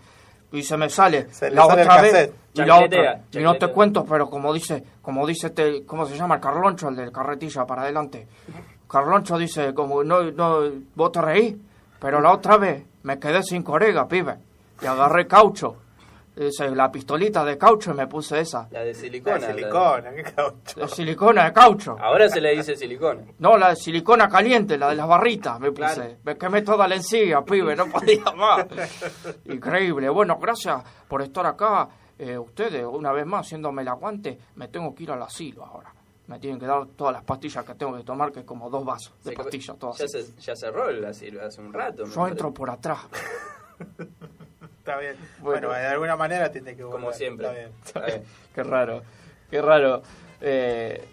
[0.51, 3.22] Y se me sale Se la sale otra vez y la otra.
[3.31, 6.35] Y no te cuento, pero como dice, como dice este, ¿cómo se llama?
[6.35, 8.27] El Carloncho, el del carretilla para adelante.
[8.88, 10.61] Carloncho dice, como, no, no,
[10.95, 11.61] vos te reí,
[11.99, 14.38] pero la otra vez me quedé sin corega, pibe.
[14.81, 15.76] Y agarré caucho.
[16.73, 18.65] La pistolita de caucho y me puse esa.
[18.71, 19.39] La de silicona.
[19.39, 20.80] La la- silicona, qué caucho.
[20.80, 21.97] De silicona de caucho.
[21.99, 23.23] Ahora se le dice silicona.
[23.39, 25.95] No, la de silicona caliente, la de las barritas, me puse.
[25.95, 26.13] Claro.
[26.23, 28.65] Me quemé toda la encía, pibe, no podía más.
[29.45, 30.07] Increíble.
[30.09, 31.89] Bueno, gracias por estar acá.
[32.17, 35.91] Eh, ustedes, una vez más, haciéndome el aguante, me tengo que ir al asilo ahora.
[36.30, 38.85] Me tienen que dar todas las pastillas que tengo que tomar, que es como dos
[38.85, 39.97] vasos de pastillas, todas.
[39.97, 42.06] Ya, se, ya cerró el asilo hace un rato.
[42.06, 42.31] Yo parece.
[42.34, 42.99] entro por atrás.
[44.77, 45.15] Está bien.
[45.39, 47.01] Bueno, de alguna manera tiene que volver.
[47.01, 47.47] Como siempre.
[47.47, 47.72] Está bien.
[47.84, 48.23] Está bien.
[48.53, 49.01] Qué raro,
[49.49, 50.03] qué raro.
[50.39, 51.03] Eh,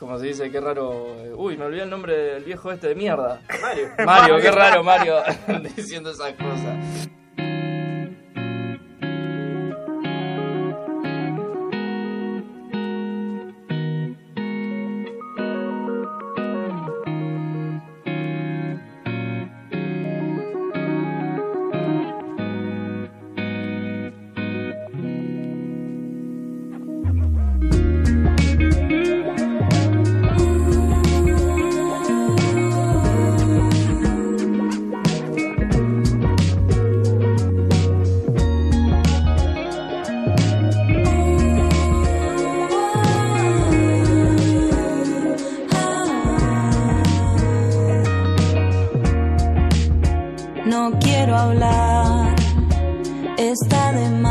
[0.00, 1.14] como se dice, qué raro.
[1.36, 3.40] Uy, me olvidé el nombre del viejo este de mierda.
[3.62, 3.88] Mario.
[4.04, 5.14] Mario, qué raro Mario
[5.76, 7.08] diciendo esas cosas.
[51.46, 52.34] Hablar,
[53.38, 54.25] está de más.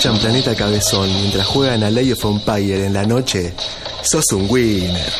[0.00, 3.52] Escuchan Planeta Cabezón mientras juegan a Lay of Empire en la noche,
[4.02, 5.12] sos un winner.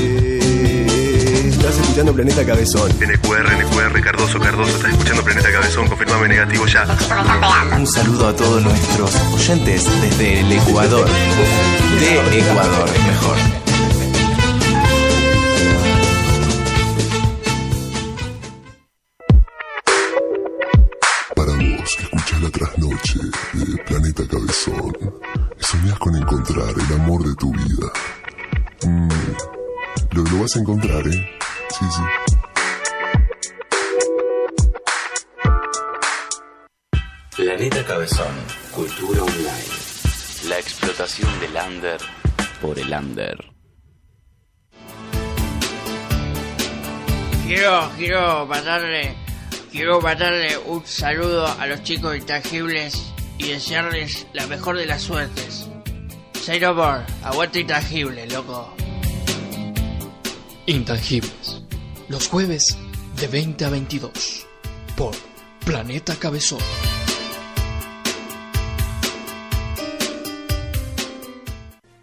[0.00, 2.92] Eh, Estás escuchando Planeta Cabezón.
[2.92, 6.86] NQR, NQR, Cardoso, Cardoso, estás escuchando Planeta Cabezón, confirmame negativo ya.
[7.76, 11.08] Un saludo a todos nuestros oyentes desde el Ecuador.
[11.98, 13.69] De Ecuador, es mejor.
[48.40, 49.14] Quiero, quiero mandarle,
[49.70, 55.68] quiero mandarle un saludo a los chicos intangibles y desearles la mejor de las suertes.
[56.34, 58.74] Say no more, aguante intangible, loco.
[60.64, 61.62] Intangibles.
[62.08, 62.78] Los jueves
[63.16, 64.46] de 20 a 22.
[64.96, 65.14] Por
[65.66, 66.60] Planeta Cabezón.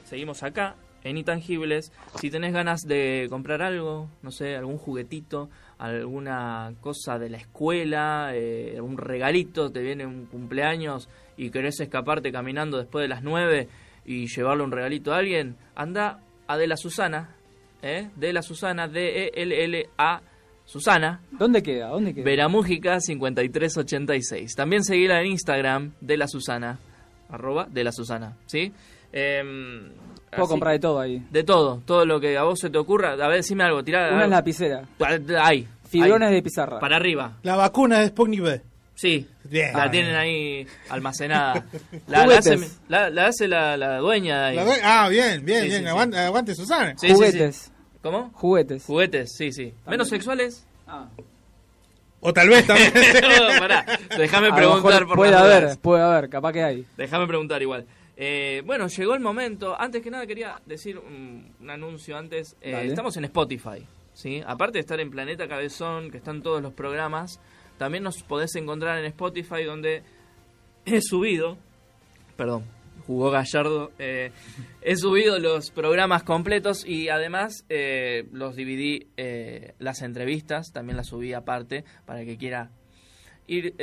[0.03, 1.91] Seguimos acá en Intangibles.
[2.19, 8.31] Si tenés ganas de comprar algo, no sé, algún juguetito, alguna cosa de la escuela,
[8.33, 13.67] eh, algún regalito, te viene un cumpleaños y querés escaparte caminando después de las 9
[14.05, 17.35] y llevarle un regalito a alguien, anda a De la Susana,
[17.81, 18.09] ¿eh?
[18.15, 20.21] De la Susana, D-E-L-L-A
[20.67, 21.21] Susana.
[21.31, 21.87] ¿Dónde queda?
[21.87, 22.25] ¿Dónde queda?
[22.25, 24.53] Veramújica 5386.
[24.55, 26.77] También seguila en Instagram de la Susana,
[27.29, 28.73] arroba de la Susana, ¿sí?
[29.13, 29.89] Em,
[30.37, 31.23] Puedo así- comprar de todo ahí.
[31.29, 33.13] De todo, todo lo que a vos se te ocurra.
[33.13, 34.13] A ver, decime algo, tirá.
[34.13, 34.83] Una lapicera.
[35.41, 35.67] Ahí.
[35.89, 36.35] Fibrones ahí.
[36.35, 36.79] de pizarra.
[36.79, 37.37] Para arriba.
[37.43, 38.61] La vacuna de Sputnik B.
[38.95, 39.27] Sí.
[39.43, 39.71] Bien.
[39.73, 41.65] La tienen ahí almacenada.
[42.07, 42.57] La, la hace,
[42.89, 44.65] la, la hace la, la dueña de ahí.
[44.65, 45.81] Due- ah, bien, bien, Sí, bien.
[45.85, 46.17] sí, sí.
[46.17, 46.91] aguante, Susana.
[46.97, 47.13] Sí, sí, sí.
[47.13, 47.71] Juguetes.
[48.01, 48.31] ¿Cómo?
[48.33, 48.83] Juguetes.
[48.85, 49.73] Juguetes, sí, sí.
[49.87, 50.65] ¿Menos sexuales?
[52.19, 52.91] O tal vez también.
[53.21, 53.85] No, pará,
[54.17, 55.77] déjame preguntar por Puede haber, dudas.
[55.77, 56.85] puede haber, capaz que hay.
[56.97, 57.85] Déjame preguntar igual.
[58.19, 59.79] Eh, bueno, llegó el momento.
[59.79, 62.57] Antes que nada quería decir un, un anuncio antes.
[62.61, 64.41] Eh, estamos en Spotify, ¿sí?
[64.45, 67.39] Aparte de estar en Planeta Cabezón, que están todos los programas,
[67.77, 70.01] también nos podés encontrar en Spotify donde
[70.85, 71.59] he subido,
[72.35, 72.63] perdón,
[73.05, 74.31] jugó Gallardo, eh,
[74.81, 77.65] he subido los programas completos y además
[78.31, 79.07] los dividí
[79.77, 82.71] las entrevistas, también las subí aparte para el que quiera
[83.45, 83.75] ir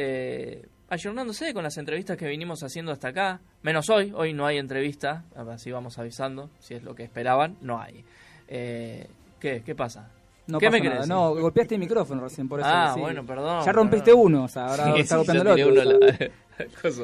[0.95, 3.41] ayornándose con las entrevistas que vinimos haciendo hasta acá.
[3.63, 7.81] Menos hoy, hoy no hay entrevista, así vamos avisando, si es lo que esperaban, no
[7.81, 8.05] hay.
[8.49, 9.07] Eh,
[9.41, 9.63] ¿Qué?
[9.65, 10.09] ¿Qué pasa?
[10.47, 11.07] No ¿Qué pasa me nada.
[11.07, 12.69] No, golpeaste el micrófono recién, por eso.
[12.71, 13.01] Ah, sí.
[13.01, 13.65] bueno, perdón.
[13.65, 14.27] Ya rompiste perdón.
[14.27, 15.73] uno, o sea, ahora Sí, está sí, golpeando el otro.
[15.83, 17.03] uno la- la cosa.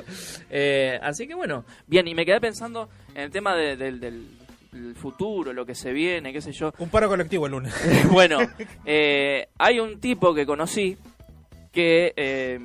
[0.51, 4.29] Eh, así que bueno, bien, y me quedé pensando en el tema de- del, del-
[4.73, 6.73] del futuro, lo que se viene, qué sé yo.
[6.79, 7.75] Un paro colectivo el lunes.
[8.13, 8.39] bueno,
[8.85, 10.97] eh, hay un tipo que conocí
[11.73, 12.61] que, eh,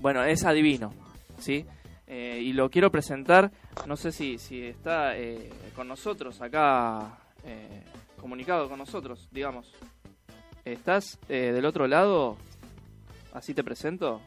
[0.00, 0.92] bueno, es adivino.
[1.38, 1.64] ¿sí?
[2.06, 3.50] Eh, y lo quiero presentar,
[3.86, 7.82] no sé si, si está eh, con nosotros acá, eh,
[8.20, 9.72] comunicado con nosotros, digamos.
[10.64, 12.36] ¿Estás eh, del otro lado?
[13.32, 14.20] Así te presento.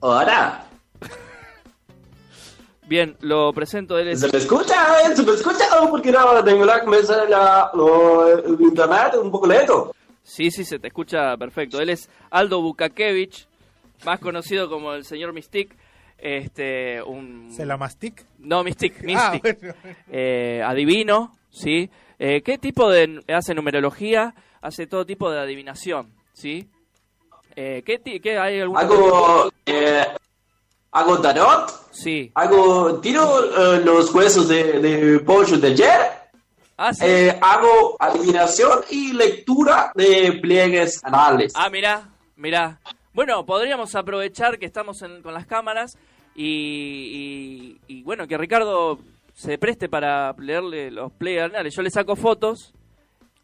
[0.00, 0.64] Ahora,
[2.86, 3.98] Bien, lo presento.
[3.98, 4.20] Él es...
[4.20, 4.74] ¿se me escucha?
[5.14, 5.64] ¿Se me escucha?
[5.80, 9.94] Oh, porque no, tengo la, me sale la- lo- el internet un poco lento.
[10.28, 11.80] Sí, sí, se te escucha perfecto.
[11.80, 13.46] Él es Aldo Bukakevich,
[14.04, 15.74] más conocido como el señor Mystic.
[16.18, 17.50] Este, un...
[17.50, 18.26] ¿Se la mastic?
[18.38, 19.60] No, Mystic, Ah, Mystic.
[19.60, 19.74] bueno.
[20.12, 21.88] Eh, adivino, ¿sí?
[22.18, 23.22] Eh, ¿Qué tipo de...
[23.34, 24.34] hace numerología?
[24.60, 26.68] Hace todo tipo de adivinación, ¿sí?
[27.56, 28.76] Eh, ¿qué, hay algún...
[28.76, 30.04] Hago, eh,
[30.92, 32.30] hago tarot, Sí.
[32.34, 36.00] hago, tiro eh, los huesos de, de pollo de ayer,
[36.80, 37.04] Ah, sí.
[37.04, 41.52] eh, hago adivinación y lectura de pliegues anales.
[41.56, 42.78] Ah, mirá, mirá.
[43.12, 45.98] Bueno, podríamos aprovechar que estamos en- con las cámaras
[46.36, 49.00] y, y- y, bueno, que Ricardo
[49.34, 51.74] se preste para leerle los play anales.
[51.74, 52.72] Yo le saco fotos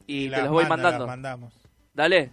[0.06, 1.06] y, te las los voy manda, mandando.
[1.06, 1.54] las mandamos.
[1.92, 2.30] Dale.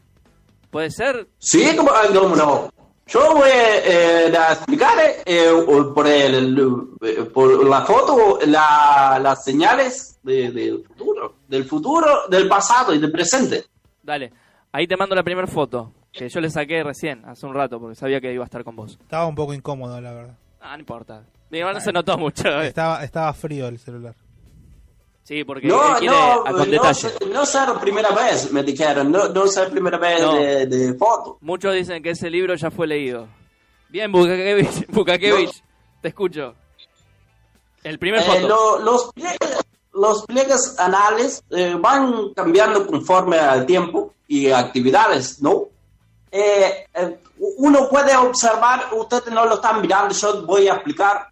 [0.69, 1.27] ¿Puede ser?
[1.39, 2.71] Sí, como, cómo no.
[3.07, 4.95] Yo voy eh, a explicar
[5.25, 5.49] eh,
[5.93, 6.87] por, el,
[7.33, 13.11] por la foto la- las señales de- del futuro, del futuro, del pasado y del
[13.11, 13.65] presente.
[14.01, 14.31] Dale.
[14.71, 17.95] Ahí te mando la primera foto, que yo le saqué recién, hace un rato, porque
[17.95, 18.97] sabía que iba a estar con vos.
[19.01, 20.37] Estaba un poco incómodo, la verdad.
[20.61, 21.23] Ah, no importa.
[21.51, 22.47] Igual no se notó mucho.
[22.47, 22.67] eh.
[22.67, 24.15] Estaba, estaba frío el celular.
[25.31, 26.93] Sí, porque No, él no, a- con no, detalle.
[26.93, 30.33] sé- no ser primera vez, me dijeron, no, no ser primera vez No.
[30.33, 31.37] de, de foto.
[31.39, 33.29] Muchos dicen que ese libro ya fue leído.
[33.87, 35.63] Bien, Bukakevich, Bukakevich,
[36.01, 36.53] te escucho.
[37.81, 38.47] El primer Eh, foto.
[38.49, 39.57] lo- los, pliegues,
[39.93, 45.67] los pliegues anales eh, van cambiando conforme al tiempo y actividades, ¿no?
[46.29, 47.19] Eh, eh,
[47.59, 51.27] uno puede observar, ustedes no lo están mirando, yo voy a explicar.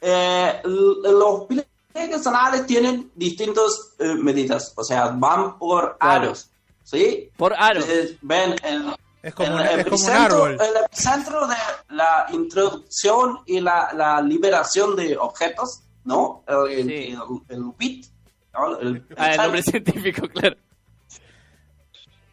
[0.00, 6.50] Eh, los pliegues anales tienen distintas eh, medidas, o sea, van por aros,
[6.84, 7.30] ¿sí?
[7.36, 7.86] Por aros.
[7.88, 10.52] Eh, ven, el, Es como, el un, es como un epicentro, árbol.
[10.60, 11.56] el epicentro de
[11.90, 16.42] la introducción y la, la liberación de objetos, ¿no?
[16.46, 17.18] El, el,
[17.48, 18.06] el bit,
[18.54, 18.78] ¿no?
[18.78, 20.56] El- Ah, el nombre científico, claro.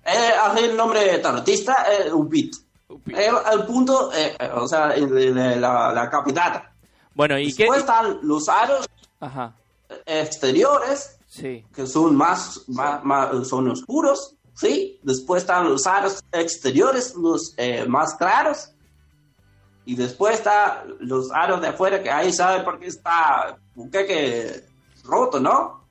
[0.06, 2.56] eh, hace el nombre tarotista, eh, Ubit.
[3.08, 6.64] El, el punto, eh, eh, o sea, el- el- la, la capital.
[7.14, 7.64] Bueno, ¿y qué?
[7.64, 8.88] Después están los aros
[9.20, 9.56] Ajá,
[10.06, 11.66] exteriores, sí.
[11.74, 15.00] que son más, más, más- son oscuros, ¿sí?
[15.04, 18.72] Después están los aros exteriores, los eh, más claros.
[19.86, 24.66] Y después está los aros de afuera, que ahí sabe por qué está un queque
[25.06, 25.88] roto, ¿no?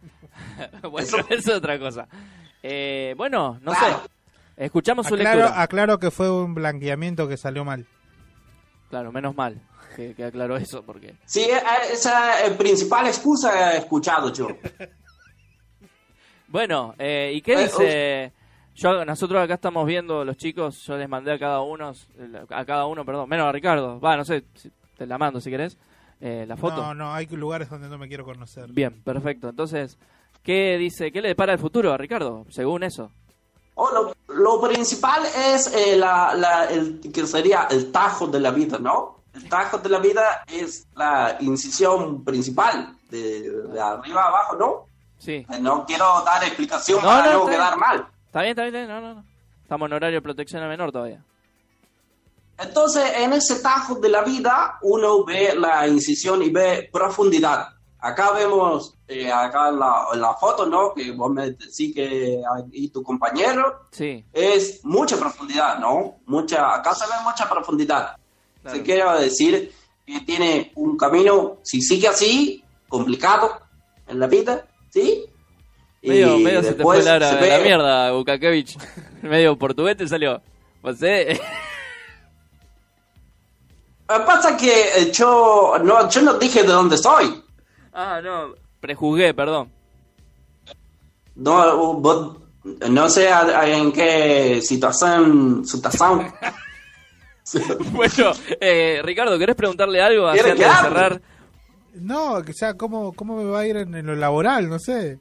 [0.91, 2.07] bueno, eso es otra cosa.
[2.63, 3.87] Eh, bueno, no sé.
[4.59, 5.63] Escuchamos su Aclaro, lectura.
[5.63, 7.87] aclaro que fue un blanqueamiento que salió mal.
[8.91, 9.61] Claro, menos mal
[9.97, 11.15] que, que aclaró eso, porque...
[11.25, 11.59] Sí, eh,
[11.93, 14.47] esa es la principal excusa que he escuchado yo.
[16.49, 18.33] Bueno, eh, ¿y qué Eh, dice?
[18.75, 21.93] Yo, nosotros acá estamos viendo los chicos, yo les mandé a cada uno,
[22.51, 23.99] a cada uno, perdón, menos a Ricardo.
[23.99, 25.79] Va, no sé, si- te la mando si querés,
[26.21, 26.77] eh, la foto.
[26.77, 28.67] No, no, hay lugares donde no me quiero conocer.
[28.71, 29.49] Bien, perfecto.
[29.49, 29.97] Entonces,
[30.43, 31.11] ¿qué dice?
[31.11, 33.11] ¿Qué le depara el futuro a Ricardo, según eso?
[33.77, 38.51] Oh, lo, lo principal es eh, la, la- el, que sería el tajo de la
[38.51, 39.16] vida, ¿no?
[39.37, 44.87] El tajo de la vida es la incisión principal, de, de arriba a abajo, ¿no?
[45.19, 45.47] Sí.
[45.61, 47.81] No quiero dar explicación No, para no, quedar bien.
[47.81, 48.09] mal.
[48.27, 48.75] ¿Está bien, está bien?
[48.77, 48.89] está bien?
[48.89, 49.25] No, no, no.
[49.63, 51.23] Estamos en horario de protección a menor todavía.
[52.59, 57.69] Entonces, en ese tajo de la vida, uno ve la incisión y ve profundidad.
[57.99, 60.95] Acá vemos, eh, acá en la, en la foto, ¿no?
[60.95, 64.25] Que vos me decís que ahí tu compañero, Sí.
[64.33, 66.17] es mucha profundidad, ¿no?
[66.27, 68.17] Mucha, acá se ve mucha profundidad.
[68.67, 68.79] Claro.
[68.79, 69.73] Se quiere decir
[70.05, 73.61] que tiene un camino, si sigue así, complicado
[74.09, 75.25] en la vida, ¿sí?
[76.03, 78.77] Y Medio, medio se te fue la, la ve- mierda, Bukakevich.
[79.23, 80.41] medio portugués te salió.
[80.83, 81.41] Pues, eh,
[84.07, 87.43] pasa que eh, yo no, yo no dije de dónde soy.
[87.93, 88.55] ah, no.
[88.81, 89.71] Prejuzgué, perdón.
[91.35, 92.37] No, vos-
[92.89, 96.33] no sé a- a- en qué situación, situación.
[97.93, 101.21] bueno, eh, Ricardo, ¿querés preguntarle algo así ¿Quiere antes de cerrar?
[101.95, 104.69] No, que ya, ¿cómo, ¿cómo me va a ir en, en lo laboral?
[104.69, 105.19] No sé.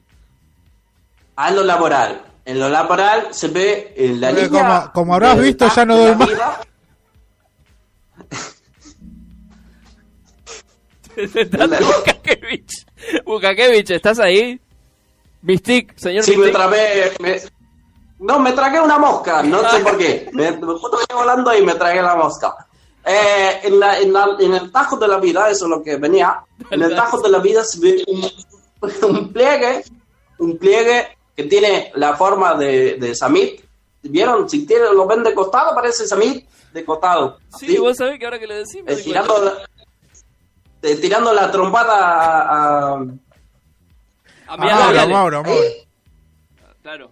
[1.36, 2.22] A lo laboral.
[2.44, 4.60] En lo laboral se ve en la Porque línea.
[4.62, 6.58] como, como habrás visto, ya no doy la más.
[11.16, 12.86] Bukakevich.
[13.24, 14.60] Bukakevich, ¿estás ahí?
[15.42, 16.54] Mystic, señor Sí, me Mystic.
[16.54, 17.12] trabé.
[17.20, 17.40] me-
[18.18, 20.30] No, me tragué una mosca, no sé por qué.
[20.32, 22.54] Me, me justo venía volando y me tragué la mosca.
[23.04, 25.96] Eh, en, la- en la- en el tajo de la vida, eso es lo que
[25.96, 26.40] venía.
[26.70, 28.28] En el tajo de la vida se ve un,
[29.16, 29.84] un pliegue,
[30.38, 33.60] un pliegue que tiene la forma de, de Samit.
[34.02, 34.48] ¿Vieron?
[34.48, 37.38] Si tiene, lo ven de costado, parece Samit de costado.
[37.58, 39.52] Sí, vos sabés que ahora que decís me Eh, tirando, la,
[40.82, 43.04] eh, tirando la trompada a, a-
[44.48, 45.12] A Miala Mauro, Viale.
[45.12, 45.60] Mauro, Mauro.
[46.82, 47.10] Claro.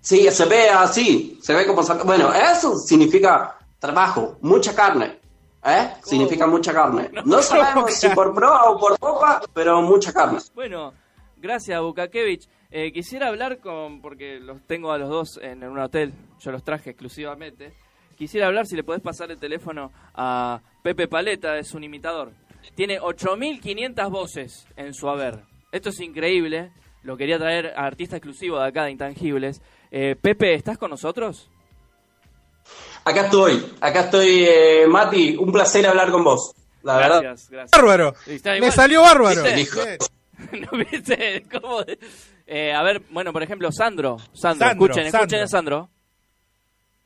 [0.00, 1.82] Sí, se ve así, se ve como...
[2.04, 5.18] Bueno, eso significa trabajo, mucha carne.
[5.64, 5.90] ¿Eh?
[6.02, 7.10] Significa mucha carne.
[7.24, 10.38] No sabemos si por pro o por popa, pero mucha carne.
[10.54, 10.94] Bueno,
[11.36, 12.48] gracias Bukakevich.
[12.70, 16.62] Eh, quisiera hablar con, porque los tengo a los dos en un hotel, yo los
[16.62, 17.74] traje exclusivamente.
[18.16, 22.32] Quisiera hablar si le podés pasar el teléfono a Pepe Paleta, es un imitador.
[22.74, 25.40] Tiene 8.500 voces en su haber.
[25.72, 26.70] Esto es increíble.
[27.02, 29.62] Lo quería traer a artista exclusivo de acá de Intangibles.
[29.90, 31.48] Eh, Pepe, ¿estás con nosotros?
[33.04, 36.54] Acá estoy, acá estoy, eh, Mati, un placer hablar con vos.
[36.82, 37.22] La verdad.
[37.22, 37.70] Gracias.
[37.70, 38.14] Bárbaro.
[38.60, 39.42] Me salió bárbaro.
[39.42, 39.98] ¿Viste?
[40.52, 41.44] ¿No viste?
[41.50, 41.84] ¿Cómo?
[42.46, 44.18] Eh, a ver, bueno, por ejemplo, Sandro.
[44.32, 45.88] Sandro, Sandro, escuchen, escuchen Sandro.
[45.88, 45.90] a Sandro.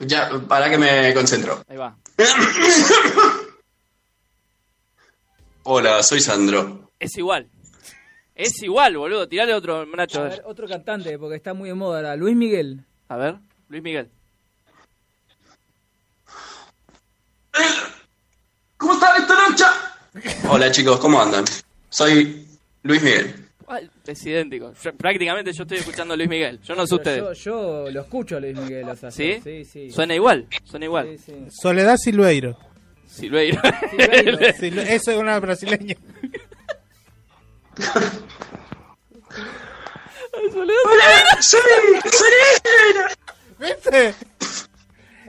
[0.01, 1.63] Ya, para que me concentro.
[1.69, 1.97] Ahí va.
[5.65, 6.91] Hola, soy Sandro.
[6.99, 7.49] Es igual.
[8.35, 9.29] Es igual, boludo.
[9.29, 10.21] Tirale otro, Nacho.
[10.23, 12.17] A ver, otro cantante, porque está muy de moda ahora.
[12.17, 12.81] Luis Miguel.
[13.09, 13.37] A ver,
[13.69, 14.11] Luis Miguel.
[18.77, 19.65] ¿Cómo están esta noche?
[20.49, 21.45] Hola chicos, ¿cómo andan?
[21.89, 22.47] Soy
[22.83, 23.35] Luis Miguel.
[24.07, 24.73] Es idéntico.
[24.83, 26.61] Yo- prácticamente yo estoy escuchando a Luis Miguel.
[26.63, 27.39] Yo no sé ustedes.
[27.39, 28.89] Yo, yo lo escucho a Luis Miguel.
[28.89, 29.41] O sea, ¿Sí?
[29.43, 29.91] Sí, sí.
[29.91, 31.17] Suena igual, suena igual.
[31.17, 31.47] Sí, sí.
[31.51, 32.59] Soledad Silveiro.
[33.07, 33.61] Silveiro.
[34.61, 35.97] Sil- Eso es una brasileña.
[41.41, 41.57] ¡Sí!
[43.59, 44.15] ¿Viste?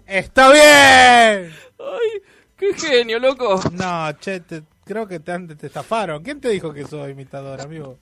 [0.06, 1.54] Está bien.
[1.80, 2.22] Ay,
[2.58, 3.60] qué genio, loco.
[3.72, 6.24] No, che, te- creo que te, han- te estafaron.
[6.24, 7.98] ¿Quién te dijo que soy imitador, amigo?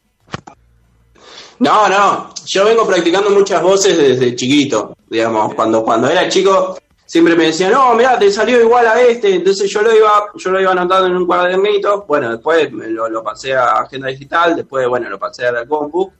[1.59, 7.35] No, no, yo vengo practicando muchas voces desde chiquito, digamos, cuando, cuando era chico siempre
[7.35, 10.59] me decían, no, mira, te salió igual a este, entonces yo lo iba, yo lo
[10.61, 14.87] iba anotando en un cuadernito, bueno, después me lo, lo pasé a agenda digital, después,
[14.87, 16.11] bueno, lo pasé a la compu,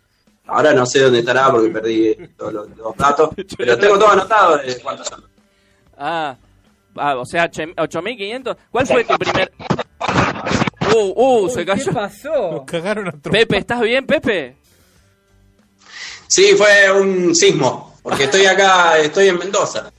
[0.48, 4.58] ahora no sé dónde estará porque perdí todos los, los datos, pero tengo todo anotado
[4.58, 5.24] de cuántos son.
[5.98, 6.36] Ah,
[6.98, 8.58] ah, o sea, ocho- 8500.
[8.72, 9.52] ¿Cuál fue tu primer.?
[10.96, 11.14] Uh,
[11.46, 11.86] uh, se cayó.
[11.86, 12.64] ¿Qué pasó?
[12.68, 14.58] Cagaron a Pepe, ¿estás bien, Pepe?
[16.28, 19.92] Sí, fue un sismo, porque estoy acá, estoy en Mendoza.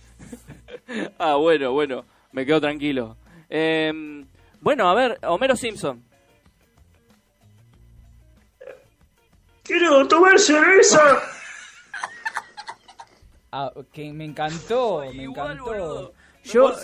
[1.19, 3.16] Ah, bueno, bueno, me quedo tranquilo.
[3.48, 3.93] Eh,
[4.61, 6.02] bueno, a ver, Homero Simpson.
[9.62, 11.01] Quiero tomar cerveza.
[13.56, 16.12] Ah, que me encantó, me encantó.
[16.43, 16.74] Yo,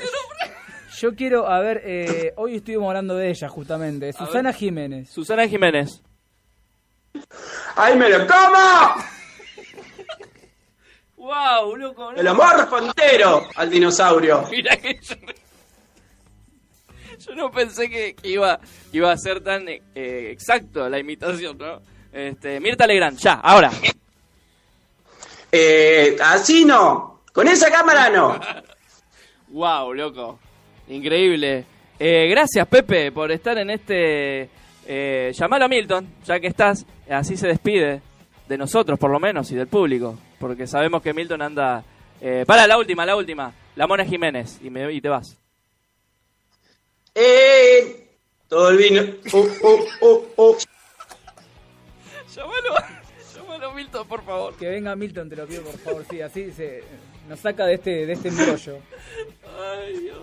[1.01, 5.11] yo quiero, a ver, eh, hoy estuvimos hablando de ella justamente, Susana Jiménez.
[5.11, 6.01] Susana Jiménez.
[7.75, 9.20] ¡Ay, me lo como!
[11.31, 12.11] ¡Wow, loco!
[12.11, 14.45] El amor entero al dinosaurio.
[14.51, 15.15] Mira que yo,
[17.19, 21.57] yo no pensé que, que iba, que iba a ser tan eh, exacto la imitación,
[21.57, 21.81] ¿no?
[22.13, 23.71] Este, Mirta Legrand, ya, ahora.
[25.53, 27.21] Eh, así no.
[27.33, 28.41] Con esa cámara no.
[29.51, 30.39] Wow, loco.
[30.89, 31.65] Increíble.
[31.99, 34.49] Eh, gracias, Pepe, por estar en este.
[34.85, 36.85] Eh, llamalo a Milton, ya que estás.
[37.09, 38.03] Así se despide
[38.51, 40.19] de nosotros, por lo menos, y del público.
[40.41, 41.85] Porque sabemos que Milton anda.
[42.21, 43.53] Eh, para la última, la última.
[43.77, 44.59] La Mona Jiménez.
[44.63, 45.37] Y, me, y te vas.
[47.15, 48.09] Eh,
[48.49, 49.03] todo el vino.
[49.33, 50.57] Uh, uh, uh, uh.
[52.35, 52.75] Llamalo,
[53.37, 54.55] llamalo Milton, por favor.
[54.57, 56.83] Que venga Milton, te lo pido por favor, sí, así se
[57.29, 58.79] nos saca de este, de este embrollo.
[59.61, 60.19] Ay, Dios.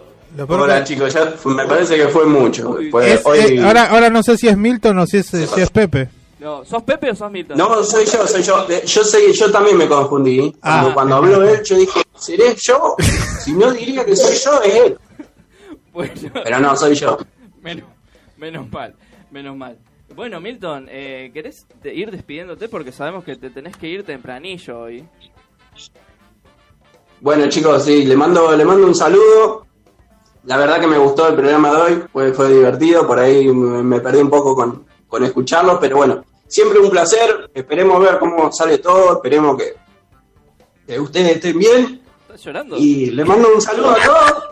[0.50, 2.78] Hola que- chicos, ya fue- me parece que fue mucho.
[2.92, 5.70] Fue- Es- hoy- ahora, ahora no sé si es Milton o si es, si es
[5.70, 6.10] Pepe.
[6.40, 7.58] No, ¿Sos Pepe o sos Milton?
[7.58, 8.66] No, soy yo, soy yo.
[8.70, 10.52] Eh, Yo sé, yo también me confundí.
[10.62, 10.94] Cuando, Ah.
[10.94, 12.96] cuando habló él, yo dije, ¿seré yo?
[13.44, 14.98] Si no diría que soy yo, es él.
[15.92, 16.14] Bueno.
[16.44, 17.18] Pero no, soy yo.
[17.62, 17.86] Menos,
[18.38, 18.94] menos mal,
[19.32, 19.80] menos mal.
[20.16, 22.70] Bueno, Milton, eh, ¿querés ir despidiéndote?
[22.70, 25.04] Porque sabemos que te tenés que ir tempranillo hoy.
[27.20, 29.66] Bueno chicos, sí, le mando, le mando un saludo.
[30.44, 33.84] La verdad que me gustó el programa de hoy, fue, fue divertido, por ahí me,
[33.84, 38.52] me perdí un poco con, con escucharlos, pero bueno, siempre un placer, esperemos ver cómo
[38.52, 39.74] sale todo, esperemos que,
[40.86, 42.78] que ustedes estén bien ¿Estás llorando?
[42.78, 44.44] y le mando un saludo a todos.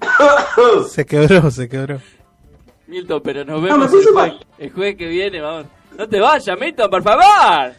[0.92, 1.98] Se quebró, se quebró.
[2.86, 5.66] Milton, pero nos vemos puse el, jueves, el jueves que viene, vamos.
[5.96, 7.72] No te vayas, Milton, por favor.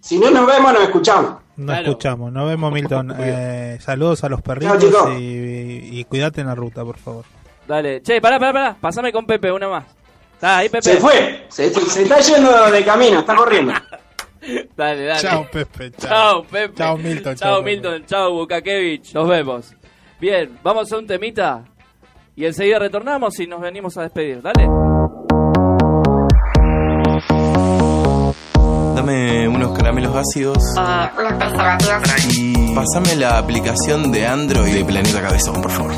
[0.00, 1.42] Si no nos vemos, nos escuchamos.
[1.56, 3.14] No escuchamos, nos vemos Milton.
[3.18, 5.10] Eh, saludos a los perritos Chao, chicos.
[5.20, 7.24] y, y cuídate en la ruta, por favor.
[7.66, 8.00] Dale.
[8.02, 8.76] Che, pará, pará, pará.
[8.80, 9.84] Pasame con Pepe, una más.
[10.38, 10.82] Está ahí, Pepe.
[10.82, 13.72] Se fue, se, se está yendo de camino, está corriendo.
[14.76, 15.20] Dale, dale.
[15.20, 15.90] Chao, Pepe.
[15.98, 16.44] Chao.
[16.44, 16.74] Pepe.
[16.76, 17.34] Chao, Milton.
[17.34, 18.06] Chao, Milton.
[18.06, 19.12] Chao, Bukakevich.
[19.14, 19.74] Nos vemos.
[20.20, 21.64] Bien, vamos a un temita.
[22.36, 24.40] Y enseguida retornamos y nos venimos a despedir.
[24.40, 24.64] Dale.
[28.94, 30.58] Dame unos caramelos ácidos.
[32.30, 35.92] Y pasame la aplicación de Android de Planeta Cabezón, por favor.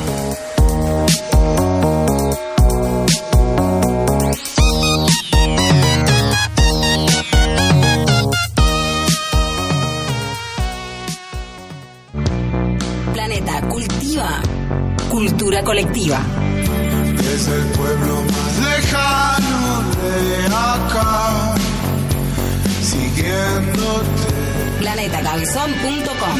[15.11, 16.21] Cultura colectiva.
[17.19, 21.55] Es el pueblo más lejano de acá,
[22.81, 24.33] siguiéndote.
[24.79, 26.39] Planetacabezón.com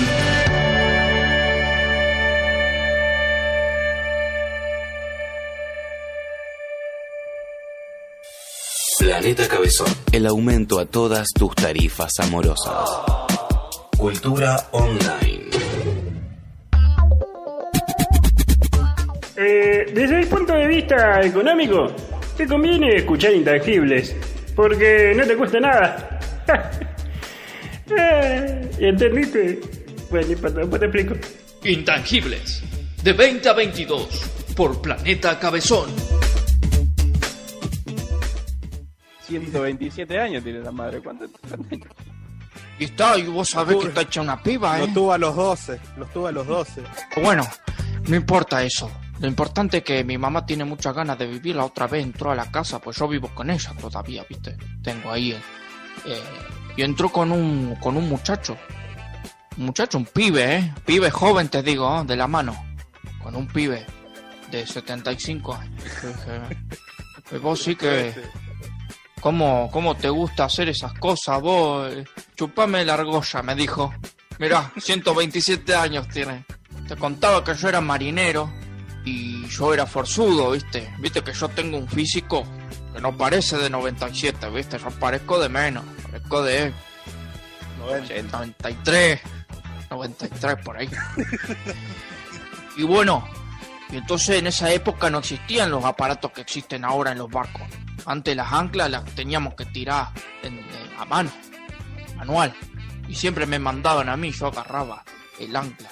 [8.99, 9.87] Planeta Cabezón.
[10.13, 12.87] El aumento a todas tus tarifas amorosas.
[13.97, 15.60] Cultura online.
[19.35, 21.87] Eh, desde el punto de vista económico,
[22.35, 24.15] te conviene escuchar intangibles,
[24.55, 26.19] porque no te cuesta nada.
[27.93, 29.59] Eh, ¿Entendiste?
[30.09, 31.15] Bueno, después te explico.
[31.65, 32.63] Intangibles.
[33.03, 34.31] De 20 a 22.
[34.55, 35.89] Por Planeta Cabezón.
[39.27, 41.01] 127 años tiene la madre.
[41.01, 41.25] ¿Cuánto?
[42.79, 44.81] Y está, y vos sabés que está hecha una piba, ¿eh?
[44.85, 45.79] Los tuvo a los 12.
[45.97, 46.81] Los tuvo a los 12.
[47.21, 47.43] Bueno,
[48.07, 48.89] no importa eso.
[49.21, 51.55] Lo importante es que mi mamá tiene muchas ganas de vivir.
[51.55, 54.57] La otra vez entró a la casa, pues yo vivo con ella todavía, ¿viste?
[54.83, 55.31] Tengo ahí.
[55.31, 55.41] eh,
[56.05, 56.23] eh,
[56.75, 58.57] y entró con un, con un muchacho.
[59.57, 60.73] Un muchacho, un pibe, ¿eh?
[60.85, 62.05] Pibe joven, te digo, ¿eh?
[62.05, 62.55] de la mano.
[63.21, 63.85] Con un pibe
[64.49, 65.83] de 75 años.
[66.01, 66.41] Yo dije,
[67.29, 68.13] "Pues vos sí que...
[69.19, 71.91] ¿Cómo, ¿Cómo te gusta hacer esas cosas vos?
[71.93, 72.03] Eh,
[72.35, 73.93] Chupame la argolla, me dijo.
[74.39, 76.43] Mirá, 127 años tiene.
[76.87, 78.51] Te contaba que yo era marinero
[79.05, 80.93] y yo era forzudo, ¿viste?
[80.99, 82.43] Viste que yo tengo un físico
[82.93, 84.77] que no parece de 97, ¿viste?
[84.77, 86.71] Yo parezco de menos, parezco de
[87.79, 89.19] 93,
[89.89, 90.89] 93 por ahí.
[92.77, 93.27] y bueno,
[93.89, 97.63] y entonces en esa época no existían los aparatos que existen ahora en los barcos.
[98.05, 100.09] Antes las anclas las teníamos que tirar
[100.43, 100.65] en- en-
[100.99, 101.31] a mano,
[102.17, 102.53] manual.
[103.07, 105.03] Y siempre me mandaban a mí, yo agarraba
[105.39, 105.89] el ancla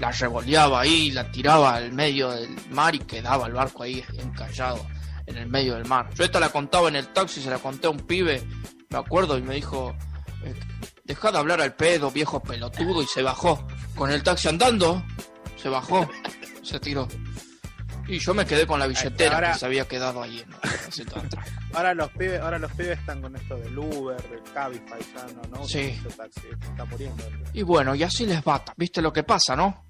[0.00, 4.86] la revoleaba ahí, la tiraba al medio del mar y quedaba el barco ahí encallado
[5.26, 6.08] en el medio del mar.
[6.14, 8.42] Yo esta la contaba en el taxi, se la conté a un pibe,
[8.88, 9.94] me acuerdo, y me dijo,
[10.44, 10.54] eh,
[11.04, 13.64] deja de hablar al pedo, viejo pelotudo, y se bajó.
[13.94, 15.04] Con el taxi andando,
[15.56, 16.08] se bajó,
[16.62, 17.06] se tiró.
[18.08, 21.08] Y yo me quedé con la billetera Ahora- que se había quedado ahí en el
[21.24, 21.46] atrás.
[21.74, 25.64] Ahora los pibes, ahora los pibes están con esto del Uber, del Cabify, ya no,
[25.64, 26.00] Sí.
[26.16, 27.22] taxi, está muriendo.
[27.52, 29.84] Y bueno, y así les bata, ¿viste lo que pasa, no?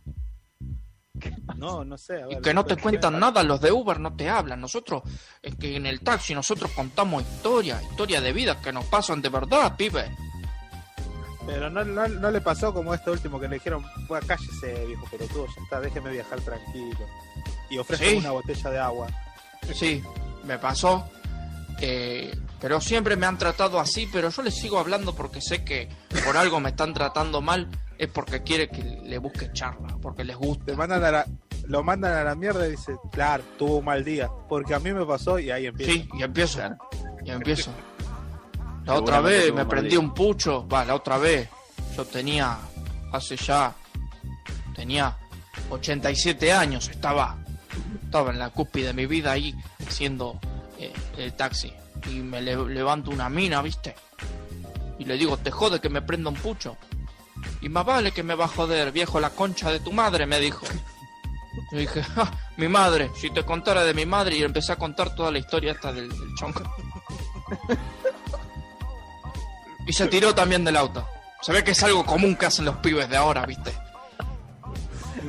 [1.56, 2.22] No, no sé.
[2.22, 4.60] a Y que no te ¿qué cuentan nada, los de Uber no te hablan.
[4.60, 5.02] Nosotros,
[5.42, 9.28] es que en el taxi nosotros contamos historias, historias de vida que nos pasan de
[9.30, 10.04] verdad, pibe.
[11.46, 15.06] Pero no, no, no le pasó como este último que le dijeron, "Buah, cállese, viejo
[15.10, 17.06] pelotudo, ya está, déjeme viajar tranquilo.
[17.70, 18.16] Y ofrece Sí.
[18.16, 19.06] una botella de agua.
[19.74, 20.02] Sí,
[20.44, 21.09] me pasó.
[21.82, 25.88] eh, pero siempre me han tratado así, pero yo les sigo hablando porque sé que
[26.26, 30.36] por algo me están tratando mal, es porque quiere que le busque charla, porque les
[30.36, 30.66] gusta.
[30.66, 31.26] Te mandan a la,
[31.68, 34.28] lo mandan a la mierda y dice, claro, tuvo un mal día.
[34.47, 35.92] Porque a mí me pasó y ahí empieza.
[35.92, 36.60] Sí, y empiezo.
[37.24, 37.70] Y empiezo.
[38.84, 40.01] La otra vez me prendí día.
[40.01, 41.48] un pucho, va, la otra vez
[41.97, 42.59] yo tenía,
[43.12, 43.72] hace ya,
[44.74, 45.16] tenía
[45.70, 47.38] 87 años, estaba,
[48.05, 49.55] estaba en la cúspide de mi vida ahí
[49.86, 50.38] haciendo
[50.78, 51.72] eh, el taxi
[52.10, 53.94] y me le- levanto una mina, ¿viste?
[54.98, 56.76] Y le digo, te jode que me prenda un pucho.
[57.62, 60.38] Y más vale que me va a joder, viejo, la concha de tu madre, me
[60.40, 60.66] dijo.
[61.72, 65.14] Yo dije, "Ja, mi madre, si te contara de mi madre y empecé a contar
[65.14, 66.62] toda la historia esta del, del chonco.
[69.86, 71.06] Y se tiró también del auto.
[71.42, 73.72] Se ve que es algo común que hacen los pibes de ahora, ¿viste?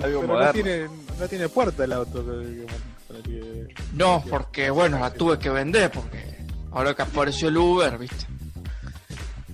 [0.02, 0.88] Pero no tiene,
[1.22, 2.26] no tiene puerta el auto.
[2.26, 2.66] que-
[3.08, 6.38] para que- No, porque bueno, la tuve que vender porque
[6.72, 8.26] ahora que apareció el Uber, ¿viste?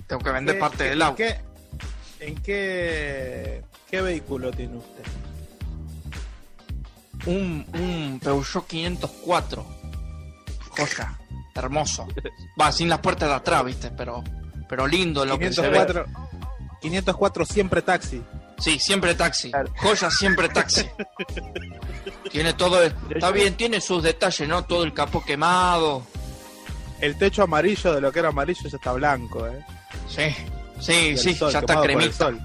[0.06, 1.16] Tengo que vender ¿Qué- parte del auto.
[1.16, 1.40] ¿qué-
[2.20, 5.04] ¿En qué, qué vehículo tiene usted?
[7.26, 9.66] Un, un Peugeot 504.
[10.70, 11.18] Joya.
[11.54, 12.06] Hermoso.
[12.60, 13.90] Va, sin las puertas de atrás, ¿viste?
[13.90, 14.22] Pero,
[14.68, 15.68] pero lindo lo que se ve.
[15.84, 16.06] 504,
[16.80, 18.22] 504 siempre taxi.
[18.58, 19.52] Sí, siempre taxi.
[19.76, 20.84] Joya siempre taxi.
[22.30, 22.82] Tiene todo.
[22.82, 24.64] el- Está bien, tiene sus detalles, ¿no?
[24.64, 26.02] Todo el capó quemado.
[27.00, 29.64] El techo amarillo de lo que era amarillo ya está blanco, ¿eh?
[30.08, 30.34] Sí,
[30.80, 32.16] sí, sí, sol, ya está quemado por el cremita.
[32.24, 32.40] sol.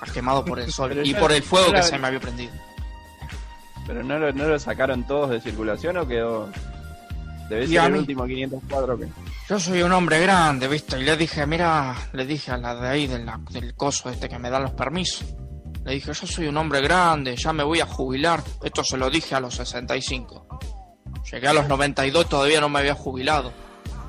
[0.00, 2.52] Está quemado por el sol y por el fuego que se me había prendido.
[3.86, 6.50] ¿Pero no lo, no lo sacaron todos de circulación o quedó...?
[7.48, 9.08] Debe Y ser a el mí- último 504 que...
[9.48, 10.98] Yo soy un hombre grande, ¿viste?
[11.00, 14.28] Y le dije, mira, le dije a la de ahí de la- del coso este
[14.28, 15.24] que me da los permisos.
[15.84, 18.42] Le dije, yo soy un hombre grande, ya me voy a jubilar.
[18.62, 20.46] Esto se lo dije a los 65.
[21.32, 23.52] Llegué a los 92 y todavía no me había jubilado.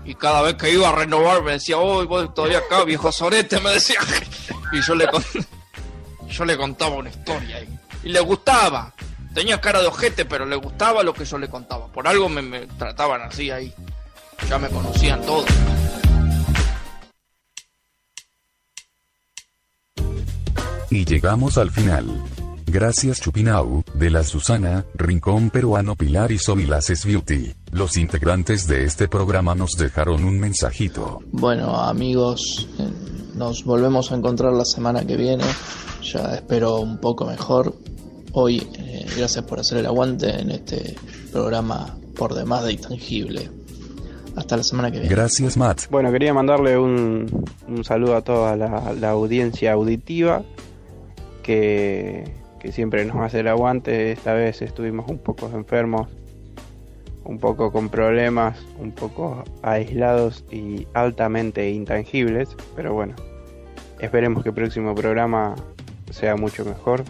[0.06, 3.60] Y cada vez que iba a renovar me decía, oh, vos todavía acá, viejo sorete,
[3.62, 4.00] me decía.
[4.72, 5.24] Y yo le, con-
[6.30, 7.62] yo le contaba una historia.
[7.64, 8.94] Y, y le gustaba.
[9.34, 11.88] Tenía cara de ojete, pero le gustaba lo que yo le contaba.
[11.88, 13.74] Por algo me, me trataban así ahí.
[14.50, 15.46] Ya me conocían todos.
[20.92, 22.06] Y llegamos al final.
[22.66, 27.54] Gracias Chupinau, de la Susana, Rincón Peruano Pilar y Sobilaces Beauty.
[27.72, 31.20] Los integrantes de este programa nos dejaron un mensajito.
[31.32, 32.90] Bueno, amigos, eh,
[33.36, 35.44] nos volvemos a encontrar la semana que viene.
[36.04, 37.74] Ya espero un poco mejor.
[38.34, 40.96] Hoy, eh, gracias por hacer el aguante en este
[41.32, 43.50] programa por demás de intangible.
[44.36, 45.14] Hasta la semana que viene.
[45.14, 45.90] Gracias Matt.
[45.90, 50.44] Bueno, quería mandarle un, un saludo a toda la, la audiencia auditiva
[51.44, 54.12] que, que siempre nos hace el aguante.
[54.12, 56.08] Esta vez estuvimos un poco enfermos,
[57.26, 62.50] un poco con problemas, un poco aislados y altamente intangibles.
[62.76, 63.16] Pero bueno,
[64.00, 65.56] esperemos que el próximo programa
[66.12, 67.04] sea mucho mejor.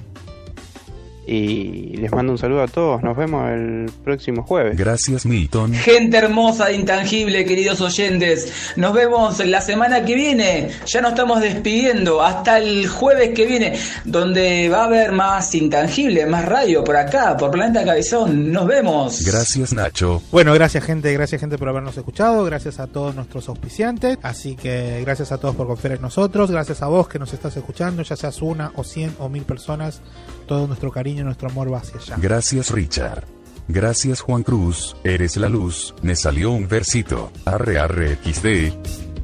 [1.31, 3.03] Y les mando un saludo a todos.
[3.03, 4.75] Nos vemos el próximo jueves.
[4.75, 5.73] Gracias Milton.
[5.75, 8.73] Gente hermosa de Intangible, queridos oyentes.
[8.75, 10.69] Nos vemos la semana que viene.
[10.87, 12.23] Ya nos estamos despidiendo.
[12.23, 17.37] Hasta el jueves que viene, donde va a haber más Intangible, más radio por acá,
[17.37, 18.51] por Planeta Cabezón.
[18.51, 19.23] Nos vemos.
[19.23, 20.23] Gracias Nacho.
[20.31, 25.01] Bueno, gracias gente, gracias gente por habernos escuchado, gracias a todos nuestros auspiciantes, así que
[25.01, 28.15] gracias a todos por confiar en nosotros, gracias a vos que nos estás escuchando, ya
[28.15, 30.01] seas una o cien o mil personas,
[30.49, 32.15] todo nuestro cariño, nuestro amor va hacia allá.
[32.19, 33.23] Gracias Richard.
[33.67, 37.31] Gracias Juan Cruz, eres la luz, me salió un versito.
[37.45, 38.73] Arre arre XD.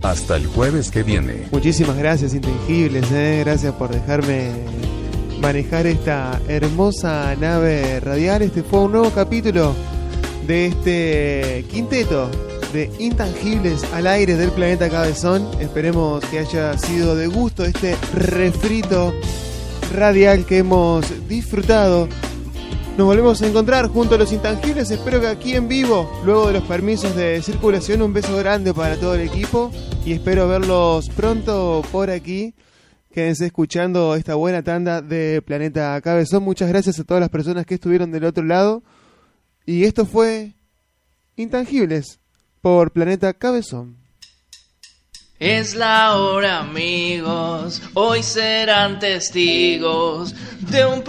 [0.03, 1.47] Hasta el jueves que viene.
[1.52, 3.11] Muchísimas gracias, Intangibles.
[3.11, 3.41] eh.
[3.43, 4.52] Gracias por dejarme
[5.41, 8.43] manejar esta hermosa nave radial.
[8.43, 9.73] Este fue un nuevo capítulo
[10.45, 12.30] de este quinteto
[12.72, 15.49] de Intangibles al aire del planeta Cabezón.
[15.60, 19.11] Esperemos que haya sido de gusto este refrito
[19.91, 22.07] radial que hemos disfrutado.
[22.98, 26.53] Nos volvemos a encontrar junto a los intangibles, espero que aquí en vivo, luego de
[26.53, 29.72] los permisos de circulación, un beso grande para todo el equipo
[30.06, 32.53] y espero verlos pronto por aquí.
[33.12, 36.44] Quédense escuchando esta buena tanda de Planeta Cabezón.
[36.44, 38.84] Muchas gracias a todas las personas que estuvieron del otro lado.
[39.66, 40.53] Y esto fue
[41.36, 42.20] Intangibles
[42.62, 44.05] por Planeta Cabezón.
[45.46, 47.80] Es la hora, amigos.
[47.94, 51.04] Hoy serán testigos de un